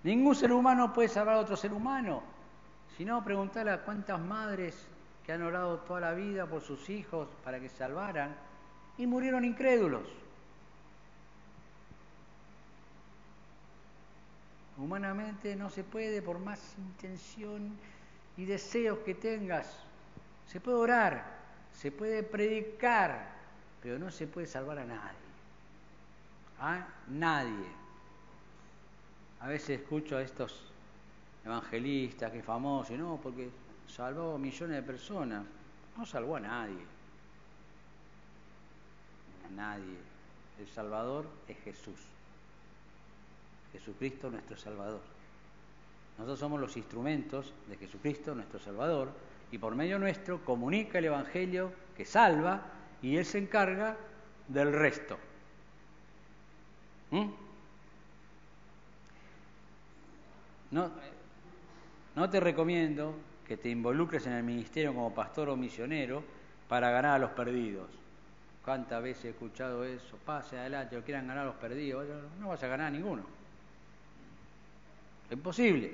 Ningún 0.05 0.35
ser 0.35 0.51
humano 0.51 0.93
puede 0.93 1.09
salvar 1.09 1.33
a 1.33 1.39
otro 1.39 1.57
ser 1.57 1.73
humano. 1.73 2.21
Si 2.95 3.03
no, 3.03 3.23
preguntarle 3.23 3.71
a 3.71 3.81
cuántas 3.81 4.19
madres 4.19 4.87
que 5.25 5.33
han 5.33 5.41
orado 5.41 5.79
toda 5.79 5.99
la 5.99 6.11
vida 6.11 6.45
por 6.45 6.61
sus 6.61 6.91
hijos 6.91 7.27
para 7.43 7.59
que 7.59 7.69
salvaran 7.69 8.35
y 8.99 9.07
murieron 9.07 9.43
incrédulos. 9.43 10.07
Humanamente 14.77 15.55
no 15.55 15.71
se 15.71 15.83
puede, 15.83 16.21
por 16.21 16.37
más 16.37 16.75
intención 16.77 17.75
y 18.37 18.45
deseos 18.45 18.99
que 18.99 19.15
tengas. 19.15 19.75
Se 20.45 20.59
puede 20.59 20.77
orar, 20.77 21.25
se 21.73 21.91
puede 21.91 22.21
predicar, 22.21 23.27
pero 23.81 23.97
no 23.97 24.11
se 24.11 24.27
puede 24.27 24.45
salvar 24.45 24.77
a 24.77 24.85
nadie. 24.85 25.25
A 26.59 26.87
nadie. 27.07 27.84
A 29.45 29.47
veces 29.47 29.81
escucho 29.81 30.17
a 30.17 30.23
estos 30.23 30.59
evangelistas 31.45 32.31
que 32.31 32.41
famosos, 32.41 32.97
no, 32.97 33.19
porque 33.21 33.47
salvó 33.87 34.33
a 34.33 34.37
millones 34.39 34.77
de 34.77 34.81
personas. 34.81 35.45
No 35.95 36.03
salvó 36.03 36.37
a 36.37 36.39
nadie. 36.39 36.83
A 39.47 39.51
nadie. 39.55 39.97
El 40.59 40.67
Salvador 40.67 41.27
es 41.47 41.59
Jesús. 41.59 41.99
Jesucristo 43.71 44.31
nuestro 44.31 44.57
Salvador. 44.57 45.01
Nosotros 46.17 46.39
somos 46.39 46.59
los 46.59 46.75
instrumentos 46.75 47.53
de 47.69 47.77
Jesucristo 47.77 48.33
nuestro 48.33 48.57
Salvador 48.57 49.11
y 49.51 49.59
por 49.59 49.75
medio 49.75 49.99
nuestro 49.99 50.43
comunica 50.43 50.97
el 50.97 51.05
Evangelio 51.05 51.71
que 51.95 52.03
salva 52.03 52.63
y 52.99 53.15
Él 53.17 53.25
se 53.25 53.37
encarga 53.37 53.95
del 54.47 54.73
resto. 54.73 55.19
¿Mm? 57.11 57.44
No, 62.15 62.29
te 62.29 62.39
recomiendo 62.41 63.15
que 63.47 63.55
te 63.55 63.69
involucres 63.69 64.27
en 64.27 64.33
el 64.33 64.43
ministerio 64.43 64.93
como 64.93 65.13
pastor 65.13 65.47
o 65.49 65.55
misionero 65.55 66.21
para 66.67 66.89
ganar 66.89 67.15
a 67.15 67.19
los 67.19 67.31
perdidos. 67.31 67.87
¿Cuántas 68.63 69.01
veces 69.01 69.25
he 69.25 69.29
escuchado 69.29 69.85
eso? 69.85 70.17
Pase 70.25 70.57
adelante, 70.57 70.97
o 70.97 71.03
quieran 71.03 71.27
ganar 71.27 71.43
a 71.43 71.47
los 71.47 71.55
perdidos. 71.55 72.05
No 72.39 72.49
vas 72.49 72.61
a 72.63 72.67
ganar 72.67 72.87
a 72.87 72.89
ninguno. 72.89 73.23
Imposible. 75.31 75.93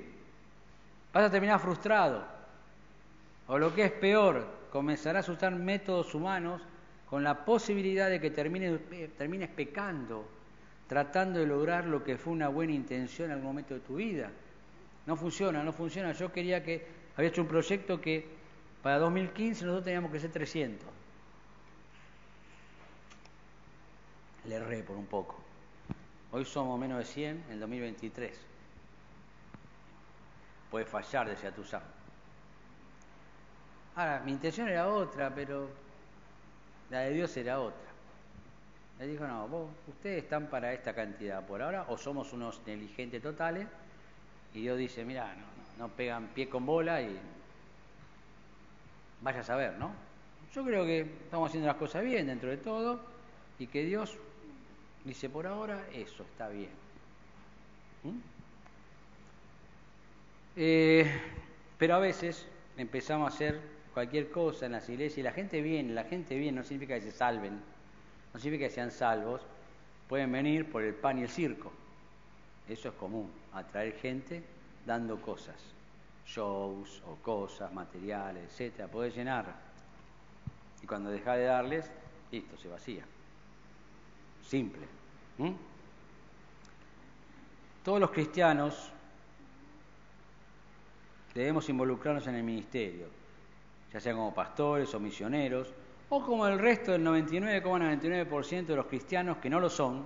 Vas 1.12 1.24
a 1.24 1.30
terminar 1.30 1.60
frustrado. 1.60 2.24
O 3.46 3.58
lo 3.58 3.74
que 3.74 3.84
es 3.84 3.92
peor, 3.92 4.46
comenzarás 4.72 5.28
a 5.28 5.32
usar 5.32 5.54
métodos 5.54 6.14
humanos 6.14 6.62
con 7.08 7.22
la 7.22 7.44
posibilidad 7.44 8.08
de 8.08 8.20
que 8.20 8.30
termines, 8.30 8.80
termines 9.18 9.50
pecando, 9.50 10.26
tratando 10.88 11.38
de 11.38 11.46
lograr 11.46 11.84
lo 11.84 12.02
que 12.02 12.16
fue 12.16 12.32
una 12.32 12.48
buena 12.48 12.72
intención 12.72 13.26
en 13.26 13.32
algún 13.32 13.48
momento 13.48 13.74
de 13.74 13.80
tu 13.80 13.96
vida. 13.96 14.30
No 15.06 15.16
funciona, 15.16 15.62
no 15.62 15.72
funciona. 15.72 16.12
Yo 16.12 16.32
quería 16.32 16.62
que, 16.62 16.86
había 17.16 17.30
hecho 17.30 17.42
un 17.42 17.48
proyecto 17.48 18.00
que 18.00 18.26
para 18.82 18.98
2015 18.98 19.64
nosotros 19.64 19.84
teníamos 19.84 20.12
que 20.12 20.20
ser 20.20 20.30
300. 20.30 20.88
Le 24.46 24.54
erré 24.54 24.82
por 24.82 24.96
un 24.96 25.06
poco. 25.06 25.36
Hoy 26.32 26.44
somos 26.44 26.78
menos 26.78 26.98
de 26.98 27.04
100 27.04 27.44
en 27.46 27.52
el 27.52 27.60
2023. 27.60 28.38
Puede 30.70 30.86
fallar, 30.86 31.28
decía 31.28 31.54
Tuzán. 31.54 31.82
Ahora, 33.94 34.22
mi 34.24 34.32
intención 34.32 34.68
era 34.68 34.88
otra, 34.88 35.34
pero 35.34 35.68
la 36.90 37.00
de 37.00 37.10
Dios 37.10 37.36
era 37.36 37.60
otra. 37.60 37.90
Le 38.98 39.06
dijo, 39.06 39.26
no, 39.26 39.46
vos, 39.48 39.68
ustedes 39.86 40.22
están 40.22 40.46
para 40.46 40.72
esta 40.72 40.94
cantidad 40.94 41.44
por 41.44 41.60
ahora, 41.60 41.84
o 41.88 41.98
somos 41.98 42.32
unos 42.32 42.62
negligentes 42.66 43.20
totales, 43.20 43.66
y 44.54 44.60
Dios 44.60 44.78
dice, 44.78 45.04
mira, 45.04 45.34
no, 45.34 45.86
no 45.86 45.88
pegan 45.92 46.28
pie 46.28 46.48
con 46.48 46.66
bola 46.66 47.02
y 47.02 47.18
vaya 49.22 49.40
a 49.40 49.44
saber, 49.44 49.78
¿no? 49.78 49.92
Yo 50.54 50.64
creo 50.64 50.84
que 50.84 51.00
estamos 51.00 51.48
haciendo 51.48 51.68
las 51.68 51.76
cosas 51.76 52.04
bien 52.04 52.26
dentro 52.26 52.50
de 52.50 52.58
todo 52.58 53.00
y 53.58 53.66
que 53.66 53.84
Dios 53.84 54.16
dice, 55.04 55.30
por 55.30 55.46
ahora 55.46 55.86
eso 55.92 56.24
está 56.24 56.48
bien. 56.48 56.70
¿Mm? 58.02 58.18
Eh, 60.56 61.10
pero 61.78 61.94
a 61.94 61.98
veces 61.98 62.46
empezamos 62.76 63.30
a 63.30 63.34
hacer 63.34 63.60
cualquier 63.94 64.30
cosa 64.30 64.66
en 64.66 64.72
las 64.72 64.88
iglesias 64.88 65.18
y 65.18 65.22
la 65.22 65.32
gente 65.32 65.62
viene, 65.62 65.94
la 65.94 66.04
gente 66.04 66.36
viene, 66.36 66.58
no 66.58 66.64
significa 66.64 66.94
que 66.94 67.02
se 67.02 67.12
salven, 67.12 67.60
no 68.34 68.40
significa 68.40 68.68
que 68.68 68.74
sean 68.74 68.90
salvos, 68.90 69.40
pueden 70.08 70.30
venir 70.30 70.70
por 70.70 70.82
el 70.82 70.94
pan 70.94 71.18
y 71.18 71.22
el 71.22 71.28
circo. 71.28 71.72
Eso 72.68 72.88
es 72.88 72.94
común, 72.94 73.30
atraer 73.52 73.94
gente 73.98 74.42
dando 74.86 75.20
cosas, 75.20 75.56
shows 76.26 77.02
o 77.06 77.16
cosas, 77.16 77.72
materiales, 77.72 78.44
etcétera, 78.44 78.88
puede 78.88 79.10
llenar. 79.10 79.54
Y 80.82 80.86
cuando 80.86 81.10
deja 81.10 81.36
de 81.36 81.44
darles, 81.44 81.90
listo, 82.30 82.56
se 82.56 82.68
vacía. 82.68 83.04
Simple. 84.46 84.86
Todos 87.84 88.00
los 88.00 88.10
cristianos 88.10 88.92
debemos 91.34 91.68
involucrarnos 91.68 92.26
en 92.26 92.36
el 92.36 92.42
ministerio, 92.42 93.06
ya 93.92 94.00
sea 94.00 94.14
como 94.14 94.34
pastores 94.34 94.92
o 94.94 95.00
misioneros, 95.00 95.72
o 96.08 96.22
como 96.24 96.46
el 96.46 96.58
resto 96.58 96.92
del 96.92 97.04
99,99% 97.04 98.66
de 98.66 98.76
los 98.76 98.86
cristianos 98.86 99.38
que 99.38 99.48
no 99.48 99.58
lo 99.58 99.70
son, 99.70 100.04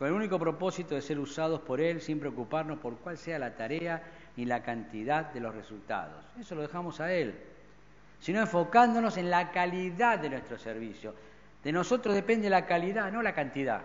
con 0.00 0.08
el 0.08 0.14
único 0.14 0.38
propósito 0.38 0.94
de 0.94 1.02
ser 1.02 1.18
usados 1.18 1.60
por 1.60 1.78
Él 1.78 2.00
sin 2.00 2.18
preocuparnos 2.18 2.78
por 2.78 2.96
cuál 2.96 3.18
sea 3.18 3.38
la 3.38 3.54
tarea 3.54 4.02
ni 4.34 4.46
la 4.46 4.62
cantidad 4.62 5.26
de 5.26 5.40
los 5.40 5.54
resultados. 5.54 6.24
Eso 6.40 6.54
lo 6.54 6.62
dejamos 6.62 7.00
a 7.00 7.12
Él, 7.12 7.38
sino 8.18 8.40
enfocándonos 8.40 9.18
en 9.18 9.28
la 9.28 9.50
calidad 9.50 10.18
de 10.18 10.30
nuestro 10.30 10.56
servicio. 10.56 11.14
De 11.62 11.70
nosotros 11.70 12.14
depende 12.14 12.48
la 12.48 12.64
calidad, 12.64 13.12
no 13.12 13.20
la 13.20 13.34
cantidad. 13.34 13.82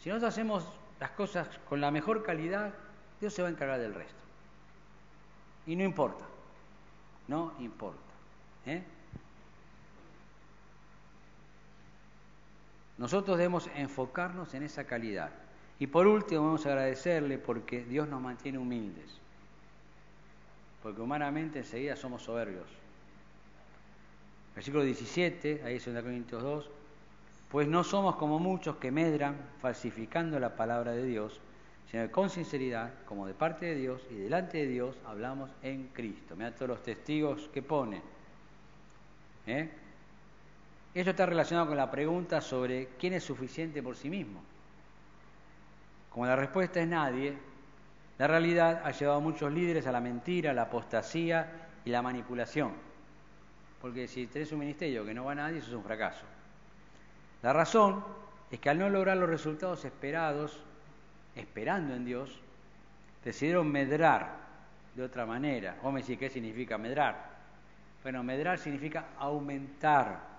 Si 0.00 0.08
nosotros 0.08 0.32
hacemos 0.32 0.66
las 0.98 1.10
cosas 1.10 1.46
con 1.68 1.82
la 1.82 1.90
mejor 1.90 2.22
calidad, 2.22 2.72
Dios 3.20 3.34
se 3.34 3.42
va 3.42 3.48
a 3.48 3.50
encargar 3.50 3.78
del 3.78 3.92
resto. 3.92 4.22
Y 5.66 5.76
no 5.76 5.84
importa, 5.84 6.24
no 7.28 7.52
importa. 7.58 8.00
¿eh? 8.64 8.82
Nosotros 12.98 13.36
debemos 13.36 13.68
enfocarnos 13.74 14.54
en 14.54 14.62
esa 14.62 14.84
calidad. 14.84 15.30
Y 15.78 15.88
por 15.88 16.06
último, 16.06 16.42
vamos 16.42 16.64
a 16.66 16.70
agradecerle 16.70 17.38
porque 17.38 17.84
Dios 17.84 18.08
nos 18.08 18.20
mantiene 18.20 18.58
humildes. 18.58 19.18
Porque 20.82 21.00
humanamente 21.00 21.60
enseguida 21.60 21.96
somos 21.96 22.22
soberbios. 22.22 22.66
Versículo 24.54 24.84
17, 24.84 25.62
ahí 25.64 25.76
es 25.76 25.84
2 25.84 26.02
Corintios 26.02 26.42
2, 26.42 26.70
pues 27.50 27.66
no 27.66 27.82
somos 27.82 28.16
como 28.16 28.38
muchos 28.38 28.76
que 28.76 28.92
medran 28.92 29.36
falsificando 29.60 30.38
la 30.38 30.54
palabra 30.54 30.92
de 30.92 31.04
Dios, 31.04 31.40
sino 31.90 32.04
que 32.04 32.10
con 32.10 32.30
sinceridad, 32.30 32.92
como 33.04 33.26
de 33.26 33.34
parte 33.34 33.66
de 33.66 33.74
Dios 33.74 34.02
y 34.10 34.14
delante 34.14 34.58
de 34.58 34.68
Dios, 34.68 34.96
hablamos 35.04 35.50
en 35.62 35.88
Cristo. 35.88 36.36
Mira 36.36 36.54
todos 36.54 36.68
los 36.68 36.82
testigos 36.82 37.48
que 37.52 37.62
pone. 37.62 38.00
¿Eh? 39.46 39.70
Esto 40.94 41.10
está 41.10 41.26
relacionado 41.26 41.66
con 41.66 41.76
la 41.76 41.90
pregunta 41.90 42.40
sobre 42.40 42.90
quién 42.98 43.14
es 43.14 43.24
suficiente 43.24 43.82
por 43.82 43.96
sí 43.96 44.08
mismo. 44.08 44.40
Como 46.08 46.26
la 46.26 46.36
respuesta 46.36 46.80
es 46.80 46.86
nadie, 46.86 47.36
la 48.16 48.28
realidad 48.28 48.82
ha 48.84 48.92
llevado 48.92 49.18
a 49.18 49.22
muchos 49.22 49.52
líderes 49.52 49.88
a 49.88 49.92
la 49.92 50.00
mentira, 50.00 50.52
la 50.52 50.62
apostasía 50.62 51.68
y 51.84 51.90
la 51.90 52.00
manipulación. 52.00 52.72
Porque 53.80 54.06
si 54.06 54.28
tenés 54.28 54.52
un 54.52 54.60
ministerio 54.60 55.04
que 55.04 55.12
no 55.12 55.24
va 55.24 55.32
a 55.32 55.34
nadie, 55.34 55.58
eso 55.58 55.68
es 55.70 55.74
un 55.74 55.82
fracaso. 55.82 56.24
La 57.42 57.52
razón 57.52 58.04
es 58.52 58.60
que 58.60 58.70
al 58.70 58.78
no 58.78 58.88
lograr 58.88 59.16
los 59.16 59.28
resultados 59.28 59.84
esperados, 59.84 60.62
esperando 61.34 61.94
en 61.94 62.04
Dios, 62.04 62.40
decidieron 63.24 63.70
medrar 63.70 64.36
de 64.94 65.02
otra 65.02 65.26
manera. 65.26 65.76
O 65.82 65.90
me 65.90 66.02
decís, 66.02 66.18
¿qué 66.18 66.30
significa 66.30 66.78
medrar? 66.78 67.34
Bueno, 68.04 68.22
medrar 68.22 68.58
significa 68.58 69.06
aumentar 69.18 70.33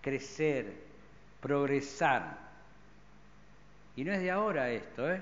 crecer, 0.00 0.74
progresar. 1.40 2.38
Y 3.96 4.04
no 4.04 4.12
es 4.12 4.20
de 4.20 4.30
ahora 4.30 4.70
esto, 4.70 5.10
¿eh? 5.10 5.20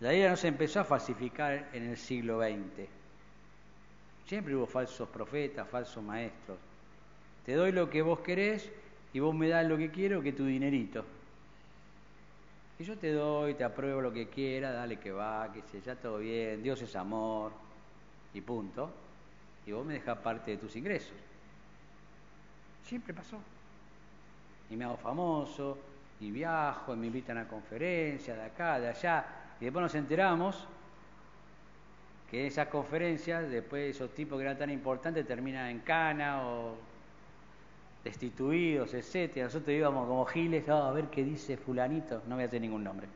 La 0.00 0.12
idea 0.12 0.30
no 0.30 0.36
se 0.36 0.48
empezó 0.48 0.80
a 0.80 0.84
falsificar 0.84 1.68
en 1.72 1.84
el 1.90 1.96
siglo 1.96 2.40
XX. 2.40 2.88
Siempre 4.26 4.54
hubo 4.54 4.66
falsos 4.66 5.08
profetas, 5.08 5.68
falsos 5.68 6.02
maestros. 6.02 6.58
Te 7.46 7.54
doy 7.54 7.72
lo 7.72 7.88
que 7.88 8.02
vos 8.02 8.20
querés 8.20 8.70
y 9.12 9.20
vos 9.20 9.34
me 9.34 9.48
das 9.48 9.66
lo 9.66 9.76
que 9.76 9.90
quiero, 9.90 10.22
que 10.22 10.32
tu 10.32 10.44
dinerito. 10.44 11.04
Y 12.78 12.84
yo 12.84 12.98
te 12.98 13.12
doy, 13.12 13.54
te 13.54 13.64
apruebo 13.64 14.00
lo 14.00 14.12
que 14.12 14.28
quiera, 14.28 14.72
dale 14.72 14.98
que 14.98 15.12
va, 15.12 15.52
que 15.52 15.62
se 15.62 15.80
ya 15.80 15.94
todo 15.94 16.18
bien, 16.18 16.62
Dios 16.62 16.82
es 16.82 16.96
amor, 16.96 17.52
y 18.32 18.40
punto. 18.40 18.90
Y 19.66 19.72
vos 19.72 19.86
me 19.86 19.94
dejas 19.94 20.18
parte 20.18 20.50
de 20.50 20.56
tus 20.56 20.74
ingresos. 20.76 21.16
Siempre 22.84 23.14
pasó 23.14 23.38
y 24.74 24.76
me 24.76 24.84
hago 24.84 24.96
famoso, 24.96 25.78
y 26.20 26.30
viajo, 26.30 26.94
y 26.94 26.96
me 26.96 27.06
invitan 27.06 27.38
a 27.38 27.46
conferencias 27.46 28.36
de 28.36 28.42
acá, 28.42 28.80
de 28.80 28.88
allá, 28.88 29.24
y 29.60 29.64
después 29.64 29.82
nos 29.82 29.94
enteramos 29.94 30.66
que 32.28 32.48
esas 32.48 32.66
conferencias, 32.68 33.48
después 33.48 33.94
esos 33.94 34.12
tipos 34.12 34.36
que 34.36 34.44
eran 34.44 34.58
tan 34.58 34.70
importantes, 34.70 35.24
terminan 35.26 35.68
en 35.68 35.80
cana 35.80 36.44
o 36.44 36.74
destituidos, 38.02 38.92
etcétera. 38.94 39.46
Nosotros 39.46 39.74
íbamos 39.76 40.08
como 40.08 40.24
giles, 40.26 40.68
a 40.68 40.90
ver 40.90 41.06
qué 41.06 41.22
dice 41.22 41.56
fulanito, 41.56 42.22
no 42.26 42.34
voy 42.34 42.44
a 42.44 42.46
hacer 42.48 42.60
ningún 42.60 42.82
nombre. 42.82 43.06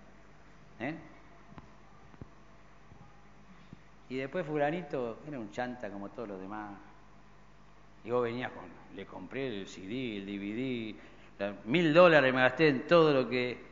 ¿eh? 0.78 0.94
Y 4.11 4.16
después 4.16 4.46
fulanito 4.46 5.18
era 5.26 5.38
un 5.38 5.50
chanta 5.50 5.90
como 5.90 6.09
todos 6.11 6.28
los 6.28 6.40
demás. 6.40 6.70
Y 8.04 8.11
vos 8.11 8.22
venías 8.22 8.52
con, 8.52 8.64
le 8.94 9.04
compré 9.04 9.48
el 9.48 9.66
CD, 9.66 10.18
el 10.18 10.26
DVD, 10.26 11.17
mil 11.64 11.95
dólares 11.95 12.34
me 12.34 12.41
gasté 12.41 12.68
en 12.68 12.86
todo 12.86 13.12
lo 13.12 13.28
que... 13.28 13.66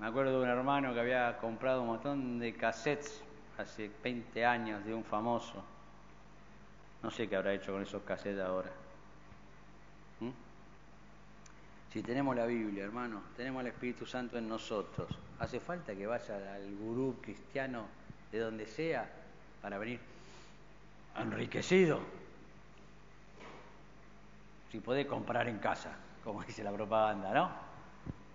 Me 0.00 0.06
acuerdo 0.06 0.38
de 0.38 0.44
un 0.44 0.48
hermano 0.48 0.94
que 0.94 1.00
había 1.00 1.36
comprado 1.38 1.82
un 1.82 1.88
montón 1.88 2.38
de 2.38 2.54
cassettes 2.54 3.22
hace 3.58 3.90
20 4.02 4.44
años 4.44 4.84
de 4.84 4.94
un 4.94 5.04
famoso. 5.04 5.62
No 7.02 7.10
sé 7.10 7.28
qué 7.28 7.36
habrá 7.36 7.54
hecho 7.54 7.72
con 7.72 7.82
esos 7.82 8.02
cassettes 8.02 8.40
ahora. 8.40 8.70
¿Mm? 10.20 10.30
Si 11.92 12.02
tenemos 12.02 12.36
la 12.36 12.46
Biblia, 12.46 12.84
hermano, 12.84 13.22
tenemos 13.36 13.60
al 13.60 13.68
Espíritu 13.68 14.06
Santo 14.06 14.38
en 14.38 14.48
nosotros, 14.48 15.08
¿hace 15.40 15.58
falta 15.58 15.94
que 15.94 16.06
vaya 16.06 16.54
al 16.54 16.76
gurú 16.76 17.16
cristiano 17.20 17.86
de 18.30 18.38
donde 18.38 18.66
sea 18.66 19.08
para 19.60 19.78
venir 19.78 19.98
enriquecido? 21.16 22.00
Si 24.70 24.80
podés 24.80 25.06
comprar 25.06 25.48
en 25.48 25.58
casa, 25.58 25.96
como 26.24 26.42
dice 26.46 26.62
la 26.62 26.72
propaganda, 26.72 27.32
¿no? 27.32 27.50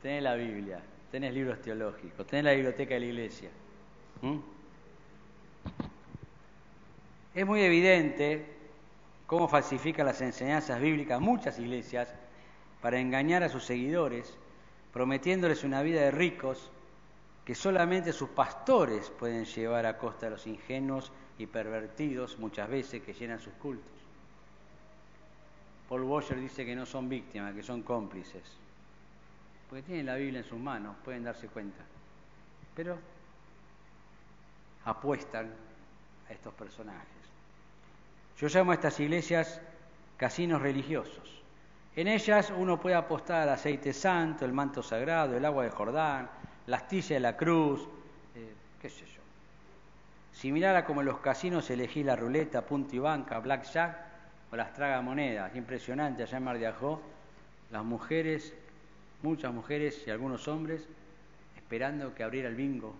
Tenés 0.02 0.24
la 0.24 0.36
Biblia, 0.36 0.80
tenés 1.12 1.34
libros 1.34 1.62
teológicos, 1.62 2.26
tenés 2.28 2.46
la 2.46 2.52
biblioteca 2.52 2.96
de 2.96 3.00
la 3.00 3.06
iglesia. 3.06 3.50
Es 7.34 7.46
muy 7.46 7.62
evidente 7.62 8.46
cómo 9.26 9.48
falsifican 9.48 10.06
las 10.06 10.22
enseñanzas 10.22 10.80
bíblicas 10.80 11.20
muchas 11.20 11.58
iglesias 11.60 12.14
para 12.82 13.00
engañar 13.00 13.44
a 13.44 13.50
sus 13.50 13.64
seguidores, 13.64 14.38
prometiéndoles 14.92 15.64
una 15.64 15.82
vida 15.82 16.02
de 16.02 16.12
ricos 16.12 16.70
que 17.46 17.56
solamente 17.56 18.14
sus 18.14 18.30
pastores 18.30 19.10
pueden 19.10 19.46
llevar 19.46 19.86
a 19.86 19.98
costa 19.98 20.28
de 20.28 20.32
los 20.32 20.48
ingenuos 20.48 21.12
y 21.38 21.48
pervertidos 21.48 22.38
muchas 22.40 22.70
veces 22.70 23.02
que 23.02 23.14
llenan 23.14 23.40
sus 23.40 23.54
cultos. 23.54 23.93
Paul 25.94 26.06
Washer 26.06 26.39
dice 26.39 26.66
que 26.66 26.76
no 26.76 26.88
son 26.88 27.08
víctimas, 27.08 27.54
que 27.54 27.62
son 27.62 27.84
cómplices, 27.84 28.41
porque 29.70 29.84
tienen 29.84 30.08
la 30.08 30.16
Biblia 30.16 30.39
en 30.39 30.44
sus 30.44 30.58
manos, 30.58 30.96
pueden 31.06 31.24
darse 31.24 31.48
cuenta, 31.50 31.84
pero 32.76 32.98
apuestan 34.86 35.52
a 36.28 36.34
estos 36.34 36.52
personajes. 36.56 37.06
Yo 38.39 38.48
llamo 38.48 38.72
a 38.72 38.74
estas 38.74 39.00
iglesias 39.02 39.62
casinos 40.18 40.64
religiosos. 40.64 41.44
En 41.96 42.08
ellas 42.08 42.52
uno 42.58 42.80
puede 42.82 42.96
apostar 42.96 43.44
al 43.44 43.50
aceite 43.50 43.94
santo, 43.94 44.46
el 44.46 44.52
manto 44.52 44.82
sagrado, 44.82 45.38
el 45.38 45.46
agua 45.46 45.64
de 45.64 45.70
Jordán, 45.70 46.28
la 46.66 46.78
astilla 46.78 47.18
de 47.18 47.20
la 47.20 47.38
cruz, 47.38 47.88
eh, 48.34 48.52
qué 48.82 48.89
sé 48.89 49.06
yo. 49.06 49.22
Similar 50.32 50.76
a 50.76 50.86
como 50.86 51.02
en 51.02 51.06
los 51.06 51.20
casinos 51.20 51.70
elegí 51.70 52.04
la 52.04 52.16
ruleta, 52.16 52.66
punto 52.66 52.96
y 52.96 53.00
banca, 53.00 53.38
blackjack 53.38 54.12
o 54.54 54.56
las 54.56 54.72
tragamonedas. 54.72 55.56
Impresionante 55.56 56.22
allá 56.22 56.38
en 56.38 56.43
Mar 56.43 56.60
de 56.60 56.68
Ajó, 56.68 57.01
las 57.72 57.84
mujeres, 57.84 58.54
muchas 59.24 59.51
mujeres 59.51 60.04
y 60.06 60.12
algunos 60.12 60.47
hombres 60.47 60.88
esperando 61.58 62.14
que 62.14 62.24
abriera 62.24 62.49
el 62.49 62.56
bingo 62.56 62.93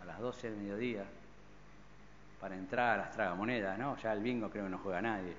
a 0.00 0.06
las 0.06 0.18
12 0.18 0.48
del 0.48 0.58
mediodía 0.58 1.04
para 2.40 2.56
entrar 2.56 2.94
a 2.94 3.02
las 3.02 3.12
tragamonedas, 3.12 3.78
¿no? 3.78 3.98
Ya 3.98 4.14
el 4.14 4.22
bingo 4.22 4.48
creo 4.48 4.64
que 4.64 4.70
no 4.70 4.78
juega 4.78 5.02
nadie. 5.02 5.36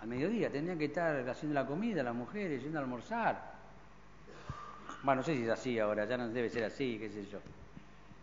Al 0.00 0.08
mediodía 0.08 0.50
tendrían 0.50 0.76
que 0.76 0.86
estar 0.86 1.28
haciendo 1.28 1.54
la 1.54 1.66
comida 1.68 2.02
las 2.02 2.16
mujeres, 2.16 2.64
yendo 2.64 2.80
a 2.80 2.82
almorzar. 2.82 3.54
Bueno, 5.04 5.20
no 5.20 5.24
sé 5.24 5.36
si 5.36 5.44
es 5.44 5.50
así 5.50 5.78
ahora, 5.78 6.04
ya 6.06 6.16
no 6.16 6.28
debe 6.30 6.50
ser 6.50 6.64
así, 6.64 6.98
qué 6.98 7.08
sé 7.08 7.26
yo. 7.26 7.38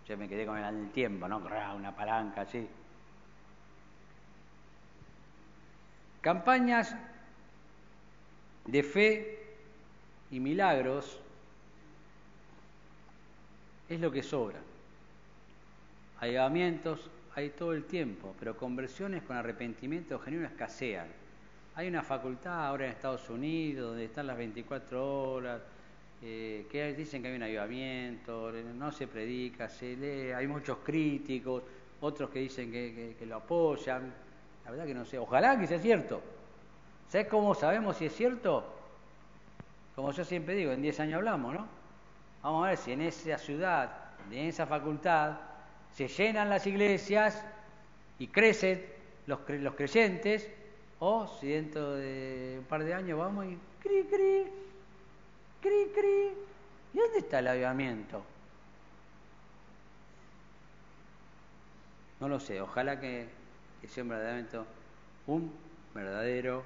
Yo 0.08 0.18
me 0.18 0.30
quedé 0.30 0.46
con 0.46 0.58
el 0.58 0.92
tiempo, 0.92 1.28
¿no? 1.28 1.38
Una 1.76 1.96
palanca 1.96 2.42
así. 2.42 2.66
Campañas 6.22 6.96
de 8.66 8.84
fe 8.84 9.56
y 10.32 10.40
milagros 10.40 11.20
es 13.90 14.00
lo 14.00 14.12
que 14.12 14.24
sobra. 14.24 14.60
Ayudamientos 16.20 17.10
hay 17.36 17.50
todo 17.50 17.74
el 17.74 17.84
tiempo, 17.84 18.34
pero 18.40 18.58
conversiones 18.58 19.24
con 19.24 19.38
arrepentimiento 19.38 20.20
genuino 20.20 20.48
escasean. 20.48 21.08
Hay 21.76 21.88
una 21.88 22.02
facultad 22.02 22.66
ahora 22.66 22.86
en 22.86 22.92
Estados 22.92 23.30
Unidos 23.30 23.90
donde 23.90 24.06
están 24.06 24.26
las 24.28 24.38
24 24.38 25.32
horas, 25.32 25.62
eh, 26.22 26.66
que 26.72 26.94
dicen 26.94 27.22
que 27.22 27.28
hay 27.28 27.36
un 27.36 27.44
ayudamiento, 27.44 28.52
no 28.52 28.92
se 28.92 29.08
predica, 29.08 29.70
se 29.70 29.96
lee, 29.96 30.32
hay 30.32 30.48
muchos 30.48 30.80
críticos, 30.84 31.62
otros 32.02 32.30
que 32.32 32.40
dicen 32.40 32.72
que, 32.72 33.26
lo 33.28 33.36
apoyan. 33.36 34.14
La 34.66 34.72
verdad 34.72 34.86
que 34.86 34.94
no 34.94 35.06
sé, 35.06 35.20
ojalá 35.20 35.60
que 35.60 35.68
sea 35.68 35.80
cierto. 35.80 36.22
¿Sabes 37.08 37.28
cómo 37.28 37.54
sabemos 37.54 37.98
si 37.98 38.06
es 38.06 38.16
cierto? 38.16 38.66
Como 39.96 40.12
yo 40.12 40.24
siempre 40.24 40.56
digo, 40.56 40.72
en 40.72 40.82
10 40.82 41.00
años 41.02 41.16
hablamos, 41.18 41.54
¿no? 41.54 41.68
Vamos 42.42 42.66
a 42.66 42.70
ver 42.70 42.78
si 42.78 42.92
en 42.92 43.02
esa 43.02 43.38
ciudad, 43.38 43.92
en 44.32 44.48
esa 44.48 44.66
facultad, 44.66 45.38
se 45.94 46.08
llenan 46.08 46.50
las 46.50 46.68
iglesias 46.68 47.44
y 48.20 48.28
crecen 48.28 48.86
los, 49.26 49.40
los 49.48 49.76
creyentes, 49.76 50.50
o 51.00 51.28
si 51.28 51.48
dentro 51.50 51.94
de 51.94 52.58
un 52.60 52.66
par 52.66 52.84
de 52.84 52.94
años 52.94 53.20
vamos 53.20 53.46
y 53.46 53.58
cri, 53.80 54.04
cri, 54.04 54.46
cri, 55.62 55.92
cri. 55.94 56.34
¿Y 56.94 56.98
dónde 56.98 57.20
está 57.20 57.40
el 57.40 57.48
avivamiento? 57.48 58.24
No 62.20 62.28
lo 62.28 62.40
sé, 62.40 62.60
ojalá 62.62 63.00
que, 63.00 63.28
sea 63.88 64.04
un 64.04 64.10
verdadero, 64.10 64.66
un 65.28 65.54
verdadero 65.94 66.64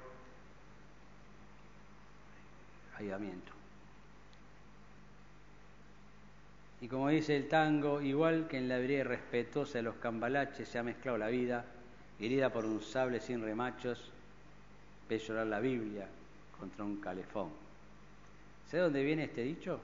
avivamiento. 2.96 3.52
Y 6.80 6.88
como 6.88 7.10
dice 7.10 7.36
el 7.36 7.48
tango, 7.48 8.00
igual 8.00 8.48
que 8.48 8.58
en 8.58 8.68
la 8.68 8.78
hebrea 8.78 9.04
respetuosa 9.04 9.78
de 9.78 9.82
los 9.82 9.96
cambalaches 9.96 10.68
se 10.68 10.78
ha 10.78 10.82
mezclado 10.82 11.16
la 11.16 11.28
vida, 11.28 11.64
herida 12.18 12.50
por 12.50 12.64
un 12.64 12.82
sable 12.82 13.20
sin 13.20 13.42
remachos, 13.42 14.10
ve 15.08 15.18
llorar 15.18 15.46
la 15.46 15.60
Biblia 15.60 16.08
contra 16.58 16.84
un 16.84 16.96
calefón. 16.96 17.61
¿Sé 18.72 18.78
dónde 18.78 19.04
viene 19.04 19.24
este 19.24 19.42
dicho? 19.42 19.78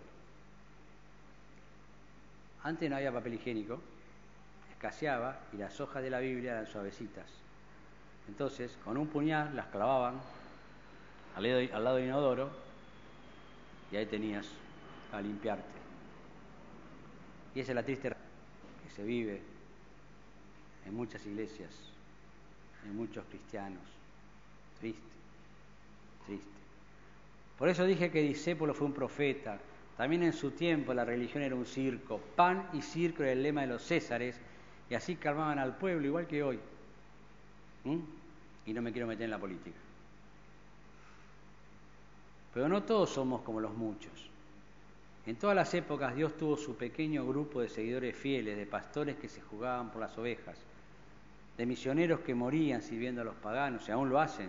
Antes 2.62 2.88
no 2.88 2.96
había 2.96 3.12
papel 3.12 3.34
higiénico, 3.34 3.78
escaseaba 4.72 5.40
y 5.52 5.58
las 5.58 5.78
hojas 5.78 6.02
de 6.02 6.08
la 6.08 6.20
Biblia 6.20 6.52
eran 6.52 6.66
suavecitas. 6.66 7.26
Entonces, 8.28 8.74
con 8.86 8.96
un 8.96 9.06
puñal 9.08 9.54
las 9.54 9.66
clavaban 9.66 10.14
al 11.36 11.42
lado, 11.42 11.76
al 11.76 11.84
lado 11.84 11.96
del 11.96 12.06
inodoro 12.06 12.48
y 13.92 13.96
ahí 13.96 14.06
tenías 14.06 14.46
a 15.12 15.20
limpiarte. 15.20 15.78
Y 17.54 17.60
esa 17.60 17.72
es 17.72 17.76
la 17.76 17.82
triste 17.82 18.08
que 18.08 18.90
se 18.96 19.04
vive 19.04 19.42
en 20.86 20.94
muchas 20.94 21.26
iglesias, 21.26 21.74
en 22.86 22.96
muchos 22.96 23.22
cristianos. 23.26 23.82
Triste, 24.80 25.02
triste. 26.24 26.57
Por 27.58 27.68
eso 27.68 27.84
dije 27.84 28.10
que 28.10 28.22
Discépolo 28.22 28.72
fue 28.72 28.86
un 28.86 28.92
profeta. 28.92 29.58
También 29.96 30.22
en 30.22 30.32
su 30.32 30.52
tiempo 30.52 30.94
la 30.94 31.04
religión 31.04 31.42
era 31.42 31.56
un 31.56 31.66
circo. 31.66 32.20
Pan 32.36 32.68
y 32.72 32.82
circo 32.82 33.24
era 33.24 33.32
el 33.32 33.42
lema 33.42 33.62
de 33.62 33.66
los 33.66 33.82
césares 33.82 34.40
y 34.88 34.94
así 34.94 35.16
calmaban 35.16 35.58
al 35.58 35.76
pueblo 35.76 36.06
igual 36.06 36.26
que 36.26 36.42
hoy. 36.42 36.60
¿Mm? 37.84 37.98
Y 38.66 38.72
no 38.72 38.80
me 38.80 38.92
quiero 38.92 39.08
meter 39.08 39.24
en 39.24 39.30
la 39.32 39.38
política. 39.38 39.76
Pero 42.54 42.68
no 42.68 42.82
todos 42.84 43.10
somos 43.10 43.42
como 43.42 43.60
los 43.60 43.74
muchos. 43.74 44.12
En 45.26 45.36
todas 45.36 45.56
las 45.56 45.74
épocas 45.74 46.14
Dios 46.14 46.36
tuvo 46.36 46.56
su 46.56 46.76
pequeño 46.76 47.26
grupo 47.26 47.60
de 47.60 47.68
seguidores 47.68 48.16
fieles, 48.16 48.56
de 48.56 48.66
pastores 48.66 49.16
que 49.16 49.28
se 49.28 49.42
jugaban 49.42 49.90
por 49.90 50.00
las 50.00 50.16
ovejas, 50.16 50.56
de 51.56 51.66
misioneros 51.66 52.20
que 52.20 52.34
morían 52.34 52.82
sirviendo 52.82 53.20
a 53.20 53.24
los 53.24 53.34
paganos, 53.34 53.86
y 53.88 53.92
aún 53.92 54.08
lo 54.08 54.20
hacen, 54.20 54.48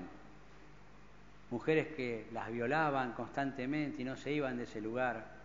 mujeres 1.52 1.88
que 1.96 2.28
las 2.32 2.52
violaban 2.52 3.14
constantemente 3.14 4.02
y 4.02 4.06
no 4.06 4.16
se 4.16 4.32
iban 4.32 4.58
de 4.58 4.64
ese 4.64 4.82
lugar, 4.82 5.40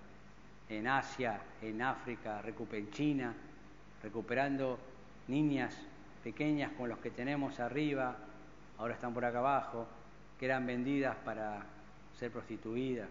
en 0.68 0.86
Asia, 0.88 1.40
en 1.60 1.82
África, 1.82 2.42
en 2.72 2.90
China, 2.90 3.34
recuperando 4.02 4.78
niñas 5.28 5.76
pequeñas 6.22 6.72
como 6.72 6.88
los 6.88 6.98
que 6.98 7.10
tenemos 7.10 7.60
arriba, 7.60 8.16
ahora 8.78 8.94
están 8.94 9.12
por 9.12 9.24
acá 9.24 9.38
abajo, 9.38 9.86
que 10.38 10.46
eran 10.46 10.66
vendidas 10.66 11.16
para 11.16 11.62
ser 12.18 12.30
prostituidas, 12.30 13.08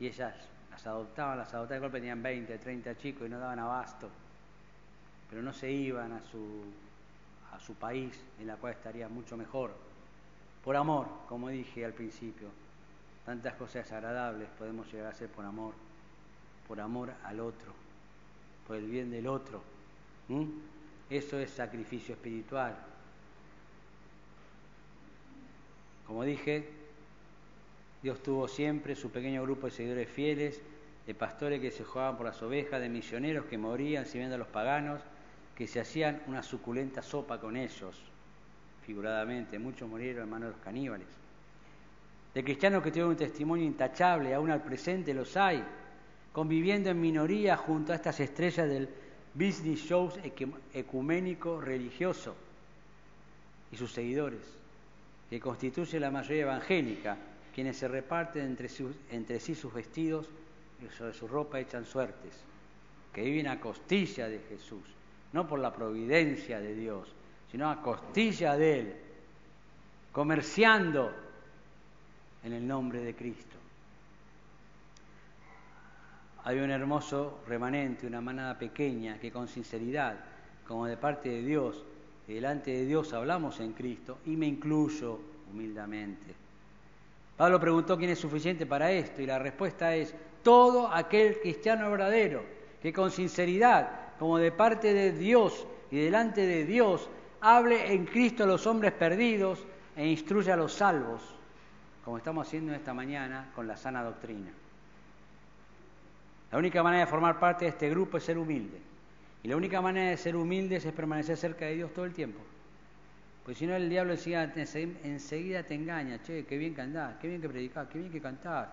y 0.00 0.06
ellas 0.06 0.34
las 0.70 0.86
adoptaban, 0.86 1.38
las 1.38 1.54
adoptaban, 1.54 1.80
de 1.80 1.86
golpe 1.86 1.98
tenían 1.98 2.22
20, 2.22 2.58
30 2.58 2.98
chicos 2.98 3.26
y 3.26 3.30
no 3.30 3.38
daban 3.38 3.58
abasto, 3.58 4.10
pero 5.30 5.42
no 5.42 5.52
se 5.52 5.70
iban 5.70 6.12
a 6.12 6.20
su, 6.30 6.64
a 7.54 7.60
su 7.60 7.74
país, 7.74 8.18
en 8.40 8.46
la 8.46 8.56
cual 8.56 8.74
estaría 8.74 9.08
mucho 9.08 9.36
mejor. 9.36 9.72
Por 10.66 10.74
amor, 10.74 11.06
como 11.28 11.48
dije 11.48 11.84
al 11.84 11.92
principio, 11.92 12.48
tantas 13.24 13.54
cosas 13.54 13.90
agradables 13.92 14.48
podemos 14.58 14.92
llegar 14.92 15.06
a 15.06 15.10
hacer 15.10 15.28
por 15.28 15.44
amor, 15.44 15.74
por 16.66 16.80
amor 16.80 17.12
al 17.22 17.38
otro, 17.38 17.72
por 18.66 18.74
el 18.74 18.90
bien 18.90 19.08
del 19.12 19.28
otro. 19.28 19.62
Eso 21.08 21.38
es 21.38 21.50
sacrificio 21.50 22.16
espiritual. 22.16 22.76
Como 26.04 26.24
dije, 26.24 26.68
Dios 28.02 28.20
tuvo 28.24 28.48
siempre 28.48 28.96
su 28.96 29.12
pequeño 29.12 29.44
grupo 29.44 29.68
de 29.68 29.72
seguidores 29.72 30.08
fieles, 30.08 30.60
de 31.06 31.14
pastores 31.14 31.60
que 31.60 31.70
se 31.70 31.84
jugaban 31.84 32.16
por 32.16 32.26
las 32.26 32.42
ovejas, 32.42 32.80
de 32.80 32.88
misioneros 32.88 33.44
que 33.44 33.56
morían 33.56 34.04
sirviendo 34.04 34.34
a 34.34 34.38
los 34.38 34.48
paganos, 34.48 35.00
que 35.54 35.68
se 35.68 35.78
hacían 35.78 36.22
una 36.26 36.42
suculenta 36.42 37.02
sopa 37.02 37.38
con 37.40 37.56
ellos, 37.56 38.02
figuradamente. 38.86 39.58
Muchos 39.58 39.88
murieron 39.88 40.22
en 40.22 40.30
manos 40.30 40.48
de 40.48 40.52
los 40.54 40.64
caníbales. 40.64 41.08
De 42.32 42.44
cristianos 42.44 42.82
que 42.82 42.90
tuvieron 42.90 43.10
un 43.10 43.16
testimonio 43.16 43.66
intachable, 43.66 44.32
aún 44.32 44.50
al 44.50 44.62
presente 44.62 45.12
los 45.12 45.36
hay, 45.36 45.64
conviviendo 46.32 46.90
en 46.90 47.00
minoría 47.00 47.56
junto 47.56 47.92
a 47.92 47.96
estas 47.96 48.20
estrellas 48.20 48.68
del 48.68 48.88
business 49.34 49.80
shows 49.80 50.14
ecuménico 50.72 51.60
religioso 51.60 52.36
y 53.72 53.76
sus 53.76 53.92
seguidores, 53.92 54.40
que 55.28 55.40
constituye 55.40 55.98
la 55.98 56.10
mayoría 56.10 56.42
evangélica 56.42 57.16
quienes 57.54 57.78
se 57.78 57.88
reparten 57.88 58.44
entre, 58.44 58.68
entre 59.10 59.40
sí 59.40 59.54
sus 59.54 59.72
vestidos 59.72 60.28
y 60.84 60.94
sobre 60.94 61.14
su 61.14 61.26
ropa 61.26 61.58
echan 61.58 61.86
suertes, 61.86 62.34
que 63.14 63.22
viven 63.22 63.48
a 63.48 63.58
costilla 63.58 64.28
de 64.28 64.40
Jesús, 64.40 64.84
no 65.32 65.48
por 65.48 65.58
la 65.58 65.72
providencia 65.72 66.60
de 66.60 66.74
Dios, 66.74 67.15
sino 67.50 67.70
a 67.70 67.82
costilla 67.82 68.56
de 68.56 68.80
Él, 68.80 68.96
comerciando 70.12 71.12
en 72.44 72.52
el 72.52 72.66
nombre 72.66 73.00
de 73.00 73.14
Cristo. 73.14 73.56
hay 76.46 76.60
un 76.60 76.70
hermoso 76.70 77.40
remanente, 77.48 78.06
una 78.06 78.20
manada 78.20 78.56
pequeña 78.56 79.18
que 79.18 79.32
con 79.32 79.48
sinceridad, 79.48 80.14
como 80.64 80.86
de 80.86 80.96
parte 80.96 81.28
de 81.28 81.42
Dios, 81.42 81.84
y 82.28 82.34
delante 82.34 82.70
de 82.70 82.86
Dios 82.86 83.12
hablamos 83.12 83.58
en 83.58 83.72
Cristo, 83.72 84.18
y 84.26 84.36
me 84.36 84.46
incluyo 84.46 85.18
humildemente. 85.52 86.32
Pablo 87.36 87.58
preguntó 87.58 87.98
quién 87.98 88.10
es 88.10 88.20
suficiente 88.20 88.64
para 88.64 88.92
esto, 88.92 89.20
y 89.20 89.26
la 89.26 89.40
respuesta 89.40 89.96
es 89.96 90.14
todo 90.44 90.86
aquel 90.86 91.40
cristiano 91.40 91.90
verdadero, 91.90 92.44
que 92.80 92.92
con 92.92 93.10
sinceridad, 93.10 94.14
como 94.16 94.38
de 94.38 94.52
parte 94.52 94.94
de 94.94 95.10
Dios 95.10 95.66
y 95.90 95.96
delante 95.96 96.46
de 96.46 96.64
Dios, 96.64 97.08
hable 97.40 97.92
en 97.92 98.06
Cristo 98.06 98.44
a 98.44 98.46
los 98.46 98.66
hombres 98.66 98.92
perdidos 98.92 99.64
e 99.96 100.06
instruya 100.06 100.54
a 100.54 100.56
los 100.56 100.72
salvos, 100.72 101.22
como 102.04 102.18
estamos 102.18 102.46
haciendo 102.46 102.74
esta 102.74 102.94
mañana 102.94 103.50
con 103.54 103.66
la 103.66 103.76
sana 103.76 104.02
doctrina. 104.02 104.50
La 106.52 106.58
única 106.58 106.82
manera 106.82 107.04
de 107.04 107.10
formar 107.10 107.38
parte 107.38 107.64
de 107.64 107.70
este 107.70 107.90
grupo 107.90 108.18
es 108.18 108.24
ser 108.24 108.38
humilde. 108.38 108.80
Y 109.42 109.48
la 109.48 109.56
única 109.56 109.80
manera 109.80 110.10
de 110.10 110.16
ser 110.16 110.36
humildes 110.36 110.84
es 110.84 110.92
permanecer 110.92 111.36
cerca 111.36 111.66
de 111.66 111.74
Dios 111.74 111.92
todo 111.92 112.04
el 112.04 112.12
tiempo. 112.12 112.40
Pues 113.44 113.58
si 113.58 113.66
no, 113.66 113.76
el 113.76 113.88
diablo 113.88 114.14
enseguida, 114.14 115.62
te 115.62 115.74
engaña. 115.74 116.20
Che, 116.22 116.44
qué 116.46 116.58
bien 116.58 116.74
que 116.74 116.80
andás, 116.80 117.16
qué 117.20 117.28
bien 117.28 117.40
que 117.40 117.48
predicás, 117.48 117.88
qué 117.88 117.98
bien 117.98 118.10
que 118.10 118.20
cantás, 118.20 118.68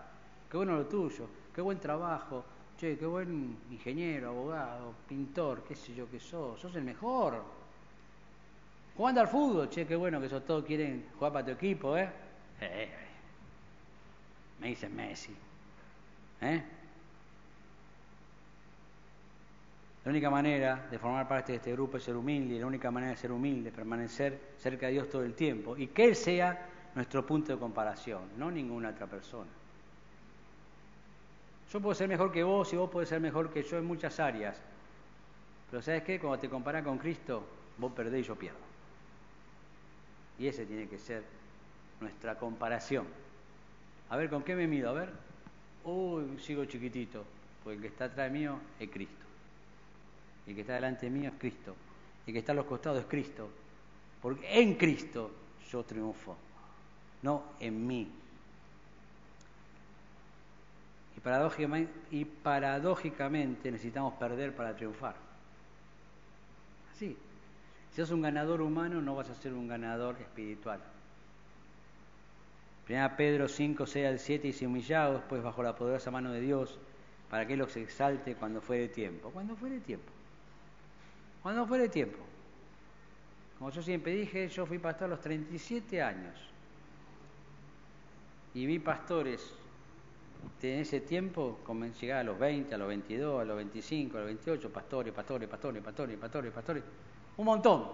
qué 0.49 0.57
bueno 0.57 0.76
lo 0.76 0.86
tuyo, 0.88 1.28
qué 1.53 1.61
buen 1.61 1.80
trabajo. 1.80 2.43
Che, 2.80 2.97
qué 2.97 3.05
buen 3.05 3.55
ingeniero, 3.70 4.30
abogado, 4.30 4.93
pintor, 5.07 5.64
qué 5.64 5.76
sé 5.76 5.93
yo 5.93 6.09
qué 6.09 6.20
sos. 6.20 6.59
Sos 6.59 6.76
el 6.76 6.84
mejor. 6.84 7.43
Jugando 8.95 9.21
al 9.21 9.27
fútbol, 9.27 9.69
che, 9.69 9.87
qué 9.87 9.95
bueno 9.95 10.21
que 10.21 10.29
sos 10.29 10.45
todos 10.45 10.63
quieren 10.63 11.05
jugar 11.17 11.33
para 11.33 11.45
tu 11.45 11.51
equipo, 11.51 11.97
¿eh? 11.97 12.03
eh, 12.03 12.09
eh, 12.61 12.83
eh. 12.83 12.89
Me 14.59 14.67
dicen 14.67 14.95
Messi. 14.95 15.35
¿Eh? 16.41 16.63
La 20.05 20.11
única 20.11 20.29
manera 20.29 20.87
de 20.91 20.99
formar 20.99 21.27
parte 21.27 21.53
de 21.53 21.57
este 21.57 21.71
grupo 21.71 21.97
es 21.97 22.03
ser 22.03 22.15
humilde 22.15 22.55
y 22.55 22.59
la 22.59 22.67
única 22.67 22.91
manera 22.91 23.13
de 23.13 23.17
ser 23.17 23.31
humilde 23.31 23.69
es 23.69 23.75
permanecer 23.75 24.53
cerca 24.59 24.87
de 24.87 24.93
Dios 24.93 25.09
todo 25.09 25.23
el 25.23 25.33
tiempo 25.33 25.77
y 25.77 25.87
que 25.87 26.05
Él 26.05 26.15
sea 26.15 26.69
nuestro 26.93 27.25
punto 27.25 27.53
de 27.53 27.57
comparación, 27.57 28.21
no 28.37 28.51
ninguna 28.51 28.89
otra 28.89 29.07
persona. 29.07 29.49
Yo 31.71 31.79
puedo 31.79 31.95
ser 31.95 32.07
mejor 32.07 32.31
que 32.31 32.43
vos 32.43 32.71
y 32.73 32.75
vos 32.75 32.89
podés 32.89 33.09
ser 33.09 33.21
mejor 33.21 33.49
que 33.49 33.63
yo 33.63 33.77
en 33.77 33.85
muchas 33.85 34.19
áreas, 34.19 34.55
pero 35.71 35.81
¿sabes 35.81 36.03
qué? 36.03 36.19
Cuando 36.19 36.37
te 36.37 36.49
comparas 36.49 36.83
con 36.83 36.99
Cristo, 36.99 37.43
vos 37.77 37.91
perdés 37.93 38.25
y 38.25 38.27
yo 38.27 38.35
pierdo. 38.35 38.72
Y 40.39 40.47
ese 40.47 40.65
tiene 40.65 40.88
que 40.88 40.97
ser 40.97 41.23
nuestra 41.99 42.38
comparación. 42.38 43.05
A 44.09 44.17
ver, 44.17 44.29
¿con 44.29 44.43
qué 44.43 44.55
me 44.55 44.67
mido? 44.67 44.89
A 44.89 44.93
ver. 44.93 45.09
Uy, 45.86 46.39
sigo 46.39 46.65
chiquitito, 46.65 47.23
porque 47.63 47.75
el 47.75 47.81
que 47.81 47.88
está 47.88 48.05
atrás 48.05 48.31
mío 48.31 48.59
es 48.79 48.89
Cristo 48.89 49.23
y 50.45 50.53
que 50.53 50.61
está 50.61 50.73
delante 50.73 51.09
mío 51.09 51.29
es 51.29 51.39
Cristo, 51.39 51.75
y 52.25 52.34
que 52.34 52.39
está 52.39 52.51
a 52.51 52.55
los 52.55 52.65
costados 52.65 52.99
es 52.99 53.05
Cristo, 53.05 53.49
porque 54.21 54.61
en 54.61 54.75
Cristo 54.75 55.31
yo 55.69 55.84
triunfo, 55.84 56.36
no 57.21 57.43
en 57.59 57.88
mí. 57.88 58.11
Y 61.15 61.19
paradójicamente, 61.19 61.93
y 62.11 62.25
paradójicamente 62.25 63.71
necesitamos 63.71 64.15
perder 64.15 64.55
para 64.55 64.75
triunfar. 64.75 65.15
Así. 66.93 67.17
Si 67.93 68.01
sos 68.01 68.09
un 68.09 68.23
ganador 68.23 68.61
humano, 68.61 69.01
no 69.01 69.15
vas 69.15 69.29
a 69.29 69.35
ser 69.35 69.53
un 69.53 69.67
ganador 69.67 70.15
espiritual. 70.19 70.79
Primera 72.85 73.15
Pedro 73.15 73.47
5, 73.47 73.85
6 73.85 74.07
al 74.07 74.19
7 74.19 74.47
dice, 74.47 74.65
humillados 74.65 75.21
pues 75.29 75.43
bajo 75.43 75.61
la 75.61 75.75
poderosa 75.75 76.09
mano 76.09 76.31
de 76.31 76.41
Dios, 76.41 76.79
para 77.29 77.45
que 77.45 77.53
Él 77.53 77.59
los 77.59 77.77
exalte 77.77 78.33
cuando 78.33 78.61
fuere 78.61 78.87
tiempo. 78.87 79.29
Cuando 79.29 79.55
fuere 79.55 79.79
tiempo. 79.79 80.11
Cuando 81.43 81.67
fuere 81.67 81.87
tiempo. 81.87 82.17
Como 83.59 83.69
yo 83.69 83.83
siempre 83.83 84.13
dije, 84.13 84.49
yo 84.49 84.65
fui 84.65 84.79
pastor 84.79 85.05
a 85.05 85.09
los 85.09 85.21
37 85.21 86.01
años. 86.01 86.35
Y 88.55 88.65
vi 88.65 88.79
pastores 88.79 89.53
en 90.63 90.79
ese 90.79 90.99
tiempo, 90.99 91.59
como 91.63 91.85
llegar 91.85 92.19
a 92.19 92.23
los 92.23 92.39
20, 92.39 92.73
a 92.73 92.77
los 92.77 92.87
22, 92.87 93.41
a 93.41 93.45
los 93.45 93.55
25, 93.55 94.17
a 94.17 94.21
los 94.21 94.27
28, 94.27 94.69
pastores, 94.71 95.13
pastores, 95.13 95.47
pastores, 95.47 95.83
pastores, 95.83 96.17
pastores, 96.17 96.51
pastores. 96.51 96.83
Un 97.38 97.45
montón. 97.45 97.89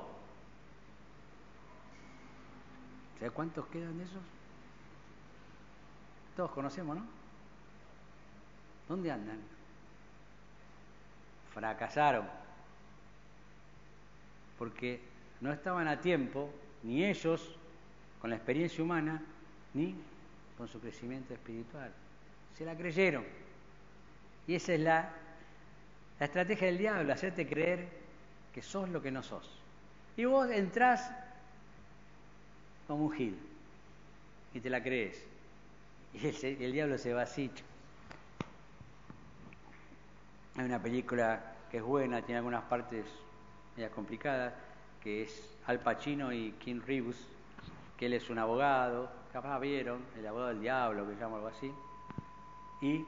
¿Sabes 3.18 3.34
cuántos 3.34 3.66
quedan 3.68 3.98
de 3.98 4.04
esos? 4.04 4.22
Todos 6.36 6.52
conocemos, 6.52 6.98
¿no? 6.98 7.04
¿Dónde 8.88 9.12
andan? 9.12 9.40
Fracasaron 11.54 12.26
porque 14.60 15.00
no 15.40 15.54
estaban 15.54 15.88
a 15.88 16.02
tiempo, 16.02 16.54
ni 16.84 17.06
ellos, 17.06 17.56
con 18.20 18.30
la 18.30 18.36
experiencia 18.36 18.84
humana, 18.84 19.24
ni 19.74 19.96
con 20.58 20.68
su 20.68 20.82
crecimiento 20.82 21.34
espiritual. 21.34 21.94
Se 22.58 22.66
la 22.66 22.76
creyeron. 22.76 23.24
Y 24.46 24.56
esa 24.56 24.74
es 24.74 24.82
la, 24.82 25.14
la 26.20 26.26
estrategia 26.26 26.68
del 26.68 26.78
diablo, 26.78 27.14
hacerte 27.14 27.48
creer 27.48 27.88
que 28.60 28.64
sos 28.64 28.90
lo 28.90 29.02
que 29.02 29.10
no 29.10 29.24
sos. 29.24 29.50
Y 30.18 30.26
vos 30.26 30.50
entrás 30.50 31.10
como 32.90 33.06
un 33.06 33.14
gil 33.14 33.40
y 34.54 34.60
te 34.60 34.70
la 34.70 34.84
crees. 34.84 35.26
Y 36.14 36.28
el, 36.28 36.62
el 36.62 36.72
diablo 36.74 36.98
se 36.98 37.14
va 37.14 37.22
así. 37.22 37.50
Hay 40.58 40.66
una 40.66 40.82
película 40.82 41.54
que 41.72 41.78
es 41.78 41.84
buena, 41.84 42.22
tiene 42.22 42.40
algunas 42.40 42.64
partes 42.64 43.06
complicada, 43.96 44.54
que 45.02 45.24
es 45.24 45.58
Al 45.66 45.80
Pacino 45.80 46.34
y 46.34 46.52
King 46.60 46.82
Reeves, 46.86 47.16
que 47.96 48.08
él 48.08 48.14
es 48.14 48.30
un 48.30 48.40
abogado, 48.40 49.10
capaz 49.32 49.58
vieron, 49.60 50.02
el 50.18 50.28
abogado 50.28 50.50
del 50.50 50.60
diablo, 50.60 51.08
que 51.08 51.14
se 51.14 51.20
llama 51.22 51.38
algo 51.38 51.48
así, 51.48 51.72
y 52.82 53.06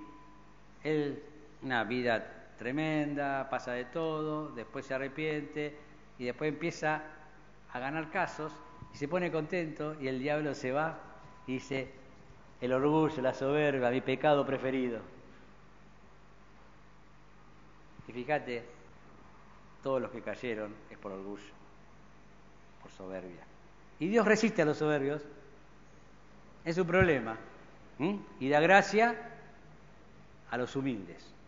él, 0.83 1.21
una 1.61 1.83
vida 1.83 2.40
tremenda, 2.61 3.49
pasa 3.49 3.71
de 3.71 3.85
todo, 3.85 4.49
después 4.49 4.85
se 4.85 4.93
arrepiente 4.93 5.75
y 6.19 6.25
después 6.25 6.47
empieza 6.47 7.01
a 7.73 7.79
ganar 7.79 8.11
casos 8.11 8.53
y 8.93 8.97
se 8.97 9.07
pone 9.07 9.31
contento 9.31 9.99
y 9.99 10.07
el 10.07 10.19
diablo 10.19 10.53
se 10.53 10.71
va 10.71 10.99
y 11.47 11.53
dice, 11.53 11.91
el 12.61 12.71
orgullo, 12.71 13.19
la 13.19 13.33
soberbia, 13.33 13.89
mi 13.89 14.01
pecado 14.01 14.45
preferido. 14.45 14.99
Y 18.07 18.11
fíjate, 18.11 18.63
todos 19.81 19.99
los 19.99 20.11
que 20.11 20.21
cayeron 20.21 20.75
es 20.91 20.99
por 20.99 21.13
orgullo, 21.13 21.53
por 22.83 22.91
soberbia. 22.91 23.43
Y 23.99 24.07
Dios 24.07 24.23
resiste 24.23 24.61
a 24.61 24.65
los 24.65 24.77
soberbios, 24.77 25.23
es 26.63 26.75
su 26.75 26.85
problema, 26.85 27.37
y 28.39 28.49
da 28.49 28.59
gracia 28.59 29.15
a 30.51 30.57
los 30.57 30.75
humildes. 30.75 31.40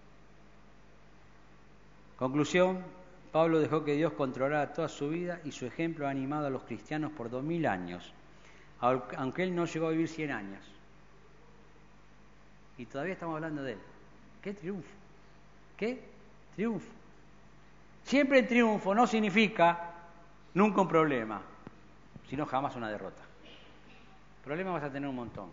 Conclusión, 2.23 2.81
Pablo 3.33 3.59
dejó 3.59 3.83
que 3.83 3.95
Dios 3.95 4.13
controlara 4.13 4.71
toda 4.71 4.87
su 4.87 5.09
vida 5.09 5.41
y 5.43 5.51
su 5.51 5.65
ejemplo 5.65 6.07
ha 6.07 6.09
animado 6.09 6.47
a 6.47 6.49
los 6.49 6.63
cristianos 6.63 7.11
por 7.11 7.29
dos 7.29 7.43
mil 7.43 7.65
años, 7.65 8.13
aunque 8.79 9.43
él 9.43 9.53
no 9.53 9.65
llegó 9.65 9.87
a 9.87 9.89
vivir 9.89 10.07
cien 10.07 10.31
años. 10.31 10.61
Y 12.77 12.85
todavía 12.85 13.15
estamos 13.15 13.35
hablando 13.35 13.61
de 13.61 13.73
él. 13.73 13.79
¡Qué 14.41 14.53
triunfo! 14.53 14.87
¡Qué 15.75 16.01
triunfo! 16.55 16.87
Siempre 18.05 18.39
el 18.39 18.47
triunfo 18.47 18.95
no 18.95 19.05
significa 19.05 19.91
nunca 20.53 20.79
un 20.79 20.87
problema, 20.87 21.41
sino 22.29 22.45
jamás 22.45 22.73
una 22.77 22.89
derrota. 22.89 23.23
Problemas 24.45 24.75
vas 24.75 24.83
a 24.83 24.93
tener 24.93 25.09
un 25.09 25.15
montón, 25.17 25.49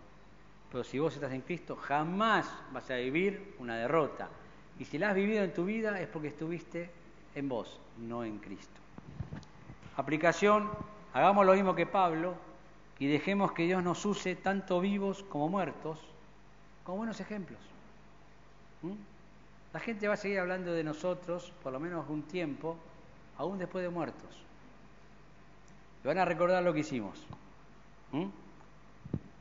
pero 0.70 0.84
si 0.84 1.00
vos 1.00 1.12
estás 1.12 1.32
en 1.32 1.40
Cristo, 1.40 1.74
jamás 1.74 2.48
vas 2.72 2.88
a 2.92 2.94
vivir 2.94 3.56
una 3.58 3.76
derrota. 3.76 4.28
Y 4.80 4.86
si 4.86 4.98
la 4.98 5.10
has 5.10 5.14
vivido 5.14 5.44
en 5.44 5.54
tu 5.54 5.64
vida 5.64 6.00
es 6.00 6.08
porque 6.08 6.28
estuviste 6.28 6.90
en 7.36 7.48
vos, 7.48 7.78
no 7.98 8.24
en 8.24 8.38
Cristo. 8.38 8.80
Aplicación, 9.96 10.68
hagamos 11.12 11.46
lo 11.46 11.52
mismo 11.52 11.76
que 11.76 11.86
Pablo 11.86 12.34
y 12.98 13.06
dejemos 13.06 13.52
que 13.52 13.64
Dios 13.64 13.84
nos 13.84 14.04
use 14.04 14.34
tanto 14.34 14.80
vivos 14.80 15.22
como 15.22 15.48
muertos 15.48 16.00
como 16.84 16.98
buenos 16.98 17.20
ejemplos. 17.20 17.60
¿Mm? 18.82 18.92
La 19.72 19.80
gente 19.80 20.08
va 20.08 20.14
a 20.14 20.16
seguir 20.16 20.40
hablando 20.40 20.72
de 20.72 20.82
nosotros, 20.82 21.52
por 21.62 21.72
lo 21.72 21.78
menos 21.78 22.08
un 22.08 22.22
tiempo, 22.22 22.76
aún 23.38 23.58
después 23.58 23.84
de 23.84 23.90
muertos. 23.90 24.42
Y 26.02 26.08
van 26.08 26.18
a 26.18 26.24
recordar 26.24 26.62
lo 26.62 26.72
que 26.72 26.80
hicimos. 26.80 27.22
¿Mm? 28.12 28.26